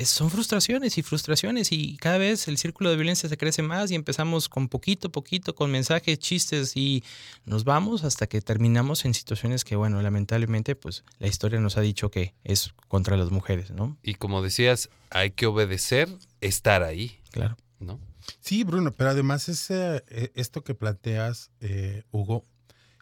son 0.05 0.31
frustraciones 0.31 0.99
y 0.99 1.03
frustraciones 1.03 1.71
y 1.71 1.97
cada 1.99 2.19
vez 2.19 2.49
el 2.49 2.59
círculo 2.59 2.91
de 2.91 2.97
violencia 2.97 3.29
se 3.29 3.37
crece 3.37 3.63
más 3.63 3.91
y 3.91 3.95
empezamos 3.95 4.49
con 4.49 4.69
poquito, 4.69 5.11
poquito, 5.11 5.55
con 5.55 5.71
mensajes, 5.71 6.19
chistes 6.19 6.77
y 6.77 7.05
nos 7.45 7.65
vamos 7.65 8.03
hasta 8.03 8.27
que 8.27 8.41
terminamos 8.41 9.05
en 9.05 9.15
situaciones 9.15 9.65
que, 9.65 9.77
bueno, 9.77 10.03
lamentablemente, 10.03 10.75
pues 10.75 11.05
la 11.19 11.29
historia 11.29 11.61
nos 11.61 11.77
ha 11.77 11.81
dicho 11.81 12.11
que 12.11 12.35
es 12.43 12.75
contra 12.89 13.17
las 13.17 13.31
mujeres, 13.31 13.71
¿no? 13.71 13.97
Y 14.03 14.15
como 14.15 14.43
decías, 14.43 14.91
hay 15.11 15.31
que 15.31 15.47
obedecer, 15.47 16.09
estar 16.41 16.83
ahí. 16.83 17.21
Claro. 17.31 17.57
¿No? 17.79 18.01
Sí, 18.41 18.65
Bruno, 18.65 18.95
pero 18.95 19.11
además 19.11 19.49
ese, 19.49 20.05
eh, 20.09 20.33
esto 20.35 20.65
que 20.65 20.75
planteas, 20.75 21.51
eh, 21.61 22.05
Hugo, 22.11 22.45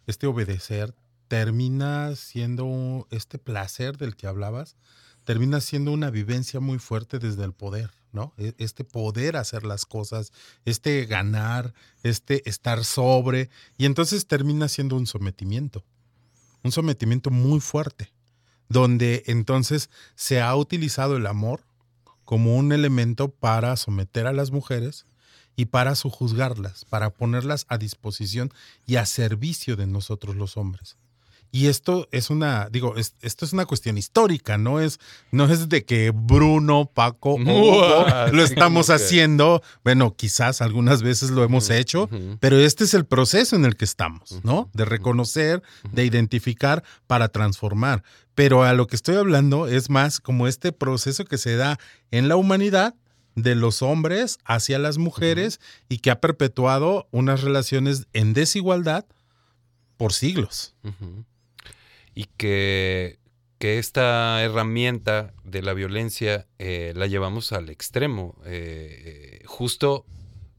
este 0.07 0.27
obedecer, 0.27 0.95
termina 1.29 2.15
siendo 2.17 3.07
este 3.11 3.39
placer 3.39 3.97
del 3.97 4.17
que 4.17 4.27
hablabas, 4.27 4.77
termina 5.25 5.61
siendo 5.61 5.93
una 5.93 6.11
vivencia 6.11 6.61
muy 6.61 6.79
fuerte 6.79 7.19
desde 7.19 7.45
el 7.45 7.53
poder, 7.53 7.91
¿no? 8.13 8.35
E- 8.37 8.55
Este 8.59 8.85
poder 8.85 9.37
hacer 9.37 9.65
las 9.65 9.87
cosas, 9.87 10.33
este 10.65 11.05
ganar, 11.07 11.73
este 12.03 12.49
estar 12.49 12.85
sobre, 12.85 13.49
y 13.79 13.87
entonces 13.87 14.27
termina 14.27 14.69
siendo 14.69 14.97
un 14.97 15.07
sometimiento, 15.07 15.85
un 16.65 16.73
sometimiento 16.73 17.31
muy 17.31 17.61
fuerte, 17.61 18.13
donde 18.69 19.23
entonces 19.27 19.91
se 20.15 20.41
ha 20.41 20.55
utilizado 20.57 21.17
el 21.17 21.27
amor 21.27 21.65
como 22.25 22.57
un 22.57 22.73
elemento 22.73 23.31
para 23.31 23.77
someter 23.77 24.27
a 24.27 24.33
las 24.33 24.51
mujeres 24.51 25.07
y 25.57 25.67
para 25.67 25.95
sojuzgarlas, 25.95 26.85
para 26.87 27.11
ponerlas 27.11 27.67
a 27.69 27.79
disposición 27.79 28.51
y 28.87 28.97
a 28.97 29.07
servicio 29.07 29.77
de 29.77 29.87
nosotros 29.87 30.37
los 30.37 30.57
hombres. 30.57 30.97
Y 31.55 31.67
esto 31.67 32.09
es 32.13 32.31
una, 32.31 32.71
digo, 32.71 32.97
es- 32.97 33.15
esto 33.21 33.45
es 33.45 33.53
una 33.53 33.67
cuestión 33.67 33.99
histórica, 33.99 34.57
no 34.57 34.81
es, 34.81 34.99
no 35.33 35.45
es 35.45 35.69
de 35.69 35.85
que 35.85 36.11
Bruno, 36.15 36.87
Paco 36.95 37.35
Hugo 37.47 38.07
lo 38.33 38.43
estamos 38.43 38.89
haciendo. 38.89 39.63
Bueno, 39.85 40.17
quizás 40.17 40.63
algunas 40.63 41.03
veces 41.03 41.29
lo 41.31 41.45
hemos 41.45 41.69
hecho, 41.69 42.09
pero 42.41 42.59
este 42.59 42.85
es 42.85 42.95
el 42.95 43.05
proceso 43.05 43.55
en 43.55 43.67
el 43.67 43.77
que 43.77 43.85
estamos, 43.85 44.41
¿no? 44.45 44.71
De 44.73 44.87
reconocer, 44.87 45.63
de 45.93 46.07
identificar 46.07 46.83
para 47.07 47.29
transformar. 47.29 48.03
Pero 48.35 48.65
a 48.65 48.73
lo 48.73 48.87
que 48.87 48.97
estoy 48.97 49.17
hablando 49.17 49.67
es 49.67 49.91
más 49.91 50.21
como 50.21 50.47
este 50.49 50.73
proceso 50.73 51.27
que 51.27 51.37
se 51.37 51.57
da 51.57 51.79
en 52.11 52.29
la 52.29 52.37
humanidad 52.37 52.95
de 53.35 53.55
los 53.55 53.83
hombres 53.83 54.39
hacia 54.45 54.79
las 54.79 54.99
mujeres 54.99 55.61
y 55.89 55.99
que 55.99 56.11
ha 56.11 56.21
perpetuado 56.21 57.09
unas 57.11 57.43
relaciones 57.43 58.07
en 58.13 58.35
desigualdad 58.35 59.07
por 59.97 60.13
siglos. 60.13 60.75
Y 62.15 62.25
que 62.37 63.19
que 63.63 63.79
esta 63.79 64.43
herramienta 64.43 65.35
de 65.45 65.63
la 65.63 65.73
violencia 65.73 66.49
eh, 66.59 66.93
la 66.97 67.07
llevamos 67.07 67.53
al 67.53 67.71
extremo, 67.71 68.37
eh, 68.45 69.39
eh, 69.41 69.43
justo 69.47 70.05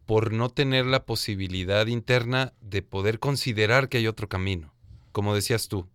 por 0.05 0.31
no 0.31 0.47
tener 0.49 0.85
la 0.85 1.05
posibilidad 1.05 1.85
interna 1.87 2.53
de 2.61 2.81
poder 2.81 3.19
considerar 3.19 3.89
que 3.89 3.97
hay 3.97 4.07
otro 4.07 4.29
camino. 4.29 4.73
Como 5.11 5.35
decías 5.35 5.67
tú, 5.67 5.89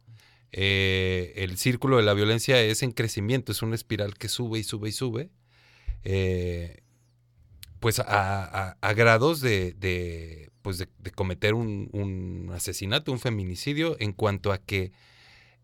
eh, 0.52 1.32
el 1.36 1.56
círculo 1.56 1.96
de 1.96 2.02
la 2.02 2.12
violencia 2.12 2.60
es 2.60 2.82
en 2.82 2.92
crecimiento, 2.92 3.52
es 3.52 3.62
una 3.62 3.74
espiral 3.74 4.18
que 4.18 4.28
sube 4.28 4.58
y 4.58 4.62
sube 4.62 4.90
y 4.90 4.92
sube, 4.92 5.30
eh, 6.04 6.82
pues 7.80 8.00
a, 8.00 8.76
grados 8.96 9.40
de, 9.40 10.50
pues 10.62 10.78
de, 10.78 11.10
cometer 11.12 11.54
un, 11.54 12.50
asesinato, 12.54 13.12
un 13.12 13.20
feminicidio, 13.20 13.96
en 14.00 14.12
cuanto 14.12 14.52
a 14.52 14.58
que 14.58 14.92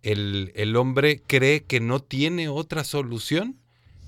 el, 0.02 0.52
el 0.54 0.76
hombre 0.76 1.22
cree 1.26 1.64
que 1.64 1.80
no 1.80 2.00
tiene 2.00 2.48
otra 2.48 2.84
solución 2.84 3.58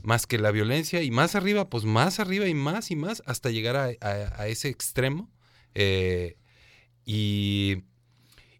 más 0.07 0.27
que 0.29 0.39
la 0.39 0.53
violencia 0.53 1.03
y 1.03 1.11
más 1.11 1.35
arriba, 1.35 1.69
pues 1.69 1.85
más 1.85 2.21
arriba 2.21 2.47
y 2.47 2.55
más 2.55 2.93
y 2.93 2.97
más 2.97 3.25
hasta 3.27 3.51
llegar 3.51 3.77
a, 3.77 4.47
ese 4.47 4.69
extremo. 4.69 5.29
Eh, 5.75 6.37
y, 7.05 7.83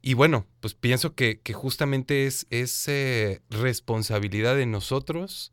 y 0.03 0.15
bueno, 0.15 0.47
pues 0.59 0.75
pienso 0.75 1.15
que, 1.15 1.41
que 1.41 1.53
justamente 1.53 2.27
es, 2.27 2.49
es 2.51 2.89
eh, 2.89 3.43
responsabilidad 3.49 4.57
de 4.57 4.67
nosotros 4.67 5.53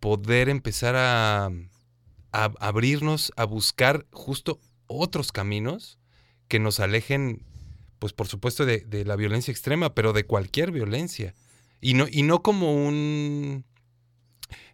poder 0.00 0.48
empezar 0.48 0.94
a, 0.96 1.50
abrirnos, 2.32 3.32
a 3.36 3.44
buscar 3.44 4.06
justo 4.10 4.60
otros 4.86 5.32
caminos 5.32 5.98
que 6.48 6.58
nos 6.58 6.80
alejen, 6.80 7.44
pues 7.98 8.12
por 8.12 8.26
supuesto, 8.26 8.64
de, 8.64 8.80
de 8.80 9.04
la 9.04 9.16
violencia 9.16 9.52
extrema, 9.52 9.94
pero 9.94 10.12
de 10.12 10.24
cualquier 10.24 10.72
violencia. 10.72 11.34
Y 11.80 11.94
no, 11.94 12.06
y 12.10 12.22
no 12.22 12.42
como 12.42 12.74
un... 12.74 13.64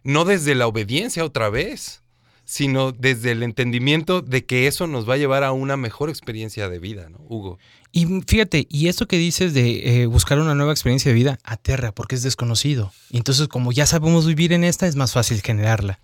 No 0.03 0.23
desde 0.23 0.55
la 0.55 0.67
obediencia 0.67 1.25
otra 1.25 1.49
vez, 1.49 2.04
sino 2.45 2.91
desde 2.91 3.31
el 3.31 3.43
entendimiento 3.43 4.21
de 4.21 4.45
que 4.45 4.67
eso 4.67 4.87
nos 4.87 5.09
va 5.09 5.15
a 5.15 5.17
llevar 5.17 5.43
a 5.43 5.51
una 5.51 5.77
mejor 5.77 6.09
experiencia 6.09 6.69
de 6.69 6.79
vida, 6.79 7.09
¿no, 7.09 7.17
Hugo? 7.27 7.57
Y 7.91 8.05
fíjate, 8.27 8.67
y 8.69 8.87
esto 8.87 9.07
que 9.07 9.17
dices 9.17 9.53
de 9.53 10.01
eh, 10.01 10.05
buscar 10.05 10.39
una 10.39 10.53
nueva 10.53 10.71
experiencia 10.71 11.09
de 11.09 11.15
vida, 11.15 11.39
aterra 11.43 11.91
porque 11.93 12.15
es 12.15 12.23
desconocido. 12.23 12.91
Y 13.09 13.17
entonces, 13.17 13.47
como 13.47 13.71
ya 13.71 13.85
sabemos 13.85 14.25
vivir 14.25 14.53
en 14.53 14.63
esta, 14.63 14.85
es 14.87 14.95
más 14.95 15.13
fácil 15.13 15.41
generarla. 15.41 15.99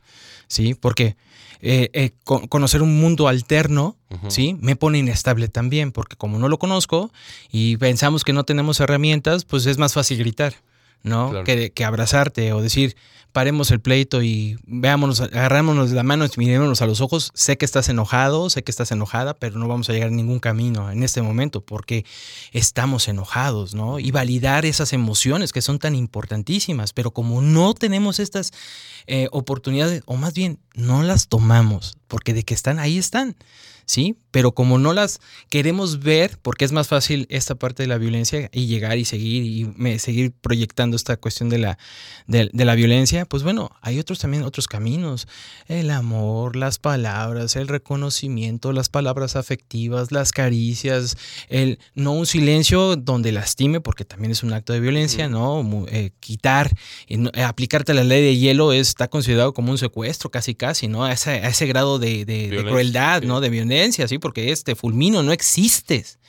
¿Sí? 0.48 0.74
Porque 0.74 1.16
eh, 1.62 1.90
eh, 1.94 2.12
co- 2.24 2.48
conocer 2.48 2.82
un 2.82 3.00
mundo 3.00 3.28
alterno. 3.28 3.96
¿sí? 4.30 4.58
Me 4.62 4.76
pone 4.76 4.98
inestable 5.00 5.48
también, 5.48 5.92
porque 5.92 6.16
como 6.16 6.40
no 6.40 6.50
lo 6.50 6.60
conozco 6.60 7.12
y 7.52 7.78
pensamos 7.78 8.24
que 8.24 8.34
no 8.34 8.44
tenemos 8.46 8.80
herramientas, 8.80 9.46
pues 9.46 9.66
es 9.66 9.78
más 9.78 9.94
fácil 9.94 10.18
gritar, 10.18 10.56
¿no? 11.04 11.30
Claro. 11.30 11.46
Que, 11.46 11.72
que 11.72 11.86
abrazarte 11.86 12.54
o 12.54 12.62
decir, 12.62 12.96
paremos 13.32 13.72
el 13.72 13.80
pleito 13.80 14.22
y 14.22 14.58
veámonos, 14.66 15.22
agarrémonos 15.22 15.90
de 15.90 15.96
la 15.96 16.04
mano 16.04 16.26
y 16.26 16.30
mirémonos 16.38 16.82
a 16.82 16.86
los 16.86 17.02
ojos. 17.02 17.32
Sé 17.34 17.58
que 17.58 17.66
estás 17.66 17.90
enojado, 17.90 18.50
sé 18.50 18.64
que 18.64 18.72
estás 18.72 18.92
enojada, 18.92 19.34
pero 19.34 19.58
no 19.58 19.68
vamos 19.68 19.90
a 19.90 19.94
llegar 19.94 20.10
a 20.10 20.12
ningún 20.12 20.40
camino 20.40 20.92
en 20.92 21.04
este 21.04 21.22
momento 21.22 21.62
porque 21.62 22.06
estamos 22.52 23.08
enojados, 23.08 23.74
¿no? 23.74 24.00
Y 24.00 24.12
validar 24.12 24.66
esas 24.66 24.94
emociones 24.94 25.54
que 25.54 25.62
son 25.62 25.80
tan 25.80 25.96
importantísimas, 25.96 26.94
pero 26.94 27.12
como 27.12 27.42
no 27.42 27.74
tenemos 27.74 28.20
estas 28.20 28.52
eh, 29.08 29.28
oportunidades, 29.32 30.04
o 30.06 30.18
más 30.18 30.34
bien 30.34 30.60
no 30.76 31.04
las 31.04 31.28
tomamos, 31.28 31.98
porque 32.08 32.34
de 32.34 32.44
que 32.44 32.54
están, 32.54 32.80
ahí 32.80 32.98
están. 32.98 33.36
¿Sí? 33.86 34.16
Pero 34.32 34.54
como 34.54 34.78
no 34.78 34.94
las 34.94 35.20
queremos 35.50 36.00
ver, 36.00 36.38
porque 36.42 36.64
es 36.66 36.72
más 36.72 36.88
fácil 36.88 37.28
esta 37.30 37.56
parte 37.56 37.84
de 37.84 37.88
la 37.88 37.98
violencia 37.98 38.50
y 38.54 38.68
llegar 38.68 38.98
y 38.98 39.04
seguir 39.06 39.44
y 39.46 39.66
me- 39.76 40.00
seguir 40.00 40.32
proyectando 40.32 40.96
esta 40.96 41.18
cuestión 41.18 41.50
de 41.50 41.58
la, 41.58 41.78
de, 42.28 42.50
de 42.54 42.66
la 42.66 42.76
violencia, 42.76 43.26
pues 43.26 43.44
bueno, 43.44 43.72
hay 43.82 44.00
otros 44.00 44.20
también, 44.20 44.44
otros 44.44 44.68
caminos. 44.68 45.28
El 45.68 45.92
amor, 45.92 46.56
las 46.56 46.80
palabras, 46.80 47.56
el 47.58 47.68
reconocimiento, 47.68 48.72
las 48.72 48.90
palabras 48.90 49.36
afectivas, 49.36 50.12
las 50.12 50.32
caricias, 50.32 51.18
el 51.50 51.80
no 51.94 52.14
un 52.14 52.26
silencio 52.26 52.96
donde 52.96 53.32
lastime, 53.32 53.82
porque 53.82 54.06
también 54.06 54.32
es 54.32 54.44
un 54.44 54.54
acto 54.54 54.74
de 54.74 54.80
violencia, 54.80 55.28
¿no? 55.28 55.86
Eh, 55.90 56.12
quitar, 56.20 56.72
no- 57.10 57.32
eh, 57.34 57.44
aplicarte 57.44 57.94
la 57.94 58.04
ley 58.04 58.22
de 58.24 58.38
hielo 58.38 58.72
es- 58.74 58.90
está 58.90 59.10
considerado 59.10 59.54
como 59.54 59.72
un 59.72 59.78
secuestro, 59.78 60.30
casi 60.32 60.56
casi, 60.56 60.88
¿no? 60.88 61.04
A 61.04 61.12
ese, 61.14 61.32
a 61.32 61.48
ese 61.50 61.66
grado 61.68 62.00
de, 62.00 62.26
de- 62.26 62.48
crueldad. 62.72 63.22
¿no? 63.24 63.40
De 63.42 63.50
violencia, 63.50 63.71
¿sí? 64.08 64.20
Porque 64.20 64.52
es, 64.52 64.64
te 64.64 64.76
fulmino, 64.76 65.24
no 65.24 65.32
existes. 65.32 66.20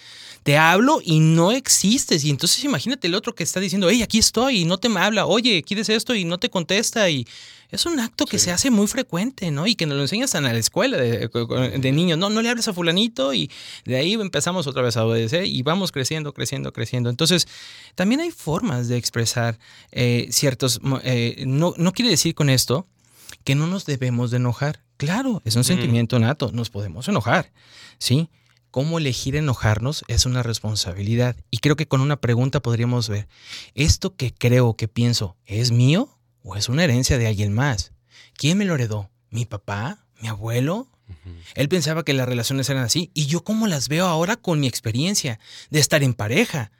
Te 0.42 0.58
hablo 0.58 1.00
y 1.04 1.20
no 1.20 1.52
existes. 1.52 2.24
Y 2.24 2.30
entonces 2.30 2.64
imagínate 2.64 3.06
el 3.06 3.14
otro 3.14 3.34
que 3.34 3.44
está 3.44 3.60
diciendo, 3.60 3.88
hey, 3.88 4.02
aquí 4.02 4.18
estoy 4.18 4.62
y 4.62 4.64
no 4.64 4.78
te 4.78 4.88
me 4.88 5.00
habla, 5.00 5.26
oye, 5.26 5.62
¿quieres 5.62 5.88
esto? 5.88 6.14
Y 6.14 6.24
no 6.24 6.38
te 6.38 6.50
contesta. 6.50 7.08
Y 7.08 7.26
es 7.70 7.86
un 7.86 8.00
acto 8.00 8.26
que 8.26 8.40
se 8.40 8.50
hace 8.50 8.70
muy 8.70 8.88
frecuente, 8.88 9.52
¿no? 9.52 9.68
Y 9.68 9.76
que 9.76 9.86
nos 9.86 9.96
lo 9.96 10.02
enseñas 10.02 10.34
en 10.34 10.42
la 10.42 10.52
escuela 10.56 10.96
de, 10.96 11.28
de 11.28 11.92
niños. 11.92 12.18
No, 12.18 12.28
no 12.28 12.42
le 12.42 12.48
hables 12.48 12.66
a 12.66 12.72
fulanito 12.72 13.32
y 13.34 13.50
de 13.84 13.96
ahí 13.96 14.14
empezamos 14.14 14.66
otra 14.66 14.82
vez 14.82 14.96
a 14.96 15.06
obedecer 15.06 15.46
y 15.46 15.62
vamos 15.62 15.92
creciendo, 15.92 16.34
creciendo, 16.34 16.72
creciendo. 16.72 17.08
Entonces, 17.08 17.46
también 17.94 18.20
hay 18.20 18.32
formas 18.32 18.88
de 18.88 18.96
expresar 18.96 19.60
eh, 19.92 20.26
ciertos... 20.30 20.80
eh, 21.04 21.44
no, 21.46 21.72
no 21.76 21.92
quiere 21.92 22.10
decir 22.10 22.34
con 22.34 22.50
esto 22.50 22.88
que 23.44 23.54
no 23.54 23.68
nos 23.68 23.86
debemos 23.86 24.32
de 24.32 24.38
enojar. 24.38 24.82
Claro, 25.02 25.42
es 25.44 25.56
un 25.56 25.62
Ujú. 25.62 25.66
sentimiento 25.66 26.16
nato, 26.20 26.52
nos 26.52 26.70
podemos 26.70 27.08
enojar, 27.08 27.50
¿sí? 27.98 28.28
Cómo 28.70 28.98
elegir 28.98 29.34
enojarnos 29.34 30.04
es 30.06 30.26
una 30.26 30.44
responsabilidad. 30.44 31.34
Y 31.50 31.58
creo 31.58 31.74
que 31.74 31.88
con 31.88 32.00
una 32.00 32.20
pregunta 32.20 32.60
podríamos 32.60 33.08
ver, 33.08 33.26
¿esto 33.74 34.14
que 34.14 34.32
creo, 34.32 34.76
que 34.76 34.86
pienso, 34.86 35.36
es 35.44 35.72
mío 35.72 36.08
o 36.44 36.54
es 36.54 36.68
una 36.68 36.84
herencia 36.84 37.18
de 37.18 37.26
alguien 37.26 37.52
más? 37.52 37.90
¿Quién 38.34 38.58
me 38.58 38.64
lo 38.64 38.76
heredó? 38.76 39.10
¿Mi 39.30 39.44
papá? 39.44 40.06
¿Mi 40.20 40.28
abuelo? 40.28 40.86
Él 41.56 41.68
pensaba 41.68 42.04
que 42.04 42.12
las 42.12 42.28
relaciones 42.28 42.70
eran 42.70 42.84
así. 42.84 43.10
¿Y 43.12 43.26
yo 43.26 43.42
cómo 43.42 43.66
las 43.66 43.88
veo 43.88 44.06
ahora 44.06 44.36
con 44.36 44.60
mi 44.60 44.68
experiencia 44.68 45.40
de 45.70 45.80
estar 45.80 46.04
en 46.04 46.14
pareja? 46.14 46.70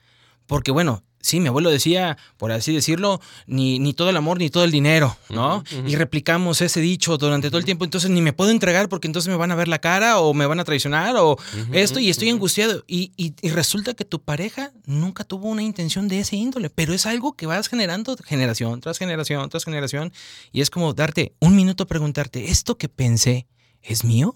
Porque 0.47 0.71
bueno, 0.71 1.03
sí, 1.23 1.39
mi 1.39 1.47
abuelo 1.47 1.71
decía, 1.71 2.17
por 2.37 2.51
así 2.51 2.71
decirlo, 2.75 3.19
ni, 3.47 3.79
ni 3.79 3.93
todo 3.93 4.11
el 4.11 4.17
amor 4.17 4.37
ni 4.37 4.51
todo 4.51 4.63
el 4.63 4.69
dinero, 4.71 5.17
¿no? 5.29 5.63
Y 5.87 5.95
replicamos 5.95 6.61
ese 6.61 6.81
dicho 6.81 7.17
durante 7.17 7.47
todo 7.49 7.57
el 7.57 7.65
tiempo, 7.65 7.85
entonces 7.85 8.11
ni 8.11 8.21
me 8.21 8.33
puedo 8.33 8.51
entregar 8.51 8.89
porque 8.89 9.07
entonces 9.07 9.29
me 9.29 9.37
van 9.37 9.49
a 9.51 9.55
ver 9.55 9.67
la 9.67 9.79
cara 9.79 10.19
o 10.19 10.33
me 10.35 10.45
van 10.45 10.59
a 10.59 10.63
traicionar 10.65 11.15
o 11.17 11.37
esto 11.71 11.99
y 11.99 12.09
estoy 12.11 12.29
angustiado. 12.29 12.83
Y, 12.87 13.11
y- 13.17 13.33
y 13.41 13.49
resulta 13.49 13.95
que 13.95 14.05
tu 14.05 14.21
pareja 14.21 14.71
nunca 14.85 15.23
tuvo 15.23 15.47
una 15.47 15.63
intención 15.63 16.07
de 16.07 16.19
ese 16.19 16.35
índole, 16.35 16.69
pero 16.69 16.93
es 16.93 17.05
algo 17.05 17.33
que 17.33 17.47
vas 17.47 17.69
generando 17.69 18.15
generación 18.23 18.81
tras 18.81 18.99
generación 18.99 19.49
tras 19.49 19.65
generación 19.65 20.11
y 20.51 20.61
es 20.61 20.69
como 20.69 20.93
darte 20.93 21.33
un 21.39 21.55
minuto 21.55 21.83
a 21.83 21.87
preguntarte, 21.87 22.51
¿esto 22.51 22.77
que 22.77 22.89
pensé 22.89 23.47
es 23.81 24.03
mío? 24.03 24.35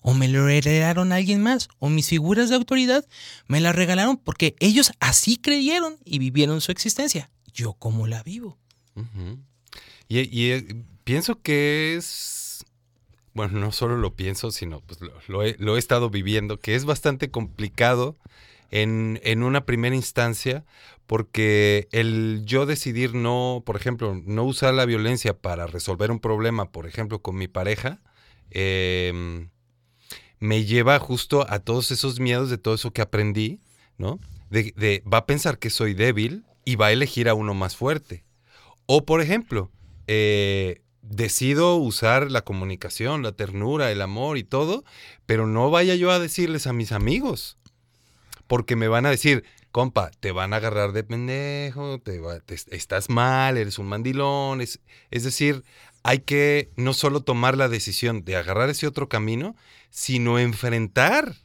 ¿O 0.00 0.14
me 0.14 0.28
lo 0.28 0.48
heredaron 0.48 1.12
alguien 1.12 1.42
más? 1.42 1.68
¿O 1.78 1.88
mis 1.88 2.08
figuras 2.08 2.48
de 2.48 2.56
autoridad 2.56 3.06
me 3.46 3.60
la 3.60 3.72
regalaron 3.72 4.16
porque 4.16 4.56
ellos 4.60 4.92
así 5.00 5.36
creyeron 5.36 5.98
y 6.04 6.18
vivieron 6.18 6.60
su 6.60 6.72
existencia? 6.72 7.30
¿Yo 7.52 7.74
cómo 7.74 8.06
la 8.06 8.22
vivo? 8.22 8.58
Y, 10.08 10.50
eh, 10.50 10.84
pienso 11.04 11.40
que 11.40 11.96
es, 11.96 12.64
bueno, 13.34 13.58
no 13.60 13.72
solo 13.72 13.96
lo 13.96 14.14
pienso, 14.14 14.50
sino 14.50 14.80
pues 14.80 15.00
lo, 15.00 15.12
lo 15.28 15.42
he, 15.42 15.56
lo 15.58 15.76
he 15.76 15.78
estado 15.78 16.10
viviendo, 16.10 16.58
que 16.58 16.74
es 16.74 16.84
bastante 16.84 17.30
complicado 17.30 18.16
en, 18.70 19.20
en 19.22 19.42
una 19.42 19.64
primera 19.66 19.94
instancia, 19.94 20.64
porque 21.06 21.88
el 21.90 22.42
yo 22.44 22.66
decidir 22.66 23.14
no, 23.14 23.62
por 23.66 23.76
ejemplo, 23.76 24.20
no 24.24 24.44
usar 24.44 24.74
la 24.74 24.84
violencia 24.84 25.36
para 25.36 25.66
resolver 25.66 26.10
un 26.10 26.20
problema, 26.20 26.70
por 26.70 26.86
ejemplo, 26.86 27.20
con 27.20 27.36
mi 27.36 27.48
pareja, 27.48 28.00
em, 28.50 29.50
me 30.40 30.64
lleva 30.64 30.98
justo 30.98 31.46
a 31.48 31.58
todos 31.60 31.90
esos 31.90 32.18
miedos 32.18 32.50
de 32.50 32.58
todo 32.58 32.74
eso 32.74 32.92
que 32.92 33.02
aprendí, 33.02 33.60
¿no? 33.98 34.18
De, 34.50 35.02
va 35.10 35.18
a 35.18 35.26
pensar 35.26 35.58
que 35.58 35.70
soy 35.70 35.94
débil 35.94 36.44
y 36.64 36.74
va 36.74 36.86
a 36.86 36.92
elegir 36.92 37.28
a 37.28 37.34
uno 37.34 37.54
más 37.54 37.76
fuerte. 37.76 38.24
O, 38.86 39.04
por 39.04 39.20
ejemplo, 39.20 39.70
eh, 40.08 40.80
decido 41.02 41.76
usar 41.76 42.30
la 42.30 42.42
comunicación, 42.42 43.22
la 43.22 43.32
ternura, 43.32 43.92
el 43.92 44.02
amor 44.02 44.38
y 44.38 44.44
todo, 44.44 44.84
pero 45.26 45.46
no 45.46 45.70
vaya 45.70 45.94
yo 45.94 46.10
a 46.10 46.18
decirles 46.18 46.66
a 46.66 46.72
mis 46.72 46.90
amigos, 46.90 47.56
porque 48.46 48.74
me 48.74 48.88
van 48.88 49.06
a 49.06 49.10
decir, 49.10 49.44
compa, 49.70 50.10
te 50.18 50.32
van 50.32 50.52
a 50.52 50.56
agarrar 50.56 50.92
de 50.92 51.04
pendejo, 51.04 52.00
te 52.00 52.18
va- 52.18 52.40
te- 52.40 52.56
estás 52.72 53.08
mal, 53.08 53.56
eres 53.56 53.78
un 53.78 53.86
mandilón. 53.86 54.60
Es, 54.60 54.80
es 55.12 55.22
decir, 55.22 55.62
hay 56.02 56.20
que 56.20 56.70
no 56.76 56.94
solo 56.94 57.22
tomar 57.22 57.56
la 57.56 57.68
decisión 57.68 58.24
de 58.24 58.36
agarrar 58.36 58.70
ese 58.70 58.86
otro 58.86 59.08
camino, 59.08 59.56
sino 59.90 60.38
enfrentar 60.38 61.36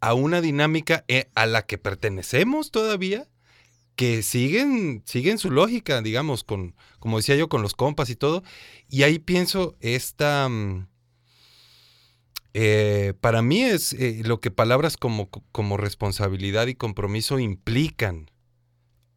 a 0.00 0.14
una 0.14 0.40
dinámica 0.40 1.04
eh, 1.08 1.28
a 1.34 1.46
la 1.46 1.66
que 1.66 1.78
pertenecemos 1.78 2.70
todavía, 2.70 3.28
que 3.96 4.22
siguen, 4.22 5.02
siguen 5.04 5.38
su 5.38 5.50
lógica, 5.50 6.00
digamos, 6.02 6.44
con, 6.44 6.74
como 7.00 7.16
decía 7.16 7.36
yo, 7.36 7.48
con 7.48 7.62
los 7.62 7.74
compas 7.74 8.10
y 8.10 8.16
todo. 8.16 8.42
Y 8.88 9.02
ahí 9.02 9.18
pienso 9.18 9.76
esta... 9.80 10.48
mm, 10.48 10.88
eh, 12.54 13.12
para 13.20 13.42
mí 13.42 13.62
es 13.62 13.92
eh, 13.92 14.22
lo 14.24 14.40
que 14.40 14.50
palabras 14.50 14.96
como, 14.96 15.28
como 15.52 15.76
responsabilidad 15.76 16.66
y 16.68 16.74
compromiso 16.74 17.38
implican, 17.38 18.30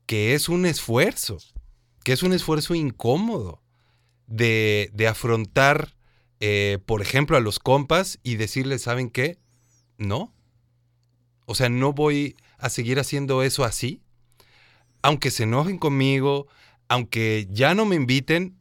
que 0.05 0.33
es 0.33 0.49
un 0.49 0.65
esfuerzo, 0.65 1.37
que 2.03 2.11
es 2.11 2.23
un 2.23 2.33
esfuerzo 2.33 2.75
incómodo 2.75 3.60
de, 4.31 4.89
de 4.93 5.07
afrontar, 5.07 5.95
eh, 6.39 6.79
por 6.85 7.01
ejemplo, 7.01 7.37
a 7.37 7.41
los 7.41 7.59
compas 7.59 8.19
y 8.23 8.35
decirles, 8.35 8.81
¿saben 8.83 9.09
qué? 9.09 9.37
No. 9.97 10.33
O 11.45 11.55
sea, 11.55 11.69
no 11.69 11.93
voy 11.93 12.35
a 12.57 12.69
seguir 12.69 12.99
haciendo 12.99 13.43
eso 13.43 13.63
así. 13.63 14.01
Aunque 15.01 15.31
se 15.31 15.43
enojen 15.43 15.77
conmigo, 15.77 16.47
aunque 16.87 17.47
ya 17.51 17.73
no 17.73 17.85
me 17.85 17.95
inviten, 17.95 18.57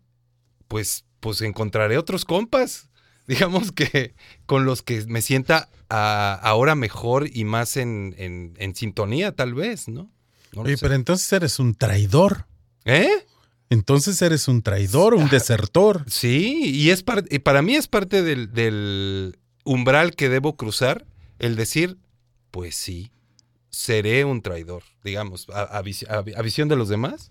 pues, 0.69 1.05
pues 1.21 1.41
encontraré 1.43 1.99
otros 1.99 2.25
compas. 2.25 2.89
Digamos 3.27 3.71
que 3.73 4.15
con 4.47 4.65
los 4.65 4.83
que 4.83 5.05
me 5.07 5.23
sienta 5.23 5.69
ah, 5.89 6.39
ahora 6.43 6.75
mejor 6.75 7.29
y 7.33 7.45
más 7.45 7.77
en, 7.77 8.15
en- 8.19 8.55
en 8.59 8.75
sintonía, 8.75 9.33
tal 9.33 9.55
vez, 9.55 9.89
¿no? 9.89 10.11
No 10.53 10.63
Oye, 10.63 10.77
pero 10.79 10.95
entonces 10.95 11.33
eres 11.33 11.61
un 11.61 11.75
traidor. 11.77 12.47
¿Eh? 12.85 13.09
Entonces 13.71 14.21
eres 14.21 14.49
un 14.49 14.63
traidor, 14.63 15.15
un 15.15 15.29
desertor. 15.31 16.05
Sí, 16.09 16.61
y 16.75 16.91
es 16.91 17.05
y 17.31 17.39
para 17.39 17.63
mí 17.63 17.77
es 17.77 17.87
parte 17.89 18.23
del, 18.23 18.53
del 18.53 19.39
umbral 19.65 20.15
que 20.17 20.29
debo 20.29 20.57
cruzar, 20.57 21.07
el 21.39 21.57
decir, 21.57 21.97
pues 22.51 22.75
sí, 22.75 23.13
seré 23.71 24.25
un 24.25 24.43
traidor, 24.43 24.83
digamos, 25.05 25.47
a, 25.51 25.63
a 25.63 25.83
vis- 25.83 26.07
a 26.11 26.21
vi- 26.23 26.35
a 26.35 26.43
visión 26.43 26.69
de 26.69 26.77
los 26.77 26.89
demás. 26.89 27.31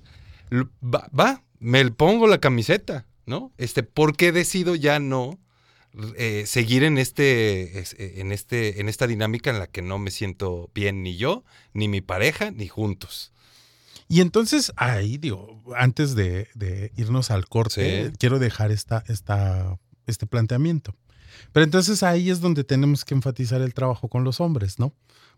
Va, 0.82 1.10
va, 1.17 1.43
me 1.60 1.89
pongo 1.91 2.25
la 2.25 2.39
camiseta, 2.39 3.06
¿no? 3.25 3.52
Este, 3.58 3.84
¿por 3.84 4.15
qué 4.15 4.32
decido 4.32 4.75
ya 4.75 4.99
no 4.99 5.38
eh, 6.17 6.43
seguir 6.47 6.84
en 6.84 6.97
este, 6.97 7.80
es- 7.80 7.93
eh, 7.99 8.13
en 8.21 8.32
este, 8.32 8.80
en 8.80 8.88
esta 8.88 9.08
dinámica 9.08 9.49
en 9.49 9.60
la 9.60 9.67
que 9.67 9.82
no 9.82 9.99
me 9.99 10.10
siento 10.12 10.69
bien 10.73 11.04
ni 11.04 11.17
yo, 11.17 11.43
ni 11.73 11.88
mi 11.89 11.99
pareja, 12.02 12.52
ni 12.52 12.67
juntos? 12.69 13.34
Y 14.10 14.22
entonces 14.22 14.74
ahí, 14.76 15.17
digo, 15.17 15.62
antes 15.78 16.15
de, 16.15 16.48
de 16.56 16.91
irnos 16.98 17.30
al 17.32 17.48
corte, 17.48 18.08
Sí. 18.08 18.13
quiero 18.17 18.39
dejar 18.39 18.72
esta, 18.72 19.04
esta, 19.08 19.78
este 20.08 20.26
planteamiento. 20.26 20.95
Pero 21.54 21.63
entonces 21.63 22.02
ahí 22.04 22.30
es 22.32 22.41
donde 22.41 22.63
tenemos 22.63 23.06
que 23.06 23.13
enfatizar 23.13 23.62
el 23.62 23.74
trabajo 23.76 24.08
con 24.10 24.24
los 24.24 24.41
hombres, 24.41 24.80
¿no? 24.80 24.93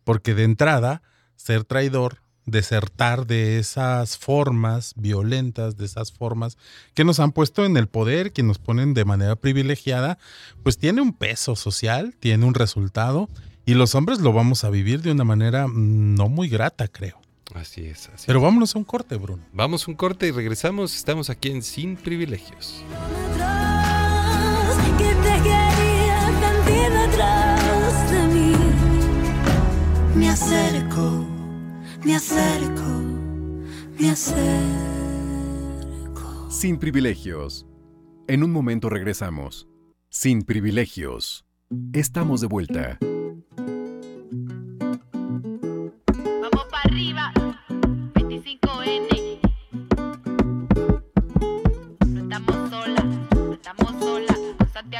Porque 0.06 0.34
de 0.34 0.46
entrada, 0.46 1.02
ser 1.36 1.66
traidor, 1.66 2.22
desertar 2.46 3.28
de 3.28 3.60
esas 3.60 4.18
formas 4.18 4.94
violentas, 4.96 5.76
de 5.78 5.86
esas 5.86 6.12
formas 6.14 6.58
que 6.94 7.04
nos 7.04 7.20
han 7.20 7.34
puesto 7.34 7.66
en 7.66 7.76
el 7.78 7.88
poder, 7.88 8.32
que 8.32 8.42
nos 8.42 8.58
ponen 8.58 8.94
de 8.94 9.06
manera 9.06 9.36
privilegiada, 9.36 10.18
pues 10.64 10.78
tiene 10.78 11.02
un 11.02 11.14
peso 11.14 11.56
social, 11.58 12.16
tiene 12.20 12.46
un 12.46 12.54
resultado, 12.54 13.30
y 13.66 13.74
los 13.76 13.94
hombres 13.96 14.22
lo 14.22 14.32
vamos 14.34 14.64
a 14.64 14.70
vivir 14.70 15.02
de 15.02 15.12
una 15.12 15.24
manera 15.26 15.68
mm, 15.68 16.16
no 16.16 16.30
muy 16.30 16.48
grata, 16.50 16.88
creo. 16.88 17.20
Así 17.56 17.86
es, 17.86 18.10
así 18.10 18.24
Pero 18.28 18.42
vámonos 18.42 18.76
a 18.76 18.80
un 18.80 18.86
corte, 18.86 19.16
Bruno. 19.18 19.44
Vamos 19.52 19.88
un 19.88 19.96
corte 19.96 20.28
y 20.28 20.32
regresamos. 20.32 20.96
Estamos 20.96 21.30
aquí 21.30 21.52
en 21.52 21.62
Sin 21.62 21.96
Privilegios. 21.98 22.84
que 24.98 25.16
te 25.16 25.36
quería 25.44 26.20
sentir 26.40 26.92
detrás 26.92 28.12
de 28.12 28.28
mí. 28.28 28.56
Me 30.16 30.30
acerco, 30.30 31.26
Me 32.04 32.16
acerco, 32.16 33.02
me 34.00 34.10
acerco. 34.10 34.92
Sin 36.50 36.78
privilegios. 36.78 37.66
En 38.28 38.44
un 38.44 38.52
momento 38.52 38.90
regresamos. 38.90 39.68
Sin 40.10 40.44
privilegios. 40.44 41.46
Estamos 41.94 42.42
de 42.42 42.48
vuelta. 42.48 43.00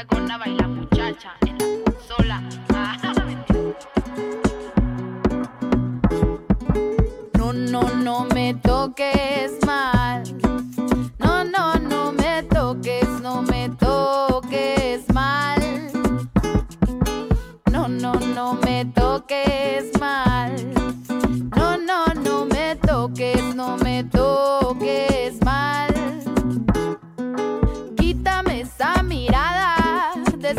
Santiago 0.02 0.26
Nava 0.26 0.48
y 0.48 0.56
la 0.56 0.66
muchacha 0.66 1.34
en 1.46 1.58
la 1.58 1.84
consola. 1.84 2.42
No, 7.38 7.52
no, 7.52 7.82
no 7.96 8.24
me 8.34 8.54
toques 8.54 9.58
mal. 9.66 9.91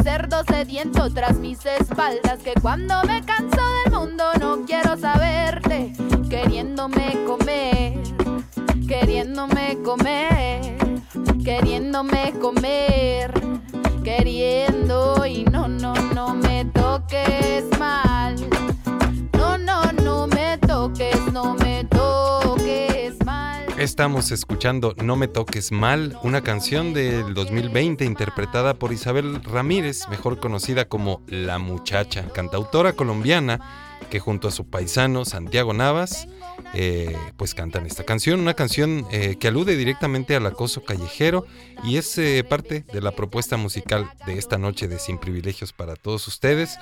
Cerdo 0.04 0.44
sediento 0.44 1.10
tras 1.14 1.40
mis 1.40 1.66
espaldas. 1.66 2.40
Que 2.44 2.54
cuando 2.62 3.02
me 3.04 3.24
canso 3.24 3.62
del 3.84 3.94
mundo 3.94 4.24
no 4.40 4.66
quiero 4.66 4.98
saberte. 4.98 5.94
Queriéndome 6.30 7.18
comer, 7.26 8.02
queriéndome 8.88 9.78
comer, 9.84 10.78
queriéndome 11.44 12.34
comer, 12.42 13.34
queriendo 14.04 15.26
y 15.26 15.46
no, 15.46 15.68
no, 15.68 15.94
no 15.94 16.34
me 16.34 16.66
toques 16.66 17.66
mal. 17.78 18.36
Estamos 23.84 24.32
escuchando 24.32 24.96
No 25.04 25.18
me 25.18 25.28
toques 25.28 25.74
mal, 25.74 26.18
una 26.24 26.40
canción 26.40 26.94
del 26.94 27.34
2020 27.34 28.06
interpretada 28.06 28.76
por 28.76 28.94
Isabel 28.94 29.44
Ramírez, 29.44 30.08
mejor 30.08 30.40
conocida 30.40 30.86
como 30.86 31.22
La 31.28 31.60
Muchacha, 31.60 32.30
cantautora 32.30 32.94
colombiana 32.94 33.60
que 34.10 34.22
junto 34.22 34.48
a 34.48 34.52
su 34.52 34.70
paisano 34.70 35.26
Santiago 35.26 35.74
Navas, 35.74 36.30
eh, 36.74 37.16
pues 37.38 37.54
cantan 37.54 37.86
esta 37.86 38.04
canción, 38.04 38.40
una 38.40 38.54
canción 38.54 39.06
eh, 39.12 39.36
que 39.40 39.48
alude 39.48 39.76
directamente 39.78 40.36
al 40.36 40.46
acoso 40.46 40.84
callejero 40.84 41.46
y 41.84 41.98
es 41.98 42.18
eh, 42.18 42.44
parte 42.44 42.84
de 42.92 43.02
la 43.02 43.12
propuesta 43.12 43.58
musical 43.58 44.10
de 44.26 44.38
esta 44.38 44.58
noche 44.58 44.88
de 44.88 45.00
Sin 45.00 45.18
Privilegios 45.18 45.74
para 45.74 45.96
todos 45.96 46.28
ustedes. 46.28 46.78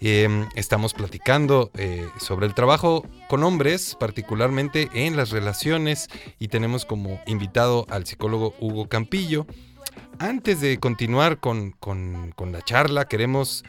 Eh, 0.00 0.46
estamos 0.56 0.94
platicando 0.94 1.70
sobre 2.20 2.46
el 2.46 2.54
trabajo 2.54 3.06
con 3.28 3.44
hombres, 3.44 3.96
particularmente 3.98 4.88
en 4.94 5.16
las 5.16 5.30
relaciones, 5.30 6.08
y 6.38 6.48
tenemos 6.48 6.84
como 6.84 7.20
invitado 7.26 7.86
al 7.88 8.06
psicólogo 8.06 8.54
Hugo 8.60 8.88
Campillo. 8.88 9.46
Antes 10.18 10.60
de 10.60 10.78
continuar 10.78 11.40
con, 11.40 11.72
con- 11.72 12.32
con 12.32 12.50
la 12.52 12.62
charla, 12.62 13.06
queremos 13.06 13.64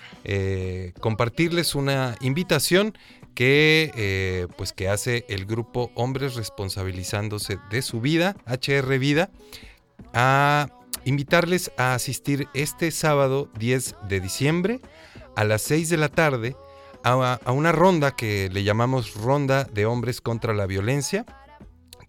compartirles 1.00 1.76
una 1.76 2.16
invitación 2.22 2.98
que, 3.38 3.92
eh, 3.96 4.48
pues 4.58 4.74
que 4.74 4.90
hace 4.90 5.24
el 5.30 5.46
grupo 5.46 5.92
Hombres 5.94 6.34
Responsabilizándose 6.34 7.60
de 7.70 7.84
su 7.84 8.02
Vida, 8.02 8.36
HR 8.48 8.98
Vida, 8.98 9.30
a 10.12 10.70
invitarles 11.06 11.72
a 11.78 11.94
asistir 11.94 12.48
este 12.56 12.90
sábado 12.90 13.52
10 13.60 13.94
de 14.10 14.22
diciembre 14.22 14.82
a 15.36 15.44
las 15.44 15.62
6 15.62 15.90
de 15.90 15.98
la 15.98 16.10
tarde 16.10 16.56
a, 17.04 17.40
una 17.52 17.72
ronda 17.72 18.16
que 18.16 18.50
le 18.52 18.64
llamamos 18.64 19.14
Ronda 19.14 19.66
de 19.66 19.86
Hombres 19.86 20.20
contra 20.20 20.56
la 20.56 20.66
Violencia 20.66 21.24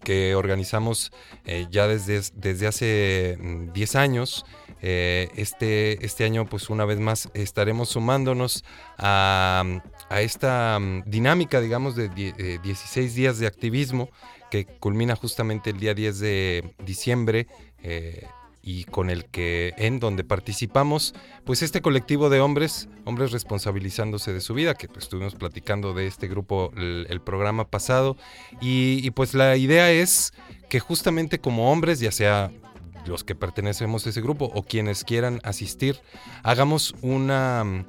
que 0.03 0.33
organizamos 0.33 1.11
eh, 1.45 1.67
ya 1.69 1.87
desde, 1.87 2.21
desde 2.33 2.65
hace 2.65 3.37
mm, 3.39 3.71
10 3.73 3.95
años. 3.95 4.45
Eh, 4.81 5.29
este, 5.35 6.05
este 6.05 6.23
año, 6.23 6.45
pues 6.45 6.69
una 6.69 6.85
vez 6.85 6.99
más, 6.99 7.29
estaremos 7.33 7.89
sumándonos 7.89 8.63
a, 8.97 9.81
a 10.09 10.21
esta 10.21 10.77
mm, 10.79 11.03
dinámica, 11.05 11.61
digamos, 11.61 11.95
de 11.95 12.09
eh, 12.15 12.59
16 12.63 13.15
días 13.15 13.39
de 13.39 13.47
activismo 13.47 14.09
que 14.51 14.65
culmina 14.65 15.15
justamente 15.15 15.69
el 15.69 15.79
día 15.79 15.93
10 15.93 16.19
de 16.19 16.73
diciembre. 16.83 17.47
eh, 17.83 18.25
y 18.61 18.83
con 18.83 19.09
el 19.09 19.25
que 19.25 19.73
en 19.77 19.99
donde 19.99 20.23
participamos 20.23 21.15
pues 21.45 21.61
este 21.61 21.81
colectivo 21.81 22.29
de 22.29 22.41
hombres 22.41 22.89
hombres 23.05 23.31
responsabilizándose 23.31 24.33
de 24.33 24.41
su 24.41 24.53
vida 24.53 24.75
que 24.75 24.87
pues, 24.89 25.05
estuvimos 25.05 25.35
platicando 25.35 25.93
de 25.93 26.07
este 26.07 26.27
grupo 26.27 26.71
el, 26.75 27.21
programa 27.21 27.69
pasado 27.69 28.17
y, 28.59 28.99
y, 29.01 29.11
pues 29.11 29.33
la 29.33 29.55
idea 29.55 29.91
es 29.91 30.33
que 30.67 30.79
justamente 30.79 31.39
como 31.39 31.71
hombres 31.71 31.99
ya 31.99 32.11
sea 32.11 32.51
los 33.05 33.23
que 33.23 33.33
pertenecemos 33.33 34.05
a 34.05 34.09
ese 34.09 34.21
grupo 34.21 34.51
o 34.53 34.63
quienes 34.63 35.03
quieran 35.03 35.39
asistir 35.43 35.99
hagamos 36.43 36.95
una 37.01 37.85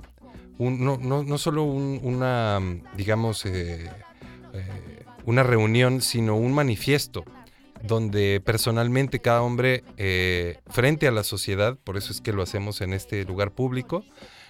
no, 0.61 0.99
no, 0.99 1.23
no 1.23 1.39
solo 1.39 1.63
un- 1.65 2.01
una 2.03 2.61
digamos 2.97 3.47
eh, 3.47 3.89
eh, 4.53 5.05
una 5.25 5.43
reunión 5.43 6.03
sino 6.03 6.37
un 6.37 6.53
manifiesto 6.53 7.25
donde 7.83 8.43
personalmente 8.45 9.21
cada 9.21 9.41
hombre 9.41 9.83
eh, 9.97 10.59
frente 10.69 11.09
a 11.09 11.13
la 11.13 11.23
sociedad, 11.25 11.79
por 11.83 11.97
eso 11.97 12.13
es 12.13 12.21
que 12.21 12.33
lo 12.35 12.43
hacemos 12.43 12.83
en 12.83 12.93
este 12.93 13.25
lugar 13.25 13.53
público, 13.53 14.05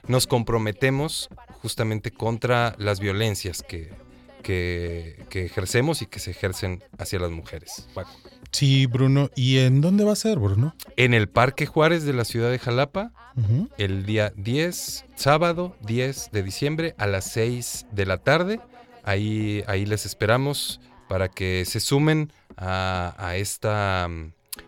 nos 0.09 0.27
comprometemos 0.27 1.29
justamente 1.63 2.11
contra 2.11 2.75
las 2.79 2.99
violencias 2.99 3.63
que, 3.63 3.93
que, 4.43 5.25
que 5.31 5.45
ejercemos 5.45 6.03
y 6.03 6.07
que 6.07 6.19
se 6.19 6.33
ejercen 6.33 6.83
hacia 6.99 7.21
las 7.21 7.31
mujeres. 7.31 7.87
Paco. 7.95 8.11
Sí, 8.53 8.87
Bruno. 8.87 9.31
¿Y 9.37 9.59
en 9.59 9.81
dónde 9.81 10.05
va 10.05 10.13
a 10.13 10.17
ser, 10.17 10.39
Bruno? 10.39 10.75
En 10.97 11.15
el 11.15 11.29
Parque 11.29 11.67
Juárez 11.67 12.05
de 12.05 12.13
la 12.13 12.25
ciudad 12.25 12.51
de 12.51 12.59
Jalapa, 12.59 13.13
el 13.79 14.05
día 14.05 14.33
10, 14.37 15.05
sábado 15.15 15.77
10 15.87 16.31
de 16.33 16.43
diciembre 16.43 16.95
a 16.99 17.07
las 17.07 17.25
6 17.33 17.87
de 17.93 18.05
la 18.07 18.19
tarde. 18.19 18.61
Ahí, 19.05 19.63
ahí 19.67 19.87
les 19.87 20.05
esperamos 20.05 20.81
para 21.09 21.29
que 21.29 21.65
se 21.65 21.81
sumen 21.81 22.33
a, 22.57 23.15
a 23.19 23.37
esta, 23.37 24.09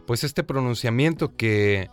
pues 0.06 0.24
este 0.24 0.42
pronunciamiento 0.42 1.36
que, 1.36 1.90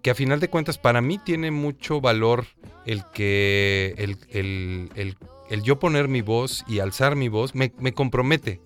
que 0.00 0.10
a 0.10 0.14
final 0.14 0.40
de 0.40 0.48
cuentas 0.48 0.78
para 0.78 1.00
mí 1.02 1.18
tiene 1.18 1.50
mucho 1.50 2.00
valor 2.00 2.46
el 2.86 3.02
que 3.12 3.94
el, 3.98 4.16
el- 4.30 4.90
el- 4.94 5.16
el 5.50 5.62
yo 5.62 5.78
poner 5.78 6.08
mi 6.08 6.22
voz 6.22 6.64
y 6.66 6.78
alzar 6.78 7.14
mi 7.14 7.28
voz 7.28 7.54
me, 7.54 7.72
me 7.78 7.92
compromete. 7.92 8.60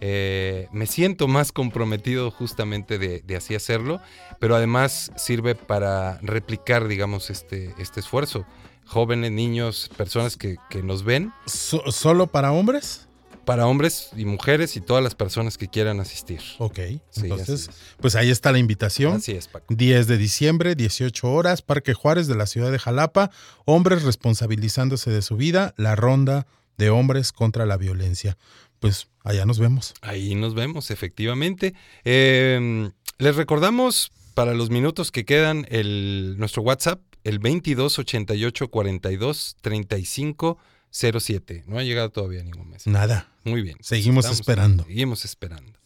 Eh, 0.00 0.68
me 0.72 0.86
siento 0.86 1.26
más 1.28 1.52
comprometido 1.52 2.30
justamente 2.30 2.98
de, 2.98 3.22
de 3.22 3.36
así 3.36 3.54
hacerlo, 3.54 4.00
pero 4.38 4.54
además 4.54 5.10
sirve 5.16 5.54
para 5.54 6.18
replicar, 6.22 6.86
digamos, 6.88 7.30
este, 7.30 7.74
este 7.78 8.00
esfuerzo. 8.00 8.44
Jóvenes, 8.84 9.32
niños, 9.32 9.90
personas 9.96 10.36
que, 10.36 10.56
que 10.70 10.82
nos 10.82 11.02
ven. 11.02 11.32
So- 11.46 11.90
¿Solo 11.90 12.26
para 12.28 12.52
hombres? 12.52 13.08
Para 13.44 13.66
hombres 13.68 14.10
y 14.16 14.24
mujeres 14.24 14.76
y 14.76 14.80
todas 14.80 15.02
las 15.02 15.14
personas 15.14 15.56
que 15.56 15.68
quieran 15.68 15.98
asistir. 16.00 16.40
Ok, 16.58 16.78
Sí, 17.10 17.20
entonces, 17.22 17.70
pues 18.00 18.16
ahí 18.16 18.30
está 18.30 18.50
la 18.52 18.58
invitación. 18.58 19.14
Así 19.16 19.32
es, 19.32 19.46
Paco. 19.48 19.72
10 19.74 20.08
de 20.08 20.16
diciembre, 20.18 20.74
18 20.74 21.32
horas, 21.32 21.62
Parque 21.62 21.94
Juárez 21.94 22.26
de 22.26 22.34
la 22.34 22.46
ciudad 22.46 22.70
de 22.72 22.78
Jalapa, 22.80 23.30
hombres 23.64 24.02
responsabilizándose 24.02 25.10
de 25.10 25.22
su 25.22 25.36
vida, 25.36 25.74
la 25.76 25.94
ronda 25.96 26.46
de 26.76 26.90
hombres 26.90 27.32
contra 27.32 27.66
la 27.66 27.76
violencia. 27.76 28.36
Pues 28.80 29.08
allá 29.26 29.44
nos 29.46 29.58
vemos. 29.58 29.94
Ahí 30.00 30.34
nos 30.34 30.54
vemos, 30.54 30.90
efectivamente. 30.90 31.74
Eh, 32.04 32.90
les 33.18 33.36
recordamos 33.36 34.10
para 34.34 34.54
los 34.54 34.70
minutos 34.70 35.10
que 35.10 35.24
quedan 35.24 35.66
el, 35.70 36.36
nuestro 36.38 36.62
WhatsApp, 36.62 37.00
el 37.24 37.38
22 37.38 37.98
88 37.98 38.68
42 38.68 39.56
35 39.60 40.58
07. 40.90 41.64
No 41.66 41.78
ha 41.78 41.82
llegado 41.82 42.10
todavía 42.10 42.42
ningún 42.42 42.70
mes. 42.70 42.86
Nada. 42.86 43.28
Muy 43.44 43.62
bien. 43.62 43.76
Seguimos 43.80 44.24
Estamos- 44.24 44.40
esperando. 44.40 44.84
Seguimos 44.84 45.24
esperando. 45.24 45.78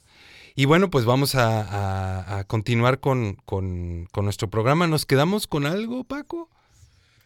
Y 0.57 0.65
bueno, 0.67 0.91
pues 0.91 1.05
vamos 1.05 1.35
a, 1.37 1.63
a- 1.63 2.39
a 2.39 2.45
continuar 2.45 3.01
con, 3.01 3.35
con- 3.45 4.07
con 4.13 4.25
nuestro 4.25 4.51
programa. 4.51 4.87
¿Nos 4.87 5.07
quedamos 5.07 5.47
con 5.47 5.65
algo, 5.67 6.05
Paco? 6.05 6.49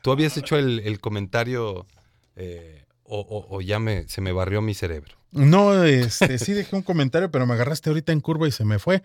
¿Tú 0.03 0.13
habías 0.13 0.37
hecho 0.37 0.57
el, 0.59 0.81
el 0.81 1.01
comentario 1.01 1.87
eh, 2.37 2.85
o, 3.05 3.21
o- 3.21 3.57
o 3.57 3.61
ya 3.61 3.79
me, 3.79 4.07
se 4.09 4.21
me 4.21 4.33
barrió 4.33 4.61
mi 4.63 4.75
cerebro? 4.75 5.15
No, 5.35 5.85
este, 5.85 6.39
sí 6.39 6.53
dejé 6.53 6.75
un 6.77 6.83
comentario, 6.83 7.31
pero 7.31 7.47
me 7.47 7.55
agarraste 7.55 7.91
ahorita 7.91 8.13
en 8.13 8.21
curva 8.21 8.49
y 8.49 8.53
se 8.53 8.65
me 8.65 8.79
fue. 8.79 9.03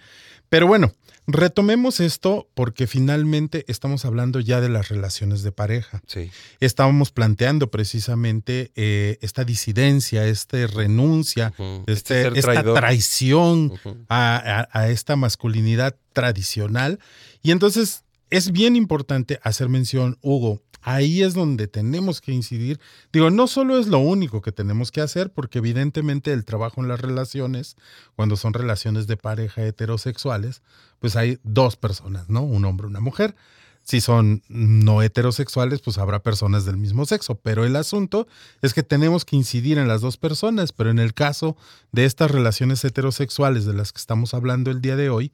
Pero 0.49 0.67
bueno, 0.67 0.93
retomemos 1.27 1.99
esto 1.99 2.47
porque 2.55 2.87
finalmente 2.87 3.65
estamos 3.67 4.05
hablando 4.05 4.39
ya 4.39 4.61
de 4.61 4.69
las 4.69 4.89
relaciones 4.89 5.43
de 5.43 5.51
pareja. 5.51 6.01
Sí. 6.07 6.31
Estábamos 6.59 7.11
planteando 7.11 7.69
precisamente 7.69 8.71
eh, 8.75 9.17
esta 9.21 9.43
disidencia, 9.43 10.25
esta 10.25 10.65
renuncia, 10.67 11.53
Este 11.87 12.27
este- 12.27 12.39
esta 12.39 12.73
traición 12.73 13.71
Ujú. 13.71 13.97
a, 14.09 14.37
a- 14.37 14.79
a 14.79 14.89
esta 14.89 15.15
masculinidad 15.15 15.95
tradicional. 16.13 16.99
Y 17.43 17.51
entonces 17.51 18.03
es 18.29 18.51
bien 18.51 18.75
importante 18.75 19.39
hacer 19.43 19.69
mención, 19.69 20.17
Hugo, 20.21 20.61
ahí 20.81 21.21
es 21.21 21.33
donde 21.33 21.67
tenemos 21.67 22.21
que 22.21 22.31
incidir. 22.31 22.79
Digo, 23.11 23.29
no 23.29 23.47
solo 23.47 23.79
es 23.79 23.87
lo 23.87 23.99
único 23.99 24.41
que 24.41 24.51
tenemos 24.51 24.91
que 24.91 25.01
hacer, 25.01 25.31
porque 25.31 25.59
evidentemente 25.59 26.33
el 26.33 26.45
trabajo 26.45 26.81
en 26.81 26.87
las 26.87 27.01
relaciones, 27.01 27.75
cuando 28.15 28.35
son 28.37 28.53
relaciones 28.53 29.07
de 29.07 29.17
pareja 29.17 29.65
heterosexuales, 29.65 30.61
pues 30.99 31.15
hay 31.15 31.39
dos 31.43 31.75
personas, 31.75 32.29
¿no? 32.29 32.41
Un 32.41 32.65
hombre, 32.65 32.87
una 32.87 32.99
mujer. 32.99 33.35
Si 33.83 34.01
son 34.01 34.43
no 34.49 35.01
heterosexuales, 35.01 35.81
pues 35.81 35.97
habrá 35.97 36.21
personas 36.21 36.65
del 36.65 36.77
mismo 36.77 37.05
sexo. 37.05 37.35
Pero 37.35 37.65
el 37.65 37.75
asunto 37.75 38.27
es 38.61 38.73
que 38.73 38.83
tenemos 38.83 39.25
que 39.25 39.35
incidir 39.35 39.79
en 39.79 39.87
las 39.87 40.01
dos 40.01 40.17
personas. 40.17 40.73
Pero 40.73 40.91
en 40.91 40.99
el 40.99 41.13
caso 41.13 41.57
de 41.91 42.05
estas 42.05 42.29
relaciones 42.29 42.83
heterosexuales 42.83 43.65
de 43.65 43.73
las 43.73 43.91
que 43.91 43.97
estamos 43.97 44.35
hablando 44.35 44.69
el 44.69 44.81
día 44.81 44.95
de 44.95 45.09
hoy, 45.09 45.31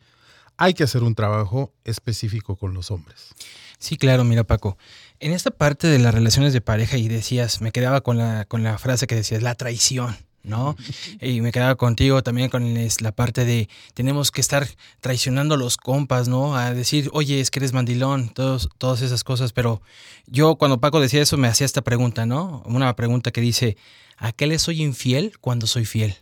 hay 0.58 0.74
que 0.74 0.84
hacer 0.84 1.04
un 1.04 1.16
trabajo 1.16 1.74
específico 1.84 2.56
con 2.56 2.74
los 2.74 2.92
hombres. 2.92 3.34
Sí, 3.78 3.98
claro, 3.98 4.24
mira 4.24 4.44
Paco, 4.44 4.78
en 5.20 5.32
esta 5.32 5.52
parte 5.52 5.88
de 5.88 6.00
las 6.00 6.14
relaciones 6.14 6.54
de 6.54 6.62
pareja 6.62 6.98
y 6.98 7.08
decías, 7.08 7.62
me 7.62 7.72
quedaba 7.72 8.02
con 8.02 8.18
la, 8.18 8.46
con 8.46 8.64
la 8.64 8.78
frase 8.78 9.08
que 9.08 9.16
decías, 9.16 9.42
la 9.42 9.56
traición, 9.56 10.16
¿no? 10.44 10.76
y 11.22 11.42
me 11.42 11.52
quedaba 11.52 11.76
contigo 11.76 12.24
también 12.24 12.50
con 12.50 12.74
la 13.02 13.12
parte 13.12 13.46
de 13.46 13.70
tenemos 13.94 14.32
que 14.32 14.42
estar 14.42 14.68
traicionando 15.00 15.56
a 15.56 15.58
los 15.58 15.78
compas, 15.78 16.28
¿no? 16.28 16.56
A 16.56 16.74
decir, 16.74 17.10
oye, 17.14 17.40
es 17.40 17.52
que 17.52 17.60
eres 17.60 17.74
mandilón, 17.74 18.30
todos, 18.30 18.70
todas 18.78 19.02
esas 19.02 19.24
cosas, 19.24 19.54
pero 19.54 19.82
yo 20.28 20.56
cuando 20.56 20.80
Paco 20.80 21.00
decía 21.00 21.22
eso 21.22 21.38
me 21.38 21.48
hacía 21.48 21.66
esta 21.66 21.82
pregunta, 21.82 22.26
¿no? 22.26 22.64
Una 22.66 22.96
pregunta 22.96 23.32
que 23.32 23.42
dice, 23.42 23.78
¿a 24.18 24.32
qué 24.32 24.48
le 24.48 24.60
soy 24.60 24.82
infiel 24.82 25.38
cuando 25.40 25.68
soy 25.68 25.86
fiel? 25.86 26.16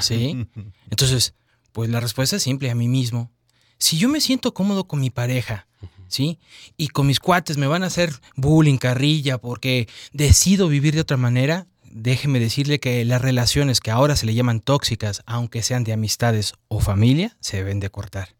¿Sí? 0.00 0.46
Entonces, 0.90 1.34
pues 1.72 1.90
la 1.90 2.00
respuesta 2.00 2.36
es 2.36 2.42
simple, 2.42 2.70
a 2.70 2.74
mí 2.74 2.88
mismo. 2.88 3.30
Si 3.78 3.96
yo 3.96 4.08
me 4.08 4.20
siento 4.20 4.52
cómodo 4.52 4.86
con 4.86 5.00
mi 5.00 5.10
pareja, 5.10 5.66
¿sí? 6.10 6.38
Y 6.76 6.88
con 6.88 7.06
mis 7.06 7.20
cuates 7.20 7.56
me 7.56 7.66
van 7.66 7.82
a 7.82 7.86
hacer 7.86 8.12
bullying, 8.36 8.78
carrilla, 8.78 9.38
porque 9.38 9.88
decido 10.12 10.68
vivir 10.68 10.94
de 10.94 11.00
otra 11.00 11.16
manera, 11.16 11.66
déjeme 11.90 12.40
decirle 12.40 12.80
que 12.80 13.04
las 13.04 13.22
relaciones 13.22 13.80
que 13.80 13.90
ahora 13.90 14.16
se 14.16 14.26
le 14.26 14.34
llaman 14.34 14.60
tóxicas, 14.60 15.22
aunque 15.26 15.62
sean 15.62 15.84
de 15.84 15.92
amistades 15.92 16.54
o 16.68 16.80
familia, 16.80 17.36
se 17.40 17.58
deben 17.58 17.80
de 17.80 17.90
cortar. 17.90 18.36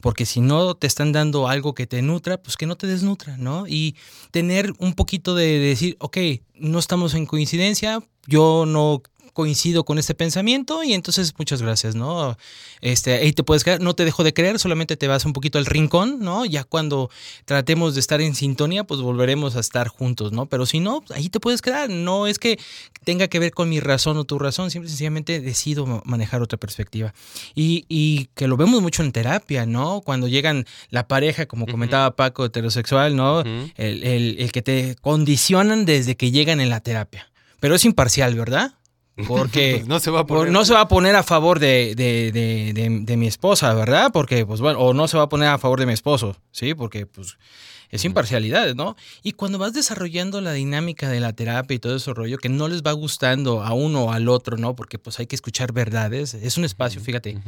Porque 0.00 0.24
si 0.24 0.40
no 0.40 0.74
te 0.74 0.86
están 0.86 1.12
dando 1.12 1.46
algo 1.48 1.74
que 1.74 1.86
te 1.86 2.00
nutra, 2.00 2.42
pues 2.42 2.56
que 2.56 2.66
no 2.66 2.76
te 2.76 2.86
desnutra, 2.86 3.36
¿no? 3.36 3.66
Y 3.68 3.96
tener 4.30 4.72
un 4.78 4.94
poquito 4.94 5.34
de, 5.34 5.44
de 5.44 5.58
decir, 5.58 5.96
ok, 6.00 6.16
no 6.54 6.78
estamos 6.78 7.12
en 7.14 7.26
coincidencia, 7.26 8.00
yo 8.26 8.64
no 8.66 9.02
coincido 9.32 9.84
con 9.84 9.98
este 9.98 10.14
pensamiento 10.14 10.82
y 10.84 10.92
entonces 10.94 11.34
muchas 11.38 11.62
gracias, 11.62 11.94
¿no? 11.94 12.36
Este, 12.80 13.14
ahí 13.14 13.32
te 13.32 13.42
puedes 13.42 13.64
quedar, 13.64 13.80
no 13.80 13.94
te 13.94 14.04
dejo 14.04 14.24
de 14.24 14.32
creer, 14.32 14.58
solamente 14.58 14.96
te 14.96 15.06
vas 15.08 15.24
un 15.24 15.32
poquito 15.32 15.58
al 15.58 15.66
rincón, 15.66 16.18
¿no? 16.20 16.44
Ya 16.44 16.64
cuando 16.64 17.10
tratemos 17.44 17.94
de 17.94 18.00
estar 18.00 18.20
en 18.20 18.34
sintonía, 18.34 18.84
pues 18.84 19.00
volveremos 19.00 19.56
a 19.56 19.60
estar 19.60 19.88
juntos, 19.88 20.32
¿no? 20.32 20.46
Pero 20.46 20.66
si 20.66 20.80
no, 20.80 21.02
ahí 21.14 21.28
te 21.28 21.40
puedes 21.40 21.62
quedar, 21.62 21.90
no 21.90 22.26
es 22.26 22.38
que 22.38 22.58
tenga 23.04 23.28
que 23.28 23.38
ver 23.38 23.52
con 23.52 23.68
mi 23.68 23.80
razón 23.80 24.16
o 24.16 24.24
tu 24.24 24.38
razón, 24.38 24.70
simple 24.70 24.88
sencillamente 24.88 25.40
decido 25.40 25.86
ma- 25.86 26.02
manejar 26.04 26.42
otra 26.42 26.58
perspectiva. 26.58 27.12
Y, 27.54 27.84
y 27.88 28.26
que 28.34 28.46
lo 28.48 28.56
vemos 28.56 28.80
mucho 28.82 29.02
en 29.02 29.12
terapia, 29.12 29.66
¿no? 29.66 30.00
Cuando 30.00 30.28
llegan 30.28 30.66
la 30.90 31.06
pareja, 31.08 31.46
como 31.46 31.66
comentaba 31.66 32.16
Paco, 32.16 32.44
heterosexual, 32.44 33.16
¿no? 33.16 33.40
el, 33.76 34.02
el- 34.04 34.36
el 34.38 34.52
que 34.52 34.62
te 34.62 34.96
condicionan 35.00 35.84
desde 35.84 36.16
que 36.16 36.30
llegan 36.30 36.60
en 36.60 36.70
la 36.70 36.80
terapia. 36.80 37.30
Pero 37.60 37.74
es 37.74 37.84
imparcial, 37.84 38.34
¿verdad? 38.34 38.72
Porque 39.28 39.76
Pues 39.76 39.88
no 39.88 40.00
se 40.00 40.10
va 40.10 40.20
a 40.20 40.26
poner. 40.26 40.52
no 40.52 40.64
se 40.64 40.74
va 40.74 40.80
a 40.82 40.88
poner 40.88 41.16
a 41.16 41.22
favor 41.22 41.58
de, 41.58 41.94
de- 41.94 42.32
de- 43.04 43.16
mi 43.16 43.26
esposa, 43.26 43.74
¿verdad? 43.74 44.10
Porque, 44.12 44.46
pues 44.46 44.60
bueno, 44.60 44.78
o 44.78 44.94
no 44.94 45.06
se 45.08 45.16
va 45.16 45.24
a 45.24 45.28
poner 45.28 45.48
a 45.48 45.58
favor 45.58 45.78
de 45.80 45.86
mi 45.86 45.92
esposo, 45.92 46.36
¿sí? 46.52 46.74
Porque, 46.74 47.06
pues, 47.06 47.36
es 47.90 48.04
imparcialidad, 48.04 48.74
¿no? 48.76 48.96
Y 49.22 49.32
cuando 49.32 49.58
vas 49.58 49.72
desarrollando 49.72 50.40
la 50.40 50.52
dinámica 50.52 51.08
de 51.08 51.18
la 51.18 51.32
terapia 51.32 51.74
y 51.74 51.78
todo 51.80 51.96
ese 51.96 52.14
rollo, 52.14 52.38
que 52.38 52.48
no 52.48 52.68
les 52.68 52.82
va 52.82 52.92
gustando 52.92 53.62
a 53.64 53.72
uno 53.72 54.04
o 54.04 54.12
al 54.12 54.28
otro, 54.28 54.56
¿no? 54.56 54.76
Porque, 54.76 54.98
pues, 54.98 55.18
hay 55.18 55.26
que 55.26 55.34
escuchar 55.34 55.72
verdades. 55.72 56.34
Es 56.34 56.56
un 56.56 56.64
espacio, 56.64 57.00
fíjate, 57.00 57.38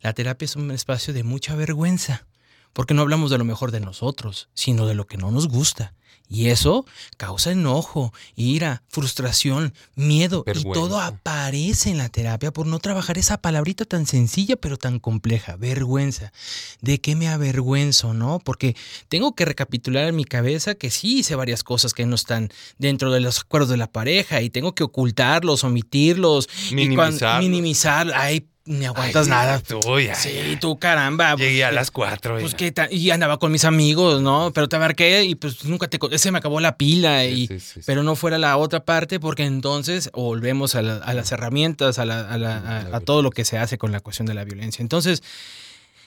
la 0.00 0.12
terapia 0.14 0.46
es 0.46 0.56
un 0.56 0.70
espacio 0.70 1.12
de 1.12 1.22
mucha 1.22 1.54
vergüenza, 1.54 2.26
porque 2.72 2.94
no 2.94 3.02
hablamos 3.02 3.30
de 3.30 3.36
lo 3.38 3.44
mejor 3.44 3.72
de 3.72 3.80
nosotros, 3.80 4.48
sino 4.54 4.86
de 4.86 4.94
lo 4.94 5.06
que 5.06 5.18
no 5.18 5.30
nos 5.30 5.48
gusta. 5.48 5.92
Y 6.32 6.50
eso 6.50 6.86
causa 7.16 7.50
enojo, 7.50 8.14
ira, 8.36 8.84
frustración, 8.88 9.74
miedo. 9.96 10.44
Y 10.54 10.62
todo 10.62 11.00
aparece 11.00 11.90
en 11.90 11.98
la 11.98 12.08
terapia 12.08 12.52
por 12.52 12.66
no 12.68 12.78
trabajar 12.78 13.18
esa 13.18 13.38
palabrita 13.42 13.84
tan 13.84 14.06
sencilla 14.06 14.54
pero 14.54 14.76
tan 14.76 15.00
compleja. 15.00 15.56
Vergüenza. 15.56 16.32
¿De 16.80 17.00
qué 17.00 17.16
me 17.16 17.26
avergüenzo, 17.28 18.14
no? 18.14 18.38
Porque 18.38 18.76
tengo 19.08 19.34
que 19.34 19.44
recapitular 19.44 20.06
en 20.06 20.14
mi 20.14 20.24
cabeza 20.24 20.76
que 20.76 20.90
sí 20.90 21.18
hice 21.18 21.34
varias 21.34 21.64
cosas 21.64 21.94
que 21.94 22.06
no 22.06 22.14
están 22.14 22.50
dentro 22.78 23.10
de 23.10 23.18
los 23.18 23.40
acuerdos 23.40 23.70
de 23.70 23.76
la 23.76 23.90
pareja 23.90 24.40
y 24.40 24.50
tengo 24.50 24.74
que 24.76 24.84
ocultarlos, 24.84 25.64
omitirlos. 25.64 26.48
y 26.70 26.76
Minimizarlos. 26.76 27.44
minimizar. 27.44 28.12
Ay, 28.14 28.46
ni 28.70 28.86
aguantas 28.86 29.26
Ay, 29.26 29.30
nada. 29.30 29.58
tú, 29.60 29.80
ya, 30.00 30.14
Sí, 30.14 30.56
tú, 30.60 30.78
caramba. 30.78 31.34
Llegué 31.36 31.64
a 31.64 31.68
pues, 31.68 31.74
las 31.74 31.90
cuatro. 31.90 32.38
pues 32.40 32.54
que 32.54 32.72
y 32.90 33.10
andaba 33.10 33.38
con 33.38 33.50
mis 33.52 33.64
amigos, 33.64 34.22
¿no? 34.22 34.52
Pero 34.54 34.68
te 34.68 34.78
marqué 34.78 35.24
y 35.24 35.34
pues 35.34 35.64
nunca 35.64 35.88
te 35.88 35.98
se 36.18 36.30
me 36.30 36.38
acabó 36.38 36.60
la 36.60 36.76
pila 36.76 37.24
y 37.26 37.46
sí, 37.48 37.60
sí, 37.60 37.66
sí. 37.74 37.80
pero 37.84 38.02
no 38.02 38.16
fuera 38.16 38.38
la 38.38 38.56
otra 38.56 38.84
parte 38.84 39.20
porque 39.20 39.44
entonces 39.44 40.10
volvemos 40.14 40.74
a, 40.74 40.82
la- 40.82 40.96
a 40.98 41.14
las 41.14 41.32
herramientas, 41.32 41.98
a, 41.98 42.04
la- 42.04 42.28
a 42.30 42.38
la- 42.38 42.58
a- 42.58 42.96
a 42.96 43.00
todo 43.00 43.22
lo 43.22 43.30
que 43.30 43.44
se 43.44 43.58
hace 43.58 43.76
con 43.78 43.92
la 43.92 44.00
cuestión 44.00 44.26
de 44.26 44.34
la 44.34 44.44
violencia. 44.44 44.82
Entonces, 44.82 45.22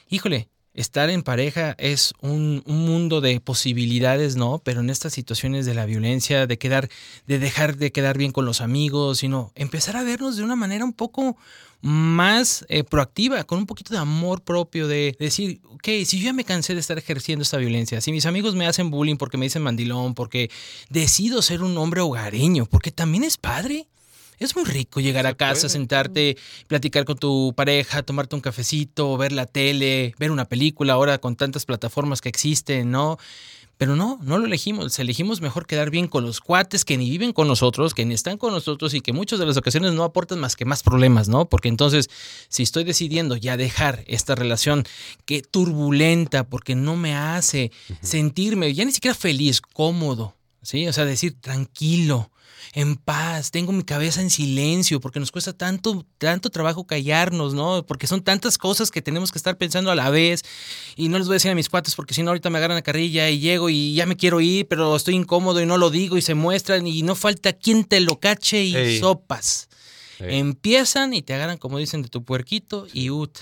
híjole, 0.10 0.48
estar 0.74 1.10
en 1.10 1.22
pareja 1.22 1.76
es 1.78 2.14
un, 2.22 2.64
un, 2.66 2.86
mundo 2.86 3.22
de 3.22 3.40
posibilidades, 3.40 4.36
¿no? 4.36 4.60
Pero 4.64 4.82
en 4.82 4.90
estas 4.90 5.14
situaciones 5.14 5.66
de 5.66 5.74
la 5.74 5.86
violencia, 5.86 6.48
de 6.48 6.58
quedar, 6.58 6.90
de 7.28 7.40
dejar 7.40 7.78
de 7.78 7.92
quedar 7.92 8.18
bien 8.18 8.32
con 8.32 8.46
los 8.46 8.62
amigos, 8.62 9.20
sino 9.20 9.52
empezar 9.56 9.96
a 9.98 10.04
vernos 10.04 10.36
de 10.38 10.44
una 10.44 10.56
manera 10.56 10.84
un 10.86 10.94
poco 10.94 11.38
más 11.84 12.66
eh, 12.70 12.86
proactiva, 12.86 13.44
con 13.44 13.60
un 13.60 13.66
poquito 13.66 13.94
de 13.94 14.00
amor 14.00 14.42
propio, 14.42 14.88
de, 14.88 15.18
decir, 15.20 15.60
ok, 15.66 15.84
si 16.06 16.18
yo 16.18 16.26
ya 16.28 16.34
me 16.34 16.46
cansé 16.46 16.74
de 16.74 16.80
estar 16.80 16.98
ejerciendo 16.98 17.44
esta 17.44 17.58
violencia, 17.58 18.00
si 18.00 18.14
mis 18.14 18.26
amigos 18.26 18.56
me 18.56 18.66
hacen 18.66 18.90
bullying 18.90 19.18
porque 19.18 19.38
me 19.38 19.48
dicen 19.48 19.62
mandilón, 19.62 20.16
porque 20.16 20.50
decido 20.90 21.42
ser 21.42 21.62
un 21.62 21.78
hombre 21.78 22.00
hogareño, 22.00 22.66
porque 22.68 22.92
también 22.92 23.26
es 23.26 23.38
padre. 23.38 23.88
Es 24.40 24.56
muy 24.56 24.66
rico 24.66 25.00
llegar 25.00 25.28
a 25.28 25.36
casa, 25.36 25.70
sentarte, 25.70 26.38
platicar 26.68 27.06
con 27.06 27.18
tu 27.18 27.54
pareja, 27.56 28.02
tomarte 28.02 28.36
un 28.36 28.42
cafecito, 28.42 29.16
ver 29.16 29.32
la 29.32 29.46
tele, 29.46 30.16
ver 30.18 30.32
una 30.32 30.46
película, 30.46 30.94
ahora 30.94 31.18
con 31.20 31.36
tantas 31.36 31.66
plataformas 31.66 32.20
que 32.20 32.30
existen, 32.30 32.92
¿no? 32.92 33.20
Pero 33.84 33.98
no, 33.98 34.18
no 34.24 34.38
lo 34.38 34.46
elegimos. 34.46 34.98
Elegimos 34.98 35.42
mejor 35.42 35.68
quedar 35.68 35.90
bien 35.90 36.08
con 36.08 36.24
los 36.24 36.40
cuates 36.40 36.86
que 36.86 36.98
ni 36.98 37.10
viven 37.10 37.34
con 37.34 37.50
nosotros, 37.50 37.94
que 37.94 38.06
ni 38.06 38.14
están 38.14 38.38
con 38.38 38.54
nosotros 38.54 38.94
y 38.94 39.02
que 39.02 39.12
muchas 39.12 39.40
de 39.40 39.46
las 39.46 39.58
ocasiones 39.58 39.92
no 39.92 40.06
aportan 40.06 40.40
más 40.40 40.56
que 40.56 40.64
más 40.64 40.84
problemas, 40.84 41.28
¿no? 41.28 41.50
Porque 41.50 41.68
entonces, 41.68 42.10
si 42.48 42.64
estoy 42.64 42.86
decidiendo 42.86 43.36
ya 43.36 43.58
dejar 43.58 44.06
esta 44.08 44.36
relación 44.36 44.86
que 45.26 45.42
turbulenta, 45.42 46.46
porque 46.46 46.76
no 46.76 46.96
me 46.96 47.14
hace 47.14 47.74
sentirme 48.02 48.74
ya 48.74 48.86
ni 48.86 48.94
siquiera 48.94 49.16
feliz, 49.16 49.60
cómodo, 49.60 50.34
¿sí? 50.64 50.88
O 50.88 50.94
sea, 50.94 51.06
decir 51.06 51.40
tranquilo, 51.40 52.32
en 52.74 52.96
paz, 52.96 53.52
tengo 53.52 53.72
mi 53.72 53.84
cabeza 53.84 54.22
en 54.22 54.30
silencio, 54.30 55.00
porque 55.00 55.20
nos 55.20 55.32
cuesta 55.32 55.54
tanto, 55.54 56.06
tanto 56.18 56.50
trabajo 56.50 56.88
callarnos, 56.88 57.54
¿no? 57.54 57.86
Porque 57.86 58.08
son 58.08 58.24
tantas 58.24 58.58
cosas 58.58 58.90
que 58.90 59.02
tenemos 59.02 59.32
que 59.32 59.38
estar 59.38 59.58
pensando 59.58 59.92
a 59.92 59.96
la 59.96 60.10
vez. 60.10 60.42
Y 60.96 61.10
no 61.10 61.20
les 61.20 61.28
voy 61.28 61.36
a 61.36 61.38
decir 61.38 61.52
a 61.52 61.56
mis 61.56 61.70
cuates, 61.70 61.96
porque 61.96 62.16
si 62.16 62.24
no, 62.24 62.32
ahorita 62.32 62.50
me 62.50 62.58
agarran 62.58 62.78
a 62.78 62.82
carrilla 62.82 63.30
y 63.30 63.40
llego 63.40 63.70
y 63.70 63.94
ya 63.94 64.06
me 64.06 64.16
quiero 64.18 64.42
ir, 64.42 64.68
pero 64.68 64.96
estoy 64.96 65.16
incómodo 65.16 65.62
y 65.62 65.66
no 65.66 65.78
lo 65.78 65.92
digo 65.92 66.18
y 66.18 66.22
se 66.22 66.34
muestran 66.34 66.88
y 66.88 67.04
no 67.04 67.16
falta 67.16 67.54
quien 67.54 67.84
te 67.84 68.00
lo 68.00 68.20
cache 68.20 68.64
y 68.64 68.76
Ey. 68.76 69.00
sopas. 69.00 69.70
Empiezan 70.20 71.14
y 71.14 71.22
te 71.22 71.34
agarran, 71.34 71.58
como 71.58 71.78
dicen, 71.78 72.02
de 72.02 72.08
tu 72.08 72.24
puerquito 72.24 72.88
y 72.94 73.10
ut. 73.10 73.38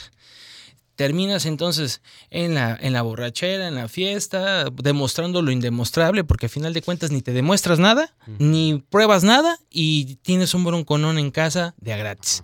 Terminas 1.02 1.48
entonces 1.48 2.04
en 2.30 2.54
la, 2.54 2.78
en 2.80 2.94
la 2.94 3.02
borrachera, 3.02 3.68
en 3.68 3.74
la 3.74 3.88
fiesta, 3.88 4.66
demostrando 4.70 5.42
lo 5.42 5.50
indemostrable, 5.50 6.24
porque 6.24 6.46
al 6.46 6.52
final 6.52 6.76
de 6.76 6.84
cuentas 6.84 7.10
ni 7.10 7.24
te 7.24 7.34
demuestras 7.34 7.80
nada, 7.80 8.14
ni 8.38 8.86
pruebas 8.88 9.24
nada 9.24 9.58
y 9.72 10.18
tienes 10.18 10.54
un 10.54 10.64
bronconón 10.64 11.18
en 11.18 11.32
casa 11.32 11.74
de 11.80 11.94
a 11.94 11.98
gratis. 11.98 12.44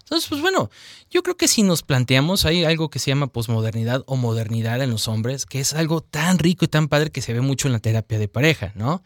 Entonces, 0.00 0.28
pues 0.28 0.42
bueno, 0.42 0.70
yo 1.10 1.22
creo 1.22 1.38
que 1.38 1.48
si 1.48 1.62
nos 1.62 1.82
planteamos, 1.82 2.44
hay 2.44 2.66
algo 2.66 2.90
que 2.90 2.98
se 2.98 3.10
llama 3.10 3.28
posmodernidad 3.28 4.02
o 4.04 4.16
modernidad 4.16 4.82
en 4.82 4.90
los 4.90 5.08
hombres, 5.08 5.46
que 5.46 5.60
es 5.60 5.72
algo 5.72 6.02
tan 6.02 6.38
rico 6.38 6.66
y 6.66 6.68
tan 6.68 6.88
padre 6.88 7.10
que 7.10 7.22
se 7.22 7.32
ve 7.32 7.40
mucho 7.40 7.68
en 7.68 7.72
la 7.72 7.78
terapia 7.78 8.18
de 8.18 8.28
pareja, 8.28 8.72
¿no? 8.74 9.02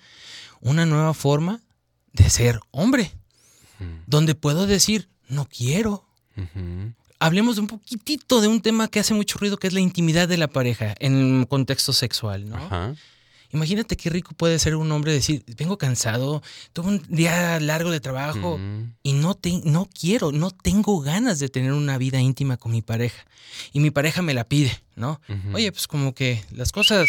Una 0.61 0.87
nueva 0.87 1.15
forma 1.15 1.61
de 2.13 2.29
ser 2.31 2.59
hombre, 2.73 3.13
donde 4.09 4.35
puedo 4.35 4.67
decir, 4.67 5.09
no 5.29 5.49
quiero. 5.49 6.05
Hablemos 7.21 7.57
de 7.57 7.63
un 7.63 7.67
poquitito 7.67 8.41
de 8.41 8.49
un 8.49 8.61
tema 8.61 8.89
que 8.89 9.01
hace 9.01 9.13
mucho 9.15 9.39
ruido, 9.39 9.59
que 9.59 9.67
es 9.67 9.73
la 9.73 9.81
intimidad 9.81 10.29
de 10.29 10.37
la 10.37 10.49
pareja 10.49 10.95
en 11.01 11.15
un 11.17 11.45
contexto 11.47 11.93
sexual, 11.93 12.49
¿no? 12.49 12.57
Ajá. 12.57 12.95
Imagínate 13.51 13.97
qué 13.97 14.11
rico 14.11 14.35
puede 14.37 14.59
ser 14.59 14.77
un 14.77 14.93
hombre 14.93 15.11
decir, 15.11 15.43
vengo 15.57 15.79
cansado, 15.79 16.43
tuve 16.75 16.89
un 16.89 17.03
día 17.09 17.59
largo 17.61 17.91
de 17.91 17.99
trabajo 17.99 18.61
y 19.03 19.15
no, 19.15 19.35
te, 19.35 19.63
no 19.65 19.89
quiero, 19.99 20.33
no 20.33 20.51
tengo 20.51 21.01
ganas 21.01 21.39
de 21.39 21.49
tener 21.49 21.73
una 21.73 21.97
vida 21.97 22.21
íntima 22.21 22.59
con 22.59 22.73
mi 22.73 22.83
pareja. 22.83 23.25
Y 23.73 23.81
mi 23.81 23.91
pareja 23.91 24.21
me 24.21 24.35
la 24.35 24.45
pide, 24.45 24.79
¿no? 24.97 25.23
Oye, 25.55 25.73
pues 25.73 25.87
como 25.89 26.15
que 26.15 26.45
las 26.53 26.73
cosas, 26.73 27.09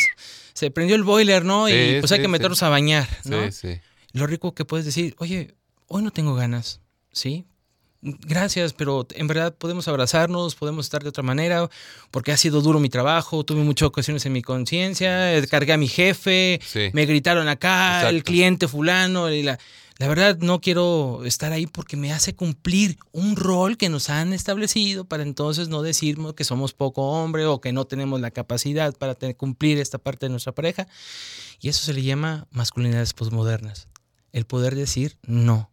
se 0.53 0.71
prendió 0.71 0.95
el 0.95 1.03
boiler, 1.03 1.43
¿no? 1.43 1.67
Y 1.67 1.73
Sí, 1.73 1.97
pues 1.99 2.11
hay 2.13 2.19
que 2.19 2.25
sí. 2.25 2.31
meternos 2.31 2.63
a 2.63 2.69
bañar, 2.69 3.07
¿no? 3.25 3.51
Sí, 3.51 3.73
sí. 3.73 3.81
Lo 4.13 4.25
rico 4.25 4.55
que 4.55 4.63
puedes 4.63 4.85
decir, 4.85 5.15
oye, 5.19 5.55
hoy 5.87 6.03
no 6.03 6.11
tengo 6.11 6.35
ganas, 6.35 6.79
¿sí? 7.11 7.45
Gracias, 8.01 8.71
pero 8.73 9.05
en 9.13 9.27
verdad 9.27 9.53
podemos 9.53 9.87
abrazarnos, 9.89 10.55
podemos 10.55 10.85
estar 10.85 11.03
de 11.03 11.09
otra 11.09 11.21
manera, 11.23 11.69
porque 12.11 12.31
ha 12.31 12.37
sido 12.37 12.61
duro 12.61 12.79
mi 12.79 12.87
trabajo, 12.89 13.43
tuve 13.43 13.61
muchas 13.61 13.87
ocasiones 13.87 14.25
en 14.25 14.31
mi 14.31 14.41
conciencia, 14.41 15.31
cargué 15.47 15.73
a 15.73 15.77
mi 15.77 15.89
jefe, 15.89 16.61
Sí. 16.65 16.91
me 16.93 17.05
gritaron 17.05 17.49
acá, 17.49 18.07
el 18.09 18.23
cliente 18.23 18.69
fulano, 18.69 19.29
y 19.29 19.43
la, 19.43 19.59
la 19.97 20.07
verdad 20.07 20.37
no 20.39 20.61
quiero 20.61 21.25
estar 21.25 21.51
ahí 21.51 21.67
porque 21.67 21.97
me 21.97 22.13
hace 22.13 22.33
cumplir 22.33 22.97
un 23.11 23.35
rol 23.35 23.75
que 23.75 23.89
nos 23.89 24.09
han 24.09 24.31
establecido 24.31 25.03
para 25.03 25.23
entonces 25.23 25.67
no 25.67 25.81
decirnos 25.81 26.35
que 26.35 26.45
somos 26.45 26.71
poco 26.71 27.01
hombre 27.01 27.45
o 27.47 27.59
que 27.59 27.73
no 27.73 27.83
tenemos 27.83 28.21
la 28.21 28.31
capacidad 28.31 28.93
para 28.95 29.15
tener- 29.15 29.35
cumplir 29.35 29.77
esta 29.77 29.97
parte 29.97 30.27
de 30.27 30.29
nuestra 30.29 30.53
pareja. 30.53 30.87
Y 31.59 31.67
eso 31.67 31.83
se 31.83 31.91
le 31.93 32.01
llama 32.03 32.47
masculinidades 32.51 33.11
posmodernas. 33.13 33.89
El 34.31 34.45
poder 34.45 34.75
decir 34.75 35.17
no. 35.27 35.69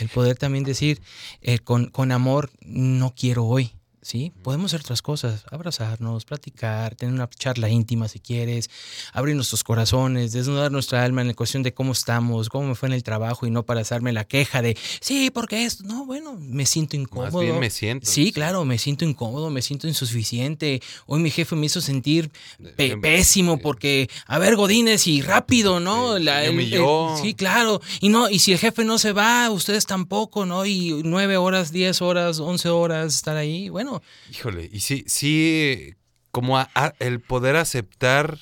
El 0.00 0.08
poder 0.08 0.36
también 0.36 0.64
decir 0.64 1.00
eh, 1.42 1.58
con, 1.58 1.86
con 1.90 2.12
amor, 2.12 2.50
no 2.60 3.14
quiero 3.16 3.44
hoy. 3.44 3.72
¿Sí? 4.00 4.32
Podemos 4.42 4.66
hacer 4.72 4.80
otras 4.82 5.02
cosas, 5.02 5.44
abrazarnos, 5.50 6.24
platicar, 6.24 6.94
tener 6.94 7.12
una 7.14 7.28
charla 7.28 7.68
íntima 7.68 8.06
si 8.08 8.20
quieres, 8.20 8.70
abrir 9.12 9.34
nuestros 9.34 9.64
corazones, 9.64 10.32
desnudar 10.32 10.70
nuestra 10.70 11.02
alma 11.04 11.20
en 11.20 11.26
la 11.28 11.34
cuestión 11.34 11.62
de 11.64 11.74
cómo 11.74 11.92
estamos, 11.92 12.48
cómo 12.48 12.68
me 12.68 12.74
fue 12.76 12.88
en 12.88 12.92
el 12.94 13.02
trabajo 13.02 13.46
y 13.46 13.50
no 13.50 13.64
para 13.64 13.80
hacerme 13.80 14.12
la 14.12 14.24
queja 14.24 14.62
de, 14.62 14.76
sí, 15.00 15.30
porque 15.30 15.64
esto, 15.64 15.82
no, 15.84 16.06
bueno, 16.06 16.36
me 16.40 16.64
siento 16.64 16.96
incómodo. 16.96 17.40
bien 17.40 17.58
me 17.58 17.70
siento. 17.70 18.06
Sí, 18.08 18.30
claro, 18.32 18.64
me 18.64 18.78
siento 18.78 19.04
incómodo, 19.04 19.50
me 19.50 19.62
siento 19.62 19.88
insuficiente. 19.88 20.80
Hoy 21.06 21.20
mi 21.20 21.30
jefe 21.30 21.56
me 21.56 21.66
hizo 21.66 21.80
sentir 21.80 22.30
pe- 22.76 22.96
pésimo 22.98 23.58
porque, 23.58 24.08
a 24.26 24.38
ver, 24.38 24.56
Godínez, 24.56 25.06
y 25.08 25.22
rápido, 25.22 25.80
¿no? 25.80 26.18
La- 26.18 26.44
el- 26.44 26.50
humilló. 26.52 27.16
el- 27.16 27.22
sí, 27.22 27.34
claro. 27.34 27.80
Y 28.00 28.08
no, 28.10 28.30
y 28.30 28.38
si 28.38 28.52
el 28.52 28.58
jefe 28.58 28.84
no 28.84 28.96
se 28.98 29.12
va, 29.12 29.50
ustedes 29.50 29.86
tampoco, 29.86 30.46
¿no? 30.46 30.64
Y 30.66 31.02
nueve 31.04 31.36
horas, 31.36 31.72
diez 31.72 32.00
horas, 32.00 32.38
once 32.38 32.68
horas 32.68 33.14
estar 33.14 33.36
ahí, 33.36 33.68
bueno. 33.68 33.97
Híjole, 34.30 34.68
y 34.72 34.80
sí, 34.80 35.04
sí, 35.06 35.94
como 36.30 36.58
a- 36.58 36.70
a- 36.74 36.94
el 36.98 37.20
poder 37.20 37.56
aceptar 37.56 38.38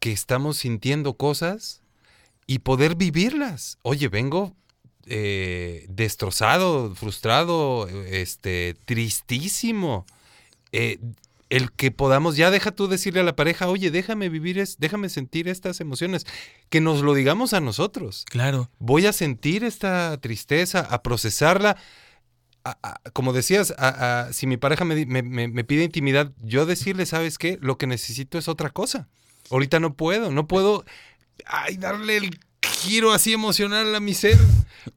que 0.00 0.12
estamos 0.12 0.58
sintiendo 0.58 1.14
cosas 1.14 1.80
y 2.46 2.60
poder 2.60 2.94
vivirlas. 2.94 3.78
Oye, 3.82 4.08
vengo 4.08 4.54
eh, 5.08 5.86
destrozado, 5.88 6.92
frustrado, 6.96 7.88
este, 7.88 8.74
tristísimo. 8.86 10.04
Eh, 10.72 10.98
el 11.48 11.70
que 11.70 11.92
podamos, 11.92 12.36
ya 12.36 12.50
deja 12.50 12.72
tú 12.72 12.88
decirle 12.88 13.20
a 13.20 13.22
la 13.22 13.36
pareja, 13.36 13.68
oye, 13.68 13.92
déjame 13.92 14.28
vivir, 14.28 14.58
es, 14.58 14.78
déjame 14.80 15.08
sentir 15.08 15.46
estas 15.46 15.80
emociones, 15.80 16.26
que 16.70 16.80
nos 16.80 17.02
lo 17.02 17.14
digamos 17.14 17.52
a 17.52 17.60
nosotros. 17.60 18.24
Claro. 18.28 18.68
Voy 18.80 19.06
a 19.06 19.12
sentir 19.12 19.62
esta 19.62 20.18
tristeza, 20.20 20.80
a 20.80 21.02
procesarla. 21.04 21.76
Como 23.12 23.32
decías, 23.32 23.74
si 24.32 24.46
mi 24.46 24.56
pareja 24.56 24.84
me- 24.84 25.06
me 25.06 25.64
pide 25.64 25.84
intimidad, 25.84 26.32
yo 26.42 26.66
decirle, 26.66 27.06
¿sabes 27.06 27.38
qué? 27.38 27.58
Lo 27.60 27.78
que 27.78 27.86
necesito 27.86 28.38
es 28.38 28.48
otra 28.48 28.70
cosa. 28.70 29.08
Ahorita 29.50 29.78
no 29.80 29.94
puedo, 29.94 30.30
no 30.30 30.46
puedo 30.46 30.84
ay, 31.44 31.76
darle 31.76 32.16
el 32.16 32.40
giro 32.80 33.12
así 33.12 33.32
emocional 33.32 33.94
a 33.94 34.00
mi 34.00 34.14
ser 34.14 34.38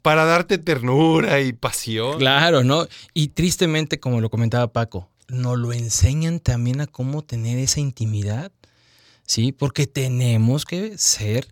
para 0.01 0.25
darte 0.25 0.57
ternura 0.57 1.39
y 1.41 1.53
pasión. 1.53 2.17
Claro, 2.17 2.63
¿no? 2.63 2.87
Y 3.13 3.29
tristemente, 3.29 3.99
como 3.99 4.21
lo 4.21 4.29
comentaba 4.29 4.71
Paco, 4.71 5.09
nos 5.27 5.57
lo 5.59 5.73
enseñan 5.73 6.39
también 6.39 6.81
a 6.81 6.87
cómo 6.87 7.23
tener 7.23 7.59
esa 7.59 7.79
intimidad, 7.79 8.51
¿sí? 9.27 9.51
Porque 9.51 9.85
tenemos 9.85 10.65
que 10.65 10.97
ser 10.97 11.47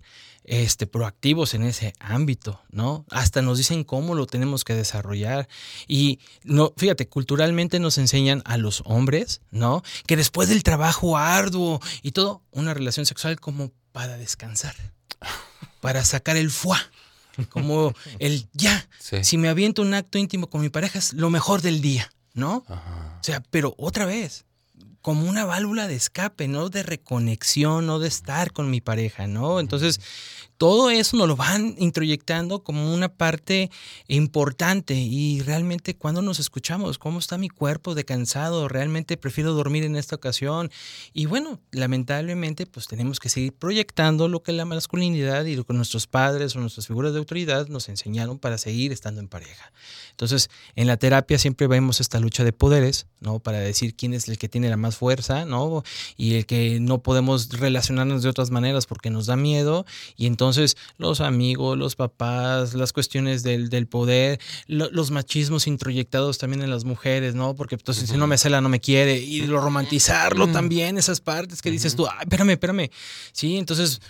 este, 0.47 0.87
proactivos 0.87 1.53
en 1.53 1.63
ese 1.63 1.93
ámbito, 1.99 2.61
¿no? 2.71 3.05
Hasta 3.11 3.41
nos 3.41 3.57
dicen 3.57 3.83
cómo 3.83 4.15
lo 4.15 4.25
tenemos 4.25 4.63
que 4.63 4.73
desarrollar. 4.73 5.47
Y 5.87 6.19
no, 6.43 6.73
fíjate, 6.77 7.07
culturalmente 7.09 7.79
nos 7.79 7.97
enseñan 7.97 8.41
a 8.45 8.57
los 8.57 8.81
hombres, 8.85 9.41
¿no? 9.51 9.83
Que 10.07 10.15
después 10.15 10.47
del 10.47 10.63
trabajo 10.63 11.17
arduo 11.17 11.81
y 12.01 12.13
todo, 12.13 12.41
una 12.51 12.73
relación 12.73 13.05
sexual 13.05 13.39
como 13.39 13.71
para 13.91 14.17
descansar, 14.17 14.75
para 15.81 16.05
sacar 16.05 16.37
el 16.37 16.49
fuá, 16.49 16.79
como 17.49 17.93
el 18.19 18.47
ya. 18.53 18.87
Sí. 18.99 19.23
Si 19.25 19.37
me 19.37 19.49
aviento 19.49 19.81
un 19.81 19.93
acto 19.93 20.17
íntimo 20.17 20.49
con 20.49 20.61
mi 20.61 20.69
pareja 20.69 20.97
es 20.97 21.11
lo 21.11 21.29
mejor 21.29 21.61
del 21.61 21.81
día, 21.81 22.09
¿no? 22.33 22.63
O 22.69 23.23
sea, 23.23 23.43
pero 23.51 23.75
otra 23.77 24.05
vez, 24.05 24.45
como 25.07 25.29
una 25.29 25.45
válvula 25.45 25.87
de 25.87 25.95
escape, 25.95 26.49
no 26.49 26.67
de 26.67 26.83
reconexión, 26.83 27.85
no 27.85 27.97
de 27.97 28.09
estar 28.09 28.51
con 28.51 28.69
mi 28.69 28.81
pareja, 28.81 29.25
¿no? 29.25 29.61
Entonces, 29.61 30.01
todo 30.57 30.89
eso 30.89 31.17
nos 31.17 31.27
lo 31.27 31.35
van 31.35 31.75
introyectando 31.77 32.63
como 32.63 32.93
una 32.93 33.09
parte 33.09 33.69
importante 34.07 34.95
y 34.95 35.41
realmente 35.41 35.95
cuando 35.95 36.21
nos 36.21 36.39
escuchamos, 36.39 36.97
¿cómo 36.97 37.19
está 37.19 37.37
mi 37.37 37.49
cuerpo 37.49 37.93
de 37.93 38.05
cansado? 38.05 38.67
¿Realmente 38.67 39.17
prefiero 39.17 39.53
dormir 39.53 39.83
en 39.83 39.95
esta 39.95 40.15
ocasión? 40.15 40.71
Y 41.13 41.27
bueno, 41.27 41.59
lamentablemente 41.71 42.65
pues 42.65 42.87
tenemos 42.87 43.19
que 43.19 43.29
seguir 43.29 43.53
proyectando 43.53 44.27
lo 44.27 44.41
que 44.41 44.51
la 44.51 44.65
masculinidad 44.65 45.45
y 45.45 45.55
lo 45.55 45.63
que 45.63 45.73
nuestros 45.73 46.07
padres 46.07 46.55
o 46.55 46.59
nuestras 46.59 46.87
figuras 46.87 47.13
de 47.13 47.19
autoridad 47.19 47.67
nos 47.67 47.87
enseñaron 47.87 48.39
para 48.39 48.57
seguir 48.57 48.91
estando 48.91 49.21
en 49.21 49.27
pareja. 49.27 49.71
Entonces, 50.11 50.49
en 50.75 50.87
la 50.87 50.97
terapia 50.97 51.37
siempre 51.37 51.67
vemos 51.67 52.01
esta 52.01 52.19
lucha 52.19 52.43
de 52.43 52.51
poderes, 52.51 53.05
¿no? 53.19 53.37
Para 53.39 53.59
decir 53.59 53.95
quién 53.95 54.15
es 54.15 54.27
el 54.27 54.39
que 54.39 54.49
tiene 54.49 54.69
la 54.69 54.77
más 54.77 54.95
fuerza, 54.95 55.45
¿no? 55.45 55.83
Y 56.15 56.35
el 56.35 56.47
que 56.47 56.79
no 56.79 57.03
podemos 57.03 57.49
relacionarnos 57.49 58.23
de 58.23 58.29
otras 58.29 58.49
maneras 58.49 58.87
porque 58.87 59.11
nos 59.11 59.27
da 59.27 59.35
miedo. 59.35 59.85
Y 60.15 60.25
entonces 60.25 60.46
los 60.97 61.21
amigos, 61.21 61.77
los 61.77 61.95
papás, 61.95 62.73
las 62.73 62.93
cuestiones 62.93 63.43
del, 63.43 63.69
del 63.69 63.87
poder, 63.87 64.39
lo- 64.67 64.89
los 64.91 65.11
machismos 65.11 65.67
introyectados 65.67 66.37
también 66.37 66.61
en 66.63 66.69
las 66.69 66.83
mujeres, 66.85 67.35
¿no? 67.35 67.55
Porque 67.55 67.75
entonces 67.75 68.09
si 68.09 68.17
no 68.17 68.27
me 68.27 68.37
cela, 68.37 68.61
no 68.61 68.69
me 68.69 68.79
quiere. 68.79 69.17
Y 69.19 69.41
lo 69.47 69.59
romantizarlo 69.61 70.47
también, 70.47 70.97
esas 70.97 71.19
partes 71.21 71.61
que 71.61 71.71
dices 71.71 71.95
tú, 71.95 72.07
ay, 72.07 72.19
espérame, 72.21 72.51
espérame. 72.51 72.89
Sí, 73.31 73.57
entonces 73.57 74.01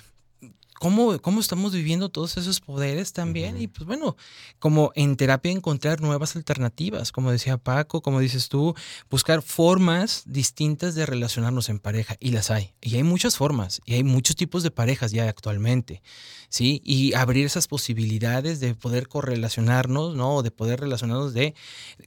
cómo, 0.80 1.20
cómo 1.20 1.40
estamos 1.40 1.74
viviendo 1.74 2.10
todos 2.10 2.38
esos 2.38 2.60
poderes 2.60 3.14
también. 3.14 3.62
Y 3.62 3.68
pues 3.68 3.86
bueno, 3.86 4.16
como 4.60 4.92
en 4.96 5.16
terapia 5.16 5.52
encontrar 5.52 6.02
nuevas 6.02 6.36
alternativas, 6.36 7.12
como 7.12 7.32
decía 7.32 7.58
Paco, 7.58 8.02
como 8.02 8.20
dices 8.20 8.50
tú, 8.50 8.76
buscar 9.10 9.42
formas 9.42 10.24
distintas 10.26 10.96
de 10.96 11.06
relacionarnos 11.06 11.70
en 11.70 11.80
pareja. 11.80 12.16
Y 12.20 12.32
las 12.32 12.52
hay. 12.52 12.74
Y 12.82 12.96
hay 12.96 13.04
muchas 13.04 13.38
formas. 13.38 13.82
Y 13.86 13.94
hay 13.96 14.04
muchos 14.04 14.36
tipos 14.36 14.64
de 14.64 14.72
parejas 14.72 15.12
ya 15.12 15.28
actualmente. 15.28 16.02
¿Sí? 16.50 16.82
Y 16.86 17.14
abrir 17.14 17.46
esas 17.46 17.68
posibilidades 17.68 18.62
de 18.62 18.74
poder 18.74 19.10
correlacionarnos, 19.10 20.16
¿no? 20.16 20.36
O 20.36 20.44
de 20.44 20.52
poder 20.52 20.80
relacionarnos 20.80 21.34
de, 21.34 21.54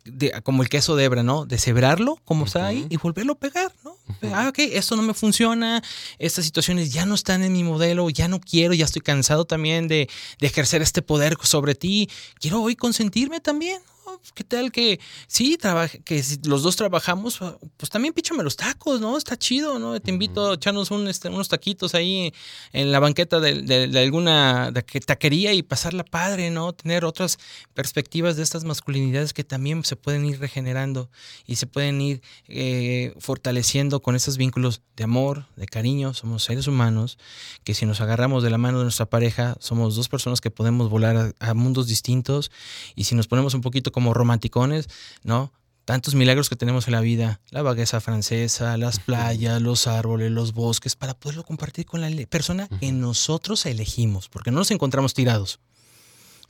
de- 0.05 0.33
como 0.43 0.63
el 0.63 0.71
queso 0.71 0.97
de 0.97 1.05
hebra, 1.05 1.23
¿no? 1.23 1.45
De 1.45 1.59
cebrarlo 1.59 2.17
como 2.25 2.47
está 2.47 2.67
ahí 2.67 2.87
y 2.89 2.97
volverlo 2.97 3.35
a 3.35 3.39
pegar, 3.39 3.71
¿no? 3.85 3.97
Ah, 4.33 4.49
ok, 4.49 4.59
esto 4.61 4.97
no 4.97 5.03
me 5.03 5.13
funciona, 5.13 5.83
estas 6.19 6.47
situaciones 6.47 6.91
ya 6.91 7.05
no 7.05 7.15
están 7.15 7.43
en 7.43 7.53
mi 7.53 7.63
modelo, 7.65 8.09
ya 8.09 8.29
no 8.29 8.41
quiero, 8.41 8.60
ya 8.75 8.85
estoy 8.85 9.03
cansado 9.03 9.45
también 9.45 9.89
de, 9.89 10.09
de 10.39 10.47
ejercer 10.47 10.83
este 10.83 11.03
poder 11.03 11.37
sobre 11.43 11.75
ti, 11.75 12.09
quiero 12.41 12.63
hoy 12.63 12.77
consentirme 12.77 13.41
también. 13.41 13.81
¿No? 14.11 14.21
¿Qué 14.35 14.45
tal 14.45 14.73
que 14.73 15.01
sí, 15.27 15.57
trabaje, 15.57 16.01
que 16.03 16.23
si 16.23 16.39
los 16.45 16.63
dos 16.63 16.77
trabajamos, 16.77 17.39
pues 17.77 17.91
también 17.91 18.15
píchame 18.15 18.43
los 18.43 18.57
tacos, 18.57 19.01
¿no? 19.01 19.17
Está 19.17 19.37
chido, 19.37 19.79
¿no? 19.79 19.99
Te 20.01 20.11
invito 20.11 20.51
a 20.51 20.55
echarnos 20.55 20.91
un, 20.91 21.09
este, 21.09 21.29
unos 21.29 21.49
taquitos 21.49 21.95
ahí 21.95 22.33
en 22.73 22.93
la 22.93 22.99
banqueta 23.01 23.41
de, 23.41 23.63
de- 23.63 23.89
de 23.89 23.99
alguna 24.01 24.73
taquería 25.07 25.53
y 25.53 25.63
pasarla 25.63 26.05
padre, 26.05 26.51
¿no? 26.51 26.73
Tener 26.73 27.05
otras 27.05 27.39
perspectivas 27.75 28.37
de 28.37 28.43
estas 28.43 28.65
masculinidades 28.65 29.33
que 29.33 29.45
también 29.45 29.85
se 29.85 29.97
pueden 29.97 30.25
ir 30.25 30.41
regenerando 30.41 31.11
y 31.47 31.57
se 31.57 31.67
pueden 31.67 32.01
ir 32.01 32.23
eh, 32.49 33.15
fortaleciendo 33.19 34.01
con 34.03 34.17
esos 34.17 34.37
vínculos 34.37 34.83
de 34.97 35.05
amor, 35.05 35.47
de 35.57 35.67
cariño. 35.67 36.15
Somos 36.15 36.45
seres 36.45 36.67
humanos 36.67 37.19
que 37.65 37.75
si 37.75 37.87
nos 37.87 38.01
agarramos 38.01 38.43
de 38.43 38.51
la 38.51 38.59
mano 38.59 38.79
de 38.79 38.85
nuestra 38.85 39.07
pareja, 39.07 39.57
somos 39.61 39.97
dos 39.97 40.09
personas 40.09 40.41
que 40.41 40.51
podemos 40.51 40.89
volar 40.91 41.17
a, 41.17 41.33
a 41.51 41.55
mundos 41.55 41.87
distintos 41.87 42.51
y 42.95 43.05
si 43.05 43.15
nos 43.15 43.27
ponemos 43.29 43.55
un 43.55 43.61
poquito 43.61 43.93
como 43.93 44.00
romanticones, 44.15 44.89
¿no? 45.23 45.53
Tantos 45.85 46.15
milagros 46.15 46.49
que 46.49 46.57
tenemos 46.57 46.87
en 46.87 46.93
la 46.93 47.01
vida, 47.01 47.41
la 47.51 47.63
vagueza 47.63 48.01
francesa, 48.01 48.77
las 48.77 49.01
playas, 49.01 49.61
los 49.61 49.87
árboles, 49.87 50.31
los 50.31 50.53
bosques, 50.53 50.95
para 50.95 51.15
poderlo 51.15 51.45
compartir 51.45 51.87
con 51.87 52.01
la 52.01 52.11
persona 52.27 52.69
que 52.81 52.93
nosotros 52.93 53.67
elegimos, 53.67 54.29
porque 54.29 54.51
no 54.51 54.59
nos 54.59 54.71
encontramos 54.71 55.15
tirados. 55.15 55.59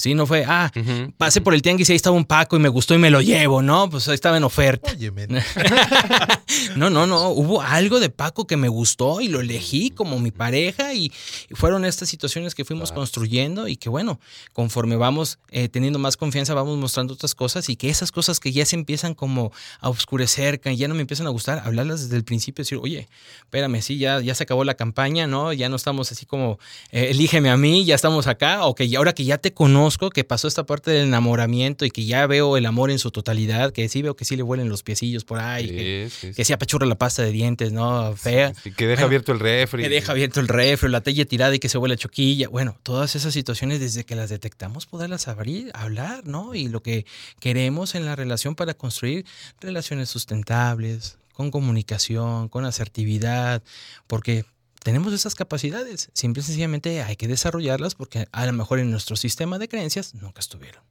Sí, 0.00 0.14
no 0.14 0.26
fue, 0.26 0.44
ah, 0.48 0.72
pasé 1.18 1.42
por 1.42 1.52
el 1.52 1.60
tianguis 1.60 1.90
y 1.90 1.92
ahí 1.92 1.96
estaba 1.96 2.16
un 2.16 2.24
Paco 2.24 2.56
y 2.56 2.58
me 2.58 2.70
gustó 2.70 2.94
y 2.94 2.98
me 2.98 3.10
lo 3.10 3.20
llevo, 3.20 3.60
¿no? 3.60 3.90
Pues 3.90 4.08
ahí 4.08 4.14
estaba 4.14 4.38
en 4.38 4.44
oferta. 4.44 4.90
no, 6.76 6.88
no, 6.88 7.06
no, 7.06 7.28
hubo 7.28 7.60
algo 7.60 8.00
de 8.00 8.08
Paco 8.08 8.46
que 8.46 8.56
me 8.56 8.68
gustó 8.68 9.20
y 9.20 9.28
lo 9.28 9.40
elegí 9.40 9.90
como 9.90 10.18
mi 10.18 10.30
pareja 10.30 10.94
y, 10.94 11.12
y 11.50 11.54
fueron 11.54 11.84
estas 11.84 12.08
situaciones 12.08 12.54
que 12.54 12.64
fuimos 12.64 12.92
construyendo 12.92 13.68
y 13.68 13.76
que 13.76 13.90
bueno, 13.90 14.20
conforme 14.54 14.96
vamos 14.96 15.38
eh, 15.50 15.68
teniendo 15.68 15.98
más 15.98 16.16
confianza 16.16 16.54
vamos 16.54 16.78
mostrando 16.78 17.12
otras 17.14 17.34
cosas 17.34 17.68
y 17.68 17.76
que 17.76 17.90
esas 17.90 18.10
cosas 18.10 18.40
que 18.40 18.52
ya 18.52 18.64
se 18.64 18.76
empiezan 18.76 19.12
como 19.14 19.52
a 19.80 19.90
oscurecer, 19.90 20.60
que 20.60 20.74
ya 20.76 20.88
no 20.88 20.94
me 20.94 21.02
empiezan 21.02 21.26
a 21.26 21.30
gustar, 21.30 21.62
hablarlas 21.64 22.02
desde 22.04 22.16
el 22.16 22.24
principio, 22.24 22.62
decir, 22.62 22.78
oye, 22.80 23.06
espérame, 23.42 23.82
sí, 23.82 23.98
ya, 23.98 24.20
ya 24.20 24.34
se 24.34 24.44
acabó 24.44 24.64
la 24.64 24.74
campaña, 24.74 25.26
¿no? 25.26 25.52
Ya 25.52 25.68
no 25.68 25.76
estamos 25.76 26.10
así 26.10 26.24
como, 26.24 26.58
eh, 26.90 27.08
elígeme 27.10 27.50
a 27.50 27.56
mí, 27.58 27.84
ya 27.84 27.94
estamos 27.94 28.26
acá, 28.26 28.64
o 28.64 28.74
que 28.74 28.88
ya- 28.88 28.98
ahora 28.98 29.12
que 29.12 29.24
ya 29.24 29.36
te 29.38 29.52
conozco, 29.52 29.89
que 30.12 30.24
pasó 30.24 30.48
esta 30.48 30.64
parte 30.64 30.90
del 30.90 31.08
enamoramiento 31.08 31.84
y 31.84 31.90
que 31.90 32.04
ya 32.04 32.26
veo 32.26 32.56
el 32.56 32.66
amor 32.66 32.90
en 32.90 32.98
su 32.98 33.10
totalidad, 33.10 33.72
que 33.72 33.88
sí 33.88 34.02
veo 34.02 34.16
que 34.16 34.24
sí 34.24 34.36
le 34.36 34.42
huelen 34.42 34.68
los 34.68 34.82
piecillos 34.82 35.24
por 35.24 35.38
ahí, 35.38 35.68
que, 35.68 36.10
sí, 36.10 36.32
que 36.32 36.44
sí 36.44 36.52
apachurra 36.52 36.86
la 36.86 36.96
pasta 36.96 37.22
de 37.22 37.32
dientes, 37.32 37.72
¿no? 37.72 38.14
Fea. 38.16 38.52
Que 38.76 38.86
deja 38.86 39.02
Bueno, 39.02 39.06
abierto 39.06 39.32
el 39.32 39.40
refri. 39.40 39.82
Que 39.82 39.88
deja 39.88 40.12
abierto 40.12 40.40
el 40.40 40.48
refri, 40.48 40.88
la 40.88 41.00
talla 41.00 41.24
tirada 41.24 41.54
y 41.54 41.58
que 41.58 41.68
se 41.68 41.78
huele 41.78 41.94
a 41.94 41.98
choquilla. 41.98 42.48
Bueno, 42.48 42.76
todas 42.82 43.16
esas 43.16 43.32
situaciones 43.34 43.80
desde 43.80 44.04
que 44.04 44.14
las 44.14 44.30
detectamos, 44.30 44.86
poderlas 44.86 45.28
abrir, 45.28 45.70
hablar, 45.74 46.26
¿no? 46.26 46.54
Y 46.54 46.68
lo 46.68 46.82
que 46.82 47.06
queremos 47.40 47.94
en 47.94 48.04
la 48.06 48.16
relación 48.16 48.54
para 48.54 48.74
construir 48.74 49.24
relaciones 49.60 50.08
sustentables, 50.08 51.18
con 51.32 51.50
comunicación, 51.50 52.48
con 52.48 52.64
asertividad, 52.64 53.62
porque 54.06 54.44
tenemos 54.82 55.12
esas 55.12 55.34
capacidades. 55.34 56.10
Simple 56.14 56.42
y 56.42 56.44
sencillamente 56.44 57.02
hay 57.02 57.16
que 57.16 57.28
desarrollarlas 57.28 57.94
porque 57.94 58.26
a 58.32 58.46
lo 58.46 58.52
mejor 58.52 58.78
en 58.78 58.90
nuestro 58.90 59.16
sistema 59.16 59.58
de 59.58 59.68
creencias 59.68 60.14
nunca 60.14 60.40
estuvieron. 60.40 60.82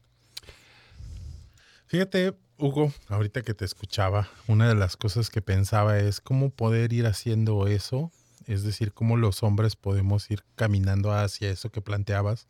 Fíjate, 1.87 2.35
Hugo, 2.57 2.93
ahorita 3.07 3.41
que 3.41 3.53
te 3.53 3.65
escuchaba, 3.65 4.29
una 4.47 4.67
de 4.67 4.75
las 4.75 4.95
cosas 4.97 5.29
que 5.29 5.41
pensaba 5.41 5.97
es 5.99 6.21
cómo 6.21 6.49
poder 6.51 6.93
ir 6.93 7.07
haciendo 7.07 7.67
eso, 7.67 8.11
es 8.45 8.63
decir, 8.63 8.93
cómo 8.93 9.17
los 9.17 9.43
hombres 9.43 9.75
podemos 9.75 10.29
ir 10.29 10.43
caminando 10.55 11.11
hacia 11.13 11.49
eso 11.49 11.71
que 11.71 11.81
planteabas 11.81 12.47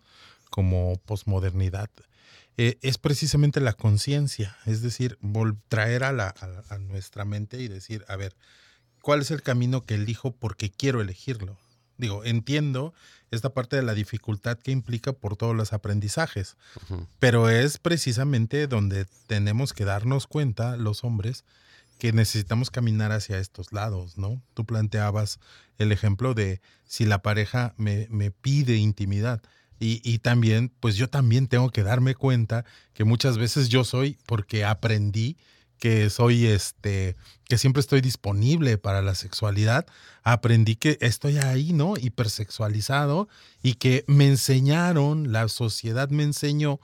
como 0.50 0.98
posmodernidad. 1.06 1.90
Eh, 2.58 2.78
es 2.82 2.98
precisamente 2.98 3.62
la 3.62 3.74
conciencia, 3.74 4.58
es 4.66 4.82
decir, 4.82 5.18
traer 5.70 6.04
a, 6.04 6.12
la- 6.12 6.34
a 6.70 6.74
a 6.76 6.78
nuestra 6.78 7.24
mente 7.24 7.62
y 7.62 7.70
decir, 7.70 8.04
a 8.10 8.18
ver, 8.18 8.36
¿cuál 9.10 9.22
es 9.22 9.32
el 9.32 9.42
camino 9.42 9.82
que 9.82 9.96
elijo 9.96 10.36
porque 10.36 10.70
quiero 10.70 11.02
elegirlo? 11.02 11.58
Digo, 11.98 12.24
entiendo 12.26 12.94
esta 13.32 13.56
parte 13.56 13.76
de 13.76 13.82
la 13.82 13.96
dificultad 13.96 14.60
que 14.60 14.70
implica 14.70 15.14
por 15.14 15.36
todos 15.36 15.56
los 15.56 15.74
aprendizajes, 15.74 16.58
pero 17.18 17.50
es 17.50 17.80
precisamente 17.80 18.68
donde 18.68 19.08
tenemos 19.26 19.74
que 19.74 19.84
darnos 19.84 20.28
cuenta, 20.28 20.78
los 20.78 21.04
hombres, 21.04 21.44
que 21.98 22.14
necesitamos 22.14 22.70
caminar 22.70 23.12
hacia 23.12 23.40
estos 23.40 23.74
lados, 23.74 24.20
¿no? 24.20 24.44
Tú 24.54 24.64
planteabas 24.68 25.40
el 25.80 25.92
ejemplo 25.92 26.36
de 26.36 26.62
si 26.86 27.06
la 27.06 27.24
pareja 27.24 27.74
me, 27.78 28.06
me 28.12 28.30
pide 28.30 28.76
intimidad. 28.76 29.42
Y, 29.80 30.02
y 30.04 30.20
también, 30.20 30.72
pues 30.80 30.98
yo 30.98 31.10
también 31.10 31.48
tengo 31.48 31.72
que 31.72 31.82
darme 31.82 32.14
cuenta 32.14 32.64
que 32.94 33.06
muchas 33.06 33.40
veces 33.40 33.70
yo 33.70 33.84
soy, 33.84 34.20
porque 34.28 34.66
aprendí 34.66 35.36
que 35.80 36.10
soy 36.10 36.46
este, 36.46 37.16
que 37.48 37.58
siempre 37.58 37.80
estoy 37.80 38.02
disponible 38.02 38.78
para 38.78 39.02
la 39.02 39.16
sexualidad, 39.16 39.86
aprendí 40.24 40.76
que 40.76 40.98
estoy 41.02 41.38
ahí, 41.38 41.74
¿no? 41.74 41.96
Hipersexualizado 41.98 43.28
y 43.64 43.74
que 43.76 44.04
me 44.08 44.28
enseñaron, 44.28 45.32
la 45.32 45.48
sociedad 45.48 46.10
me 46.10 46.24
enseñó 46.24 46.80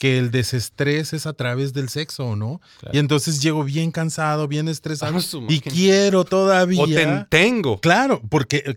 que 0.00 0.18
el 0.18 0.30
desestrés 0.30 1.12
es 1.12 1.26
a 1.26 1.34
través 1.34 1.74
del 1.74 1.90
sexo, 1.90 2.34
¿no? 2.34 2.62
Claro. 2.80 2.96
Y 2.96 2.98
entonces 2.98 3.42
llego 3.42 3.64
bien 3.64 3.92
cansado, 3.92 4.48
bien 4.48 4.66
estresado 4.66 5.18
Ah, 5.18 5.46
y 5.48 5.60
quiero 5.60 6.24
todavía. 6.24 6.82
O 6.82 6.86
te 6.86 7.26
tengo. 7.28 7.78
Claro, 7.80 8.22
porque 8.30 8.62
eh, 8.64 8.76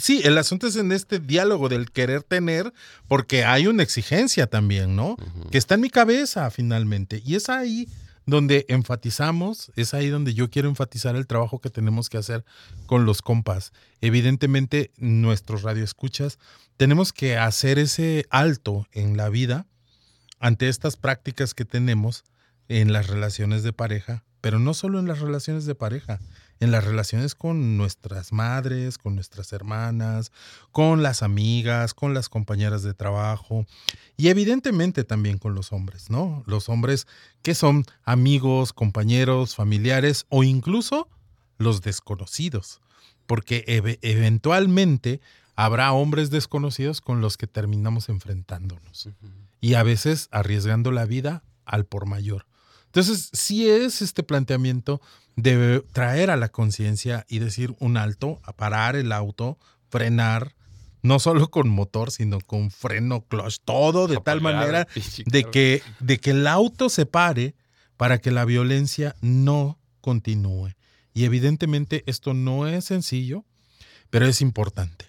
sí, 0.00 0.20
el 0.24 0.36
asunto 0.36 0.66
es 0.66 0.74
en 0.74 0.90
este 0.90 1.20
diálogo 1.20 1.68
del 1.68 1.92
querer 1.92 2.24
tener, 2.24 2.72
porque 3.06 3.44
hay 3.44 3.68
una 3.68 3.84
exigencia 3.84 4.48
también, 4.48 4.96
¿no? 4.96 5.16
Que 5.52 5.58
está 5.58 5.76
en 5.76 5.80
mi 5.80 5.90
cabeza 5.90 6.50
finalmente. 6.50 7.22
Y 7.24 7.36
es 7.36 7.48
ahí 7.48 7.88
donde 8.26 8.64
enfatizamos, 8.68 9.70
es 9.76 9.94
ahí 9.94 10.08
donde 10.08 10.34
yo 10.34 10.50
quiero 10.50 10.68
enfatizar 10.68 11.16
el 11.16 11.26
trabajo 11.26 11.60
que 11.60 11.70
tenemos 11.70 12.08
que 12.08 12.18
hacer 12.18 12.44
con 12.86 13.04
los 13.04 13.22
compas. 13.22 13.72
Evidentemente, 14.00 14.92
nuestros 14.96 15.62
radioescuchas, 15.62 16.38
tenemos 16.76 17.12
que 17.12 17.36
hacer 17.36 17.78
ese 17.78 18.26
alto 18.30 18.86
en 18.92 19.16
la 19.16 19.28
vida 19.28 19.66
ante 20.40 20.68
estas 20.68 20.96
prácticas 20.96 21.54
que 21.54 21.64
tenemos 21.64 22.24
en 22.68 22.92
las 22.92 23.06
relaciones 23.08 23.62
de 23.62 23.72
pareja, 23.72 24.24
pero 24.40 24.58
no 24.58 24.74
solo 24.74 24.98
en 24.98 25.06
las 25.06 25.20
relaciones 25.20 25.66
de 25.66 25.74
pareja, 25.74 26.20
en 26.64 26.70
las 26.72 26.84
relaciones 26.84 27.34
con 27.34 27.76
nuestras 27.76 28.32
madres, 28.32 28.98
con 28.98 29.14
nuestras 29.14 29.52
hermanas, 29.52 30.32
con 30.72 31.02
las 31.02 31.22
amigas, 31.22 31.94
con 31.94 32.14
las 32.14 32.28
compañeras 32.28 32.82
de 32.82 32.94
trabajo 32.94 33.66
y 34.16 34.28
evidentemente 34.28 35.04
también 35.04 35.38
con 35.38 35.54
los 35.54 35.72
hombres, 35.72 36.10
¿no? 36.10 36.42
Los 36.46 36.68
hombres 36.68 37.06
que 37.42 37.54
son 37.54 37.84
amigos, 38.04 38.72
compañeros, 38.72 39.54
familiares 39.54 40.26
o 40.30 40.42
incluso 40.42 41.08
los 41.58 41.82
desconocidos, 41.82 42.80
porque 43.26 43.64
eve- 43.68 43.98
eventualmente 44.02 45.20
habrá 45.56 45.92
hombres 45.92 46.30
desconocidos 46.30 47.00
con 47.00 47.20
los 47.20 47.36
que 47.36 47.46
terminamos 47.46 48.08
enfrentándonos 48.08 49.08
y 49.60 49.74
a 49.74 49.82
veces 49.82 50.28
arriesgando 50.32 50.90
la 50.90 51.04
vida 51.04 51.44
al 51.64 51.84
por 51.86 52.06
mayor. 52.06 52.46
Entonces, 52.94 53.28
sí 53.32 53.68
es 53.68 54.02
este 54.02 54.22
planteamiento 54.22 55.00
de 55.34 55.84
traer 55.92 56.30
a 56.30 56.36
la 56.36 56.48
conciencia 56.50 57.26
y 57.28 57.40
decir 57.40 57.74
un 57.80 57.96
alto, 57.96 58.40
a 58.44 58.52
parar 58.52 58.94
el 58.94 59.10
auto, 59.10 59.58
frenar, 59.88 60.54
no 61.02 61.18
solo 61.18 61.50
con 61.50 61.68
motor, 61.68 62.12
sino 62.12 62.40
con 62.40 62.70
freno, 62.70 63.22
clutch, 63.22 63.56
todo 63.64 64.06
de 64.06 64.18
tal 64.18 64.40
manera 64.40 64.86
de 65.26 65.42
que, 65.42 65.82
de 65.98 66.18
que 66.18 66.30
el 66.30 66.46
auto 66.46 66.88
se 66.88 67.04
pare 67.04 67.56
para 67.96 68.18
que 68.18 68.30
la 68.30 68.44
violencia 68.44 69.16
no 69.20 69.80
continúe. 70.00 70.70
Y 71.14 71.24
evidentemente 71.24 72.04
esto 72.06 72.32
no 72.32 72.68
es 72.68 72.84
sencillo, 72.84 73.44
pero 74.08 74.26
es 74.26 74.40
importante. 74.40 75.06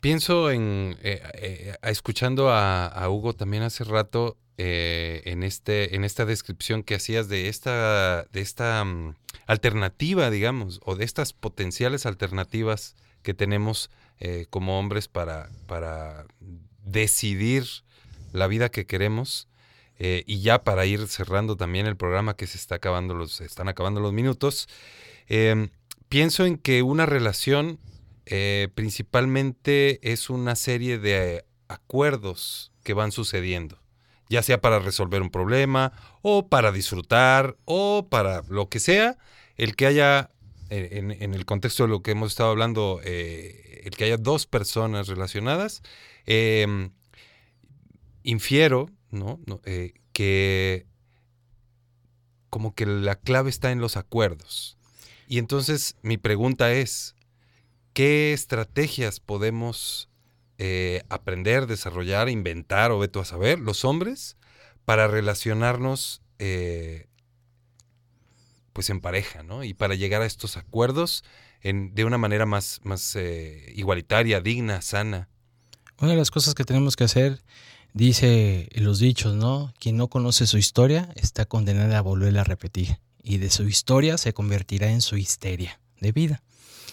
Pienso 0.00 0.50
en, 0.50 0.96
eh, 1.02 1.20
eh, 1.34 1.74
escuchando 1.82 2.48
a, 2.48 2.86
a, 2.86 3.10
Hugo 3.10 3.34
también 3.34 3.62
hace 3.62 3.84
rato, 3.84 4.38
eh, 4.58 5.22
en, 5.24 5.42
este, 5.42 5.96
en 5.96 6.04
esta 6.04 6.26
descripción 6.26 6.82
que 6.82 6.94
hacías 6.94 7.28
de 7.28 7.48
esta, 7.48 8.24
de 8.32 8.42
esta 8.42 8.82
um, 8.82 9.14
alternativa, 9.46 10.30
digamos, 10.30 10.78
o 10.84 10.94
de 10.94 11.06
estas 11.06 11.32
potenciales 11.32 12.04
alternativas 12.04 12.94
que 13.22 13.32
tenemos 13.32 13.90
eh, 14.20 14.46
como 14.50 14.78
hombres 14.78 15.08
para, 15.08 15.48
para 15.66 16.26
decidir 16.84 17.64
la 18.32 18.46
vida 18.46 18.68
que 18.68 18.86
queremos. 18.86 19.48
Eh, 19.98 20.24
y 20.26 20.40
ya 20.40 20.64
para 20.64 20.84
ir 20.84 21.06
cerrando 21.06 21.56
también 21.56 21.86
el 21.86 21.96
programa 21.96 22.34
que 22.34 22.46
se 22.46 22.58
está 22.58 22.74
acabando 22.74 23.14
los, 23.14 23.40
están 23.40 23.68
acabando 23.68 24.00
los 24.00 24.12
minutos, 24.12 24.68
em, 25.28 25.70
pienso 26.08 26.44
en 26.44 26.58
que 26.58 26.82
una 26.82 27.06
relación 27.06 27.78
principalmente 28.74 30.00
es 30.10 30.30
una 30.30 30.56
serie 30.56 30.98
de 30.98 31.44
acuerdos 31.68 32.72
que 32.82 32.94
van 32.94 33.12
sucediendo 33.12 33.81
ya 34.32 34.42
sea 34.42 34.62
para 34.62 34.78
resolver 34.78 35.20
un 35.20 35.28
problema 35.28 35.92
o 36.22 36.48
para 36.48 36.72
disfrutar 36.72 37.58
o 37.66 38.08
para 38.08 38.42
lo 38.48 38.70
que 38.70 38.80
sea, 38.80 39.18
el 39.56 39.76
que 39.76 39.86
haya, 39.86 40.30
eh, 40.70 40.88
en, 41.20 41.34
el 41.34 41.44
contexto 41.44 41.82
de 41.82 41.90
lo 41.90 42.02
que 42.02 42.12
hemos 42.12 42.32
estado 42.32 42.48
hablando, 42.48 43.00
eh, 43.04 43.82
el 43.84 43.90
que 43.90 44.04
haya 44.04 44.16
dos 44.16 44.46
personas 44.46 45.06
relacionadas, 45.06 45.82
em, 46.24 46.92
infiero 48.22 48.88
¿no? 49.10 49.38
Eh, 49.66 49.92
que 50.14 50.86
como 52.48 52.74
que 52.74 52.86
la 52.86 53.16
clave 53.16 53.50
está 53.50 53.70
en 53.70 53.80
los 53.80 53.98
acuerdos. 53.98 54.78
Y 55.28 55.36
entonces 55.36 55.96
mi 56.00 56.16
pregunta 56.16 56.72
es, 56.72 57.16
¿qué 57.92 58.32
estrategias 58.32 59.20
podemos 59.20 60.08
eh, 60.64 61.02
aprender, 61.08 61.66
desarrollar, 61.66 62.28
inventar 62.28 62.92
o 62.92 63.00
veto 63.00 63.18
a 63.18 63.24
saber, 63.24 63.58
los 63.58 63.84
hombres, 63.84 64.36
para 64.84 65.08
relacionarnos 65.08 66.22
eh, 66.38 67.08
pues 68.72 68.88
en 68.88 69.00
pareja, 69.00 69.42
¿no? 69.42 69.64
Y 69.64 69.74
para 69.74 69.96
llegar 69.96 70.22
a 70.22 70.26
estos 70.26 70.56
acuerdos 70.56 71.24
en, 71.62 71.96
de 71.96 72.04
una 72.04 72.16
manera 72.16 72.46
más, 72.46 72.78
más 72.84 73.16
eh, 73.16 73.72
igualitaria, 73.74 74.40
digna, 74.40 74.82
sana. 74.82 75.28
Una 75.98 76.12
de 76.12 76.16
las 76.16 76.30
cosas 76.30 76.54
que 76.54 76.62
tenemos 76.62 76.94
que 76.94 77.02
hacer, 77.02 77.42
dice 77.92 78.68
los 78.74 79.00
dichos, 79.00 79.34
¿no? 79.34 79.74
Quien 79.80 79.96
no 79.96 80.06
conoce 80.06 80.46
su 80.46 80.58
historia 80.58 81.08
está 81.16 81.44
condenada 81.44 81.98
a 81.98 82.02
volverla 82.02 82.42
a 82.42 82.44
repetir. 82.44 83.00
Y 83.20 83.38
de 83.38 83.50
su 83.50 83.64
historia 83.64 84.16
se 84.16 84.32
convertirá 84.32 84.92
en 84.92 85.00
su 85.00 85.16
histeria 85.16 85.80
de 85.98 86.12
vida. 86.12 86.40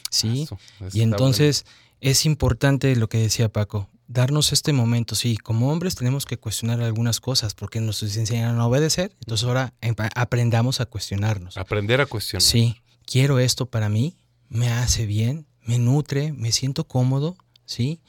¿Sí? 0.10 0.48
y 0.92 1.02
entonces 1.02 1.68
es 2.02 2.26
importante 2.26 2.96
lo 2.96 3.10
que 3.10 3.18
decía 3.18 3.50
Paco, 3.50 3.90
darnos 4.08 4.52
este 4.52 4.74
momento. 4.74 5.16
Sí, 5.16 5.38
como 5.38 5.72
hombres 5.72 5.96
tenemos 5.96 6.26
que 6.26 6.38
cuestionar 6.38 6.82
algunas 6.82 7.20
cosas 7.20 7.54
porque 7.54 7.80
nos 7.80 8.02
enseñan 8.04 8.60
a 8.60 8.66
obedecer, 8.66 9.16
entonces 9.22 9.48
ahora 9.48 9.74
aprendamos 10.16 10.82
a 10.82 10.86
cuestionarnos. 10.86 11.58
Aprender 11.58 12.02
a 12.02 12.06
cuestionar. 12.06 12.42
Sí, 12.42 12.82
quiero 13.06 13.40
esto 13.40 13.68
para 13.68 13.90
mí, 13.90 14.18
me 14.50 14.70
hace 14.70 15.06
bien, 15.06 15.46
me 15.64 15.78
nutre, 15.80 16.34
me 16.34 16.52
siento 16.52 16.86
cómodo, 16.86 17.38
¿sí? 17.66 18.02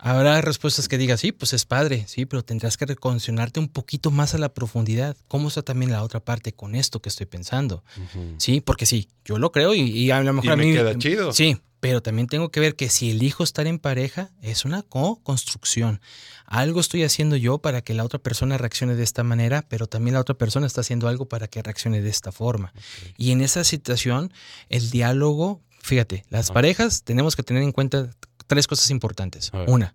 Habrá 0.00 0.40
respuestas 0.40 0.86
que 0.86 0.96
digas, 0.96 1.20
sí, 1.20 1.32
pues 1.32 1.52
es 1.52 1.64
padre, 1.64 2.04
sí, 2.06 2.24
pero 2.24 2.44
tendrás 2.44 2.76
que 2.76 2.86
recondicionarte 2.86 3.58
un 3.58 3.66
poquito 3.66 4.12
más 4.12 4.32
a 4.32 4.38
la 4.38 4.54
profundidad. 4.54 5.16
¿Cómo 5.26 5.48
está 5.48 5.62
también 5.62 5.90
la 5.90 6.04
otra 6.04 6.20
parte 6.20 6.52
con 6.52 6.76
esto 6.76 7.02
que 7.02 7.08
estoy 7.08 7.26
pensando? 7.26 7.82
Sí, 8.36 8.60
porque 8.60 8.86
sí, 8.86 9.08
yo 9.24 9.38
lo 9.38 9.50
creo 9.50 9.74
y, 9.74 10.12
a 10.12 10.22
lo 10.22 10.32
mejor 10.32 10.52
a 10.52 10.56
mí. 10.56 10.72
queda 10.72 10.96
chido. 10.96 11.32
Sí, 11.32 11.58
pero 11.80 12.02
también 12.02 12.26
tengo 12.26 12.50
que 12.50 12.60
ver 12.60 12.76
que 12.76 12.88
si 12.88 13.10
elijo 13.10 13.44
estar 13.44 13.66
en 13.66 13.78
pareja, 13.78 14.30
es 14.42 14.64
una 14.64 14.82
co-construcción. 14.82 16.00
Algo 16.46 16.80
estoy 16.80 17.04
haciendo 17.04 17.36
yo 17.36 17.58
para 17.58 17.82
que 17.82 17.94
la 17.94 18.04
otra 18.04 18.18
persona 18.18 18.58
reaccione 18.58 18.96
de 18.96 19.04
esta 19.04 19.22
manera, 19.22 19.64
pero 19.68 19.86
también 19.86 20.14
la 20.14 20.20
otra 20.20 20.34
persona 20.34 20.66
está 20.66 20.80
haciendo 20.80 21.08
algo 21.08 21.26
para 21.26 21.48
que 21.48 21.62
reaccione 21.62 22.00
de 22.00 22.10
esta 22.10 22.32
forma. 22.32 22.72
Y 23.16 23.32
en 23.32 23.40
esa 23.40 23.64
situación, 23.64 24.32
el 24.68 24.90
diálogo, 24.90 25.60
fíjate, 25.82 26.24
las 26.30 26.50
parejas 26.50 27.04
tenemos 27.04 27.36
que 27.36 27.42
tener 27.42 27.62
en 27.62 27.72
cuenta 27.72 28.10
tres 28.46 28.66
cosas 28.66 28.90
importantes. 28.90 29.52
Una, 29.66 29.94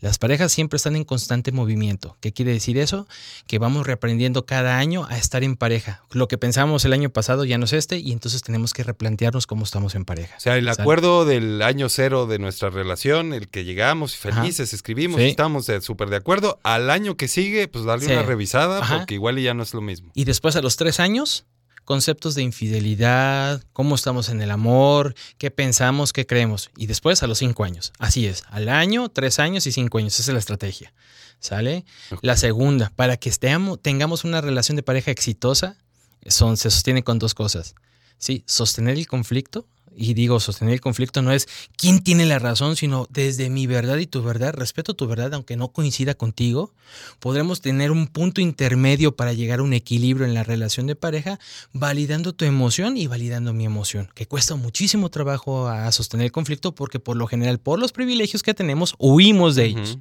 las 0.00 0.18
parejas 0.18 0.52
siempre 0.52 0.76
están 0.76 0.94
en 0.94 1.04
constante 1.04 1.50
movimiento. 1.50 2.16
¿Qué 2.20 2.32
quiere 2.32 2.52
decir 2.52 2.78
eso? 2.78 3.08
Que 3.46 3.58
vamos 3.58 3.86
reaprendiendo 3.86 4.46
cada 4.46 4.78
año 4.78 5.06
a 5.08 5.18
estar 5.18 5.42
en 5.42 5.56
pareja. 5.56 6.04
Lo 6.12 6.28
que 6.28 6.38
pensábamos 6.38 6.84
el 6.84 6.92
año 6.92 7.10
pasado 7.10 7.44
ya 7.44 7.58
no 7.58 7.64
es 7.64 7.72
este 7.72 7.98
y 7.98 8.12
entonces 8.12 8.42
tenemos 8.42 8.74
que 8.74 8.84
replantearnos 8.84 9.46
cómo 9.46 9.64
estamos 9.64 9.94
en 9.94 10.04
pareja. 10.04 10.36
O 10.36 10.40
sea, 10.40 10.56
el 10.56 10.68
acuerdo 10.68 11.24
del 11.24 11.62
año 11.62 11.88
cero 11.88 12.26
de 12.26 12.38
nuestra 12.38 12.70
relación, 12.70 13.32
el 13.32 13.48
que 13.48 13.64
llegamos 13.64 14.16
felices, 14.16 14.72
escribimos, 14.72 15.20
estamos 15.20 15.66
súper 15.80 16.10
de 16.10 16.16
acuerdo. 16.16 16.60
Al 16.62 16.90
año 16.90 17.16
que 17.16 17.26
sigue, 17.26 17.66
pues 17.68 17.84
darle 17.84 18.06
una 18.06 18.22
revisada 18.22 18.80
porque 18.98 19.14
igual 19.14 19.38
ya 19.38 19.54
no 19.54 19.62
es 19.62 19.74
lo 19.74 19.80
mismo. 19.80 20.12
Y 20.14 20.24
después 20.24 20.54
a 20.56 20.62
los 20.62 20.76
tres 20.76 21.00
años, 21.00 21.44
conceptos 21.88 22.34
de 22.34 22.42
infidelidad, 22.42 23.64
cómo 23.72 23.94
estamos 23.94 24.28
en 24.28 24.42
el 24.42 24.50
amor, 24.50 25.14
qué 25.38 25.50
pensamos, 25.50 26.12
qué 26.12 26.26
creemos. 26.26 26.68
Y 26.76 26.84
después 26.84 27.22
a 27.22 27.26
los 27.26 27.38
cinco 27.38 27.64
años. 27.64 27.94
Así 27.98 28.26
es, 28.26 28.44
al 28.50 28.68
año, 28.68 29.08
tres 29.08 29.38
años 29.38 29.66
y 29.66 29.72
cinco 29.72 29.96
años. 29.96 30.12
Esa 30.20 30.30
es 30.30 30.34
la 30.34 30.38
estrategia. 30.38 30.92
¿Sale? 31.40 31.86
La 32.20 32.36
segunda, 32.36 32.92
para 32.94 33.16
que 33.16 33.30
estemos, 33.30 33.80
tengamos 33.80 34.24
una 34.24 34.42
relación 34.42 34.76
de 34.76 34.82
pareja 34.82 35.10
exitosa, 35.10 35.78
son, 36.26 36.58
se 36.58 36.70
sostiene 36.70 37.04
con 37.04 37.18
dos 37.18 37.32
cosas. 37.32 37.74
¿sí? 38.18 38.44
Sostener 38.44 38.98
el 38.98 39.06
conflicto 39.06 39.66
y 39.98 40.14
digo, 40.14 40.38
sostener 40.38 40.74
el 40.74 40.80
conflicto 40.80 41.22
no 41.22 41.32
es 41.32 41.48
quién 41.76 42.00
tiene 42.00 42.24
la 42.24 42.38
razón, 42.38 42.76
sino 42.76 43.08
desde 43.10 43.50
mi 43.50 43.66
verdad 43.66 43.96
y 43.98 44.06
tu 44.06 44.22
verdad, 44.22 44.54
respeto 44.54 44.94
tu 44.94 45.08
verdad, 45.08 45.34
aunque 45.34 45.56
no 45.56 45.72
coincida 45.72 46.14
contigo, 46.14 46.72
podremos 47.18 47.60
tener 47.60 47.90
un 47.90 48.06
punto 48.06 48.40
intermedio 48.40 49.16
para 49.16 49.32
llegar 49.32 49.58
a 49.58 49.64
un 49.64 49.72
equilibrio 49.72 50.24
en 50.24 50.34
la 50.34 50.44
relación 50.44 50.86
de 50.86 50.94
pareja, 50.94 51.40
validando 51.72 52.32
tu 52.32 52.44
emoción 52.44 52.96
y 52.96 53.08
validando 53.08 53.52
mi 53.52 53.64
emoción, 53.64 54.08
que 54.14 54.26
cuesta 54.26 54.54
muchísimo 54.54 55.10
trabajo 55.10 55.66
a 55.66 55.90
sostener 55.90 56.26
el 56.26 56.32
conflicto 56.32 56.74
porque 56.74 57.00
por 57.00 57.16
lo 57.16 57.26
general, 57.26 57.58
por 57.58 57.80
los 57.80 57.90
privilegios 57.90 58.44
que 58.44 58.54
tenemos, 58.54 58.94
huimos 58.98 59.56
de 59.56 59.64
ellos. 59.64 59.98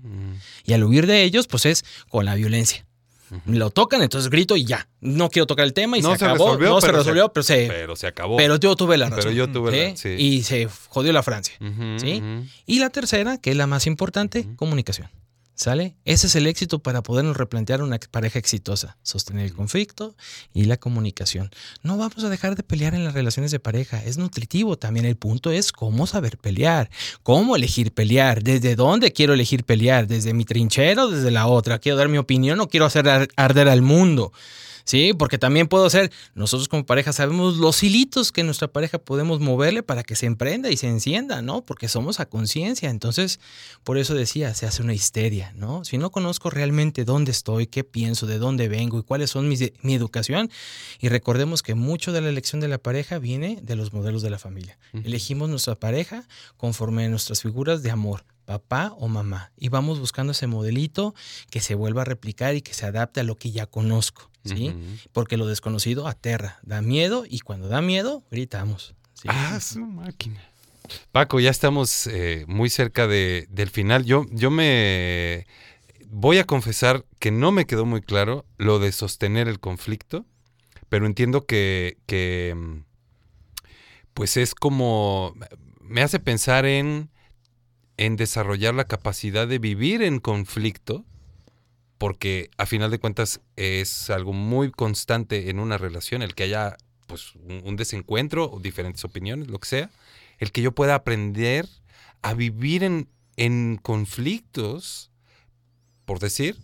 Y 0.64 0.74
al 0.74 0.84
huir 0.84 1.08
de 1.08 1.24
ellos, 1.24 1.48
pues 1.48 1.66
es 1.66 1.86
con 2.10 2.26
la 2.26 2.36
violencia. 2.36 2.86
Lo 3.46 3.70
tocan, 3.70 4.02
entonces 4.02 4.30
grito 4.30 4.56
y 4.56 4.66
ya. 4.66 4.88
No 5.02 5.30
quiero 5.30 5.46
tocar 5.46 5.66
el 5.66 5.74
tema 5.74 5.98
y 5.98 6.02
se, 6.02 6.08
acabó. 6.12 6.58
no 6.58 6.82
se 6.82 6.92
resolvió, 6.92 7.30
pero, 7.30 7.44
se, 7.44 7.68
pero 7.68 7.96
se 7.96 8.08
acabó. 8.08 8.38
Pero 8.38 8.56
yo 8.58 8.76
tuve 8.76 8.98
la 8.98 9.10
razón. 9.10 9.20
Pero 9.24 9.32
yo 9.32 9.52
tuve 9.52 9.90
la, 9.90 9.98
sí. 9.98 10.10
Y 10.18 10.44
se 10.44 10.68
jodió 10.90 11.12
la 11.14 11.24
Francia. 11.24 11.56
¿sí? 11.98 12.24
Y 12.66 12.80
la 12.80 12.90
tercera, 12.90 13.38
que 13.38 13.52
es 13.52 13.58
la 13.58 13.68
más 13.68 13.88
importante, 13.88 14.48
comunicación. 14.56 15.10
¿Sale? 15.58 15.96
Ese 16.06 16.28
es 16.28 16.36
el 16.36 16.46
éxito 16.46 16.78
para 16.84 17.02
podernos 17.02 17.36
replantear 17.36 17.82
una 17.82 17.98
pareja 18.12 18.38
exitosa, 18.38 18.96
sostener 19.02 19.44
el 19.44 19.56
conflicto 19.56 20.16
y 20.54 20.66
la 20.66 20.78
comunicación. 20.78 21.50
No 21.82 21.98
vamos 21.98 22.24
a 22.24 22.30
dejar 22.30 22.56
de 22.56 22.62
pelear 22.62 22.94
en 22.94 23.04
las 23.04 23.16
relaciones 23.16 23.50
de 23.50 23.60
pareja, 23.60 24.04
es 24.04 24.20
nutritivo 24.20 24.78
también. 24.78 25.08
El 25.08 25.16
punto 25.16 25.50
es 25.50 25.72
cómo 25.72 26.06
saber 26.06 26.38
pelear, 26.38 26.92
cómo 27.24 27.56
elegir 27.56 27.92
pelear, 27.92 28.44
desde 28.44 28.76
dónde 28.76 29.12
quiero 29.14 29.34
elegir 29.34 29.64
pelear, 29.64 30.06
desde 30.06 30.32
mi 30.36 30.46
trinchero 30.46 31.06
o 31.06 31.10
desde 31.10 31.32
la 31.32 31.48
otra. 31.48 31.80
Quiero 31.80 31.98
dar 31.98 32.08
mi 32.08 32.20
opinión 32.20 32.60
o 32.60 32.70
quiero 32.70 32.86
hacer 32.86 33.28
arder 33.36 33.68
al 33.68 33.82
mundo. 33.82 34.32
¿Sí? 34.88 35.14
Porque 35.14 35.38
también 35.38 35.68
puedo 35.68 35.88
ser, 35.90 36.12
nosotros 36.34 36.68
como 36.68 36.86
pareja 36.86 37.14
sabemos 37.14 37.58
los 37.58 37.84
hilitos 37.84 38.32
que 38.32 38.44
nuestra 38.44 38.70
pareja 38.70 38.98
podemos 38.98 39.40
moverle 39.40 39.84
para 39.84 40.04
que 40.04 40.16
se 40.16 40.26
emprenda 40.26 40.72
y 40.72 40.78
se 40.78 40.88
encienda, 40.88 41.42
¿no? 41.42 41.62
Porque 41.62 41.90
somos 41.90 42.20
a 42.20 42.26
conciencia. 42.26 42.90
Entonces, 42.90 43.40
por 43.84 43.98
eso 43.98 44.16
decía, 44.16 44.56
se 44.56 44.66
hace 44.66 44.82
una 44.82 44.94
histeria, 44.94 45.54
¿no? 45.56 45.84
Si 45.84 45.98
no 45.98 46.10
conozco 46.10 46.50
realmente 46.50 47.04
dónde 47.06 47.32
estoy, 47.32 47.68
qué 47.68 47.84
pienso, 47.84 48.26
de 48.26 48.40
dónde 48.40 48.70
vengo 48.70 48.98
y 48.98 49.04
cuáles 49.04 49.30
son 49.30 49.50
mis, 49.50 49.72
mi 49.82 49.94
educación, 49.94 50.50
y 51.00 51.10
recordemos 51.10 51.62
que 51.62 51.76
mucho 51.76 52.14
de 52.14 52.22
la 52.22 52.30
elección 52.30 52.62
de 52.62 52.70
la 52.70 52.78
pareja 52.78 53.20
viene 53.20 53.60
de 53.62 53.76
los 53.76 53.94
modelos 53.94 54.22
de 54.22 54.30
la 54.30 54.40
familia. 54.40 54.80
Elegimos 55.04 55.50
nuestra 55.50 55.76
pareja 55.76 56.24
conforme 56.56 57.06
a 57.06 57.10
nuestras 57.10 57.42
figuras 57.42 57.84
de 57.84 57.92
amor, 57.92 58.24
papá 58.46 58.94
o 58.98 59.10
mamá. 59.10 59.52
Y 59.58 59.68
vamos 59.68 60.00
buscando 60.00 60.32
ese 60.32 60.48
modelito 60.48 61.14
que 61.52 61.60
se 61.60 61.76
vuelva 61.76 62.04
a 62.04 62.06
replicar 62.06 62.56
y 62.56 62.62
que 62.62 62.74
se 62.74 62.86
adapte 62.86 63.20
a 63.20 63.24
lo 63.24 63.36
que 63.36 63.52
ya 63.52 63.66
conozco, 63.66 64.32
¿sí? 64.48 64.74
Porque 65.12 65.38
lo 65.38 65.46
desconocido 65.46 66.08
aterra, 66.08 66.60
da 66.64 66.82
miedo 66.82 67.24
y 67.28 67.40
cuando 67.40 67.68
da 67.68 67.82
miedo, 67.82 68.24
gritamos. 68.32 68.96
Ah, 69.28 69.60
su 69.60 69.80
máquina. 69.80 70.42
Paco, 71.12 71.40
ya 71.40 71.50
estamos 71.50 72.08
eh, 72.08 72.46
muy 72.48 72.70
cerca 72.70 73.08
de, 73.08 73.48
del 73.50 73.70
final. 73.70 74.06
Yo, 74.06 74.26
yo 74.32 74.52
me 74.52 75.46
voy 76.10 76.38
a 76.38 76.46
confesar 76.46 77.06
que 77.20 77.32
no 77.32 77.52
me 77.52 77.66
quedó 77.66 77.86
muy 77.86 78.02
claro 78.02 78.46
lo 78.58 78.80
de 78.80 78.92
sostener 78.92 79.48
el 79.48 79.60
conflicto, 79.60 80.26
pero 80.90 81.06
entiendo 81.06 81.46
que, 81.46 81.98
que 82.06 82.54
mm, 82.56 82.84
pues 84.14 84.38
es 84.38 84.56
como, 84.56 85.36
me 85.82 86.02
hace 86.02 86.20
pensar 86.20 86.66
en 86.66 87.10
en 87.98 88.16
desarrollar 88.16 88.76
la 88.76 88.86
capacidad 88.86 89.48
de 89.48 89.60
vivir 89.60 90.02
en 90.04 90.20
conflicto, 90.20 91.04
porque 91.98 92.50
a 92.58 92.66
final 92.66 92.92
de 92.92 93.00
cuentas 93.00 93.42
es 93.56 94.10
algo 94.10 94.34
muy 94.34 94.72
constante 94.72 95.50
en 95.50 95.60
una 95.60 95.78
relación 95.78 96.22
el 96.22 96.36
que 96.36 96.44
haya 96.44 96.78
pues, 97.08 97.34
un, 97.36 97.62
un 97.64 97.76
desencuentro, 97.76 98.52
o 98.52 98.60
diferentes 98.60 99.04
opiniones, 99.04 99.48
lo 99.48 99.60
que 99.60 99.68
sea, 99.68 99.90
el 100.40 100.52
que 100.52 100.62
yo 100.62 100.72
pueda 100.74 100.96
aprender 100.96 101.68
a 102.22 102.34
vivir 102.34 102.84
en, 102.84 103.08
en 103.36 103.80
conflictos, 103.82 105.12
por 106.06 106.20
decir, 106.20 106.58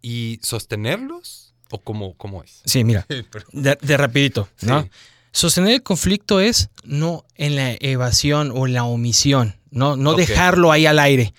y 0.00 0.38
sostenerlos, 0.42 1.54
o 1.70 1.78
cómo, 1.78 2.14
cómo 2.14 2.42
es. 2.42 2.60
Sí, 2.64 2.84
mira, 2.84 3.06
de, 3.52 3.78
de 3.80 3.96
rapidito, 3.96 4.48
¿no? 4.60 4.82
Sí. 4.82 4.90
Sostener 5.34 5.72
el 5.72 5.82
conflicto 5.82 6.40
es 6.40 6.68
no 6.84 7.24
en 7.36 7.56
la 7.56 7.74
evasión 7.80 8.52
o 8.54 8.66
en 8.66 8.74
la 8.74 8.84
omisión, 8.84 9.56
no, 9.70 9.96
no 9.96 10.14
dejarlo 10.14 10.70
ahí 10.70 10.84
al 10.84 10.98
aire. 10.98 11.32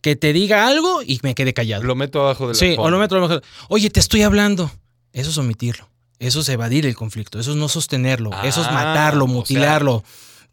Que 0.00 0.16
te 0.16 0.32
diga 0.32 0.66
algo 0.68 1.02
y 1.02 1.18
me 1.22 1.34
quede 1.34 1.52
callado. 1.54 1.82
Lo 1.84 1.94
meto 1.94 2.20
abajo 2.20 2.46
de 2.48 2.54
la 2.54 2.58
Sí, 2.58 2.74
o 2.78 2.90
lo 2.90 2.98
meto 2.98 3.16
abajo. 3.16 3.40
Oye, 3.68 3.90
te 3.90 4.00
estoy 4.00 4.22
hablando. 4.22 4.70
Eso 5.12 5.30
es 5.30 5.38
omitirlo. 5.38 5.88
Eso 6.18 6.40
es 6.40 6.48
evadir 6.48 6.86
el 6.86 6.94
conflicto. 6.94 7.38
Eso 7.38 7.50
es 7.52 7.56
no 7.56 7.68
sostenerlo. 7.68 8.30
eso 8.44 8.60
es 8.60 8.66
Ah, 8.68 8.72
matarlo, 8.72 9.24
o 9.24 9.28
sea, 9.28 9.34
mutilarlo. 9.34 10.04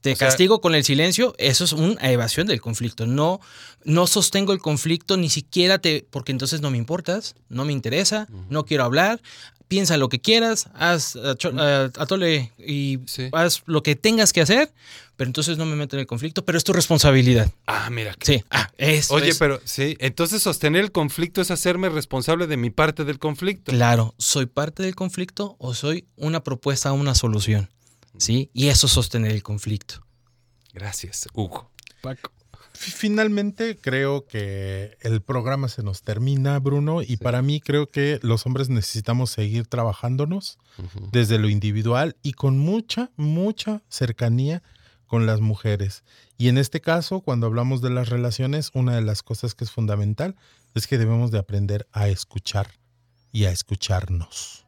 te 0.02 0.16
sea- 0.16 0.28
castigo 0.28 0.62
con 0.62 0.76
el 0.76 0.84
silencio. 0.84 1.34
Eso 1.39 1.64
es 1.64 1.74
una 1.74 2.12
evasión 2.12 2.46
del 2.48 2.62
conflicto. 2.62 3.08
No, 3.08 3.39
no 3.84 4.06
sostengo 4.08 4.54
el 4.54 4.60
conflicto, 4.60 5.18
ni 5.18 5.30
siquiera 5.30 5.80
te. 5.80 6.06
Porque 6.12 6.32
entonces 6.32 6.62
no 6.62 6.70
me 6.72 6.78
importas, 6.78 7.36
no 7.50 7.66
me 7.66 7.74
interesa, 7.74 8.28
no 8.50 8.66
quiero 8.66 8.84
hablar. 8.84 9.20
Piensa 9.68 9.97
lo 9.97 10.09
que 10.09 10.20
quieras, 10.20 10.70
haz 10.76 11.16
acho- 11.16 11.51
a- 11.59 11.86
atole 11.97 12.51
y 12.59 12.99
haz 13.32 13.63
lo 13.66 13.82
que 13.82 13.95
tengas 13.95 14.32
que 14.32 14.41
hacer, 14.41 14.72
pero 15.16 15.28
entonces 15.28 15.57
no 15.57 15.66
me 15.66 15.76
meto 15.76 15.95
en 15.95 16.01
el 16.01 16.05
conflicto, 16.07 16.45
pero 16.45 16.57
es 16.57 16.63
tu 16.63 16.72
responsabilidad. 16.72 17.49
Ah, 17.66 17.89
mira. 17.89 18.16
Sí, 18.22 18.43
ah, 18.51 18.70
eso 18.78 19.16
Oye, 19.16 19.30
es. 19.30 19.38
pero 19.39 19.59
sí, 19.66 19.97
entonces 19.99 20.43
sostener 20.43 20.84
el 20.84 20.91
conflicto 20.91 21.41
es 21.41 21.49
hacerme 21.49 21.89
responsable 21.89 22.45
de 22.47 22.57
mi 22.57 22.70
parte 22.70 23.05
del 23.05 23.18
conflicto. 23.18 23.72
Claro, 23.72 24.13
¿soy 24.20 24.45
parte 24.45 24.84
del 24.84 24.93
conflicto 24.95 25.55
o 25.57 25.74
soy 25.74 26.05
una 26.16 26.43
propuesta 26.43 26.89
a 26.89 26.93
una 26.93 27.16
solución? 27.16 27.70
¿Sí? 28.18 28.49
Y 28.53 28.68
eso 28.68 28.86
es 28.88 28.93
sostener 28.93 29.32
el 29.32 29.41
conflicto. 29.43 30.05
Gracias, 30.74 31.28
Hugo. 31.34 31.72
Paco. 32.01 32.32
Finalmente 32.76 33.78
creo 33.78 34.26
que 34.28 34.97
el 35.01 35.21
programa 35.21 35.69
se 35.69 35.82
nos 35.82 36.03
termina, 36.03 36.59
Bruno, 36.59 37.01
y 37.01 37.17
para 37.17 37.41
mí 37.41 37.61
creo 37.61 37.89
que 37.89 38.19
los 38.21 38.45
hombres 38.45 38.69
necesitamos 38.69 39.32
seguir 39.32 39.65
trabajándonos 39.65 40.59
desde 41.11 41.39
lo 41.39 41.49
individual 41.49 42.17
y 42.21 42.34
con 42.34 42.57
mucha, 42.57 43.11
mucha 43.15 43.82
cercanía 43.88 44.61
con 45.07 45.26
las 45.26 45.39
mujeres. 45.39 46.03
Y 46.38 46.49
en 46.49 46.57
este 46.57 46.82
caso, 46.82 47.21
cuando 47.21 47.47
hablamos 47.47 47.82
de 47.82 47.91
las 47.91 48.09
relaciones, 48.09 48.71
una 48.73 48.95
de 48.95 49.01
las 49.01 49.23
cosas 49.23 49.55
que 49.55 49.63
es 49.63 49.71
fundamental 49.71 50.36
es 50.73 50.88
que 50.88 50.97
debemos 50.97 51.32
de 51.32 51.39
aprender 51.39 51.88
a 51.93 52.09
escuchar 52.09 52.67
y 53.32 53.45
a 53.45 53.51
escucharnos. 53.51 54.65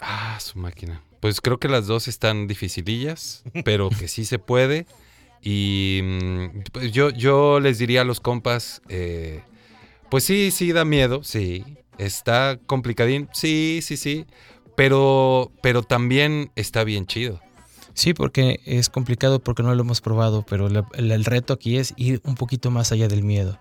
Ah, 0.00 0.38
su 0.40 0.58
máquina. 0.58 1.02
Pues 1.20 1.40
creo 1.40 1.60
que 1.60 1.68
las 1.68 1.86
dos 1.86 2.08
están 2.08 2.48
dificilillas, 2.48 3.44
pero 3.64 3.90
que 3.90 4.08
sí 4.08 4.24
se 4.24 4.38
puede. 4.38 4.86
Y 5.42 6.00
mm, 6.02 6.46
pues 6.72 6.92
yo, 6.92 7.10
yo 7.10 7.60
les 7.60 7.78
diría 7.78 8.02
a 8.02 8.04
los 8.04 8.20
compas, 8.20 8.82
eh, 8.88 9.42
pues 10.10 10.24
sí, 10.24 10.50
sí 10.50 10.72
da 10.72 10.84
miedo, 10.84 11.22
sí. 11.24 11.64
Está 11.98 12.58
complicadín, 12.66 13.28
sí, 13.32 13.80
sí, 13.82 13.96
sí. 13.96 14.26
Pero, 14.76 15.52
pero 15.62 15.82
también 15.82 16.50
está 16.56 16.84
bien 16.84 17.06
chido. 17.06 17.40
Sí, 17.94 18.14
porque 18.14 18.60
es 18.64 18.88
complicado 18.88 19.40
porque 19.40 19.62
no 19.62 19.74
lo 19.74 19.82
hemos 19.82 20.00
probado, 20.00 20.44
pero 20.48 20.68
el 20.68 21.24
reto 21.24 21.52
aquí 21.52 21.76
es 21.76 21.92
ir 21.96 22.20
un 22.24 22.34
poquito 22.34 22.70
más 22.70 22.92
allá 22.92 23.08
del 23.08 23.22
miedo. 23.22 23.58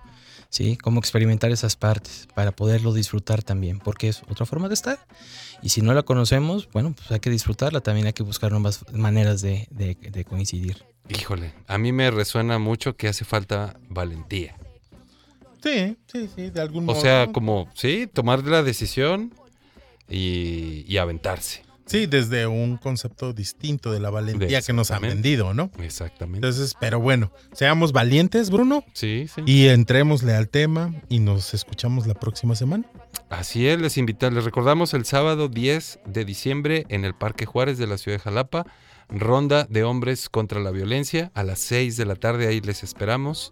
¿Sí? 0.49 0.77
Cómo 0.77 0.99
experimentar 0.99 1.51
esas 1.51 1.75
partes 1.75 2.27
para 2.33 2.51
poderlo 2.51 2.91
disfrutar 2.93 3.43
también, 3.43 3.79
porque 3.79 4.07
es 4.09 4.23
otra 4.29 4.45
forma 4.47 4.67
de 4.67 4.73
estar. 4.73 4.97
Y 5.61 5.69
si 5.69 5.81
no 5.81 5.93
la 5.93 6.01
conocemos, 6.03 6.67
bueno, 6.71 6.93
pues 6.95 7.11
hay 7.11 7.19
que 7.19 7.29
disfrutarla, 7.29 7.81
también 7.81 8.07
hay 8.07 8.13
que 8.13 8.23
buscar 8.23 8.51
nuevas 8.51 8.83
maneras 8.91 9.41
de, 9.41 9.67
de- 9.69 9.93
de 9.95 10.25
coincidir. 10.25 10.85
Híjole, 11.09 11.53
a 11.67 11.77
mí 11.77 11.91
me 11.91 12.09
resuena 12.09 12.57
mucho 12.57 12.95
que 12.95 13.07
hace 13.07 13.25
falta 13.25 13.79
valentía. 13.89 14.55
Sí, 15.61 15.97
sí, 16.11 16.29
sí, 16.35 16.49
de 16.49 16.61
algún 16.61 16.83
O 16.85 16.93
modo. 16.93 17.01
sea, 17.01 17.31
como, 17.31 17.69
sí, 17.75 18.07
tomar 18.11 18.43
la 18.45 18.63
decisión 18.63 19.33
y, 20.09 20.83
y 20.87 20.97
aventarse. 20.97 21.63
Sí, 21.89 22.05
desde 22.05 22.45
un 22.45 22.77
concepto 22.77 23.33
distinto 23.33 23.91
de 23.91 23.99
la 23.99 24.11
valentía 24.11 24.61
que 24.61 24.73
nos 24.73 24.91
han 24.91 25.01
vendido, 25.01 25.55
¿no? 25.55 25.71
Exactamente. 25.79 26.45
Entonces, 26.45 26.75
pero 26.79 26.99
bueno, 26.99 27.31
seamos 27.51 27.93
valientes, 27.93 28.51
Bruno. 28.51 28.85
Sí, 28.93 29.27
sí. 29.33 29.41
Y 29.47 29.67
entrémosle 29.69 30.35
al 30.35 30.49
tema 30.49 30.93
y 31.09 31.19
nos 31.19 31.55
escuchamos 31.55 32.05
la 32.05 32.13
próxima 32.13 32.55
semana. 32.55 32.85
Así 33.29 33.67
es, 33.67 33.81
les 33.81 33.97
invitamos, 33.97 34.35
les 34.35 34.45
recordamos 34.45 34.93
el 34.93 35.05
sábado 35.05 35.47
10 35.47 36.01
de 36.05 36.25
diciembre 36.25 36.85
en 36.89 37.05
el 37.05 37.15
Parque 37.15 37.47
Juárez 37.47 37.79
de 37.79 37.87
la 37.87 37.97
ciudad 37.97 38.19
de 38.19 38.23
Jalapa, 38.23 38.67
ronda 39.09 39.65
de 39.67 39.83
hombres 39.83 40.29
contra 40.29 40.59
la 40.59 40.69
violencia 40.69 41.31
a 41.33 41.41
las 41.41 41.57
6 41.57 41.97
de 41.97 42.05
la 42.05 42.15
tarde, 42.15 42.47
ahí 42.47 42.61
les 42.61 42.83
esperamos. 42.83 43.51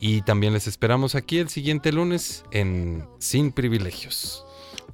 Y 0.00 0.22
también 0.22 0.52
les 0.52 0.66
esperamos 0.68 1.14
aquí 1.14 1.38
el 1.38 1.48
siguiente 1.48 1.92
lunes 1.92 2.44
en 2.50 3.04
Sin 3.18 3.52
Privilegios. 3.52 4.44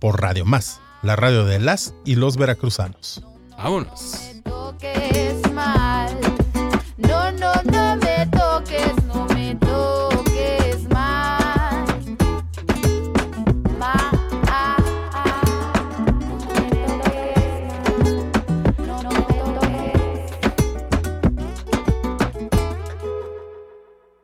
Por 0.01 0.20
Radio 0.20 0.45
Más, 0.45 0.81
la 1.05 1.17
radio 1.17 1.45
de 1.45 1.61
las 1.61 1.95
y 2.05 2.17
los 2.17 2.37
veracruzanos. 2.37 3.23
Vámonos. 3.57 4.33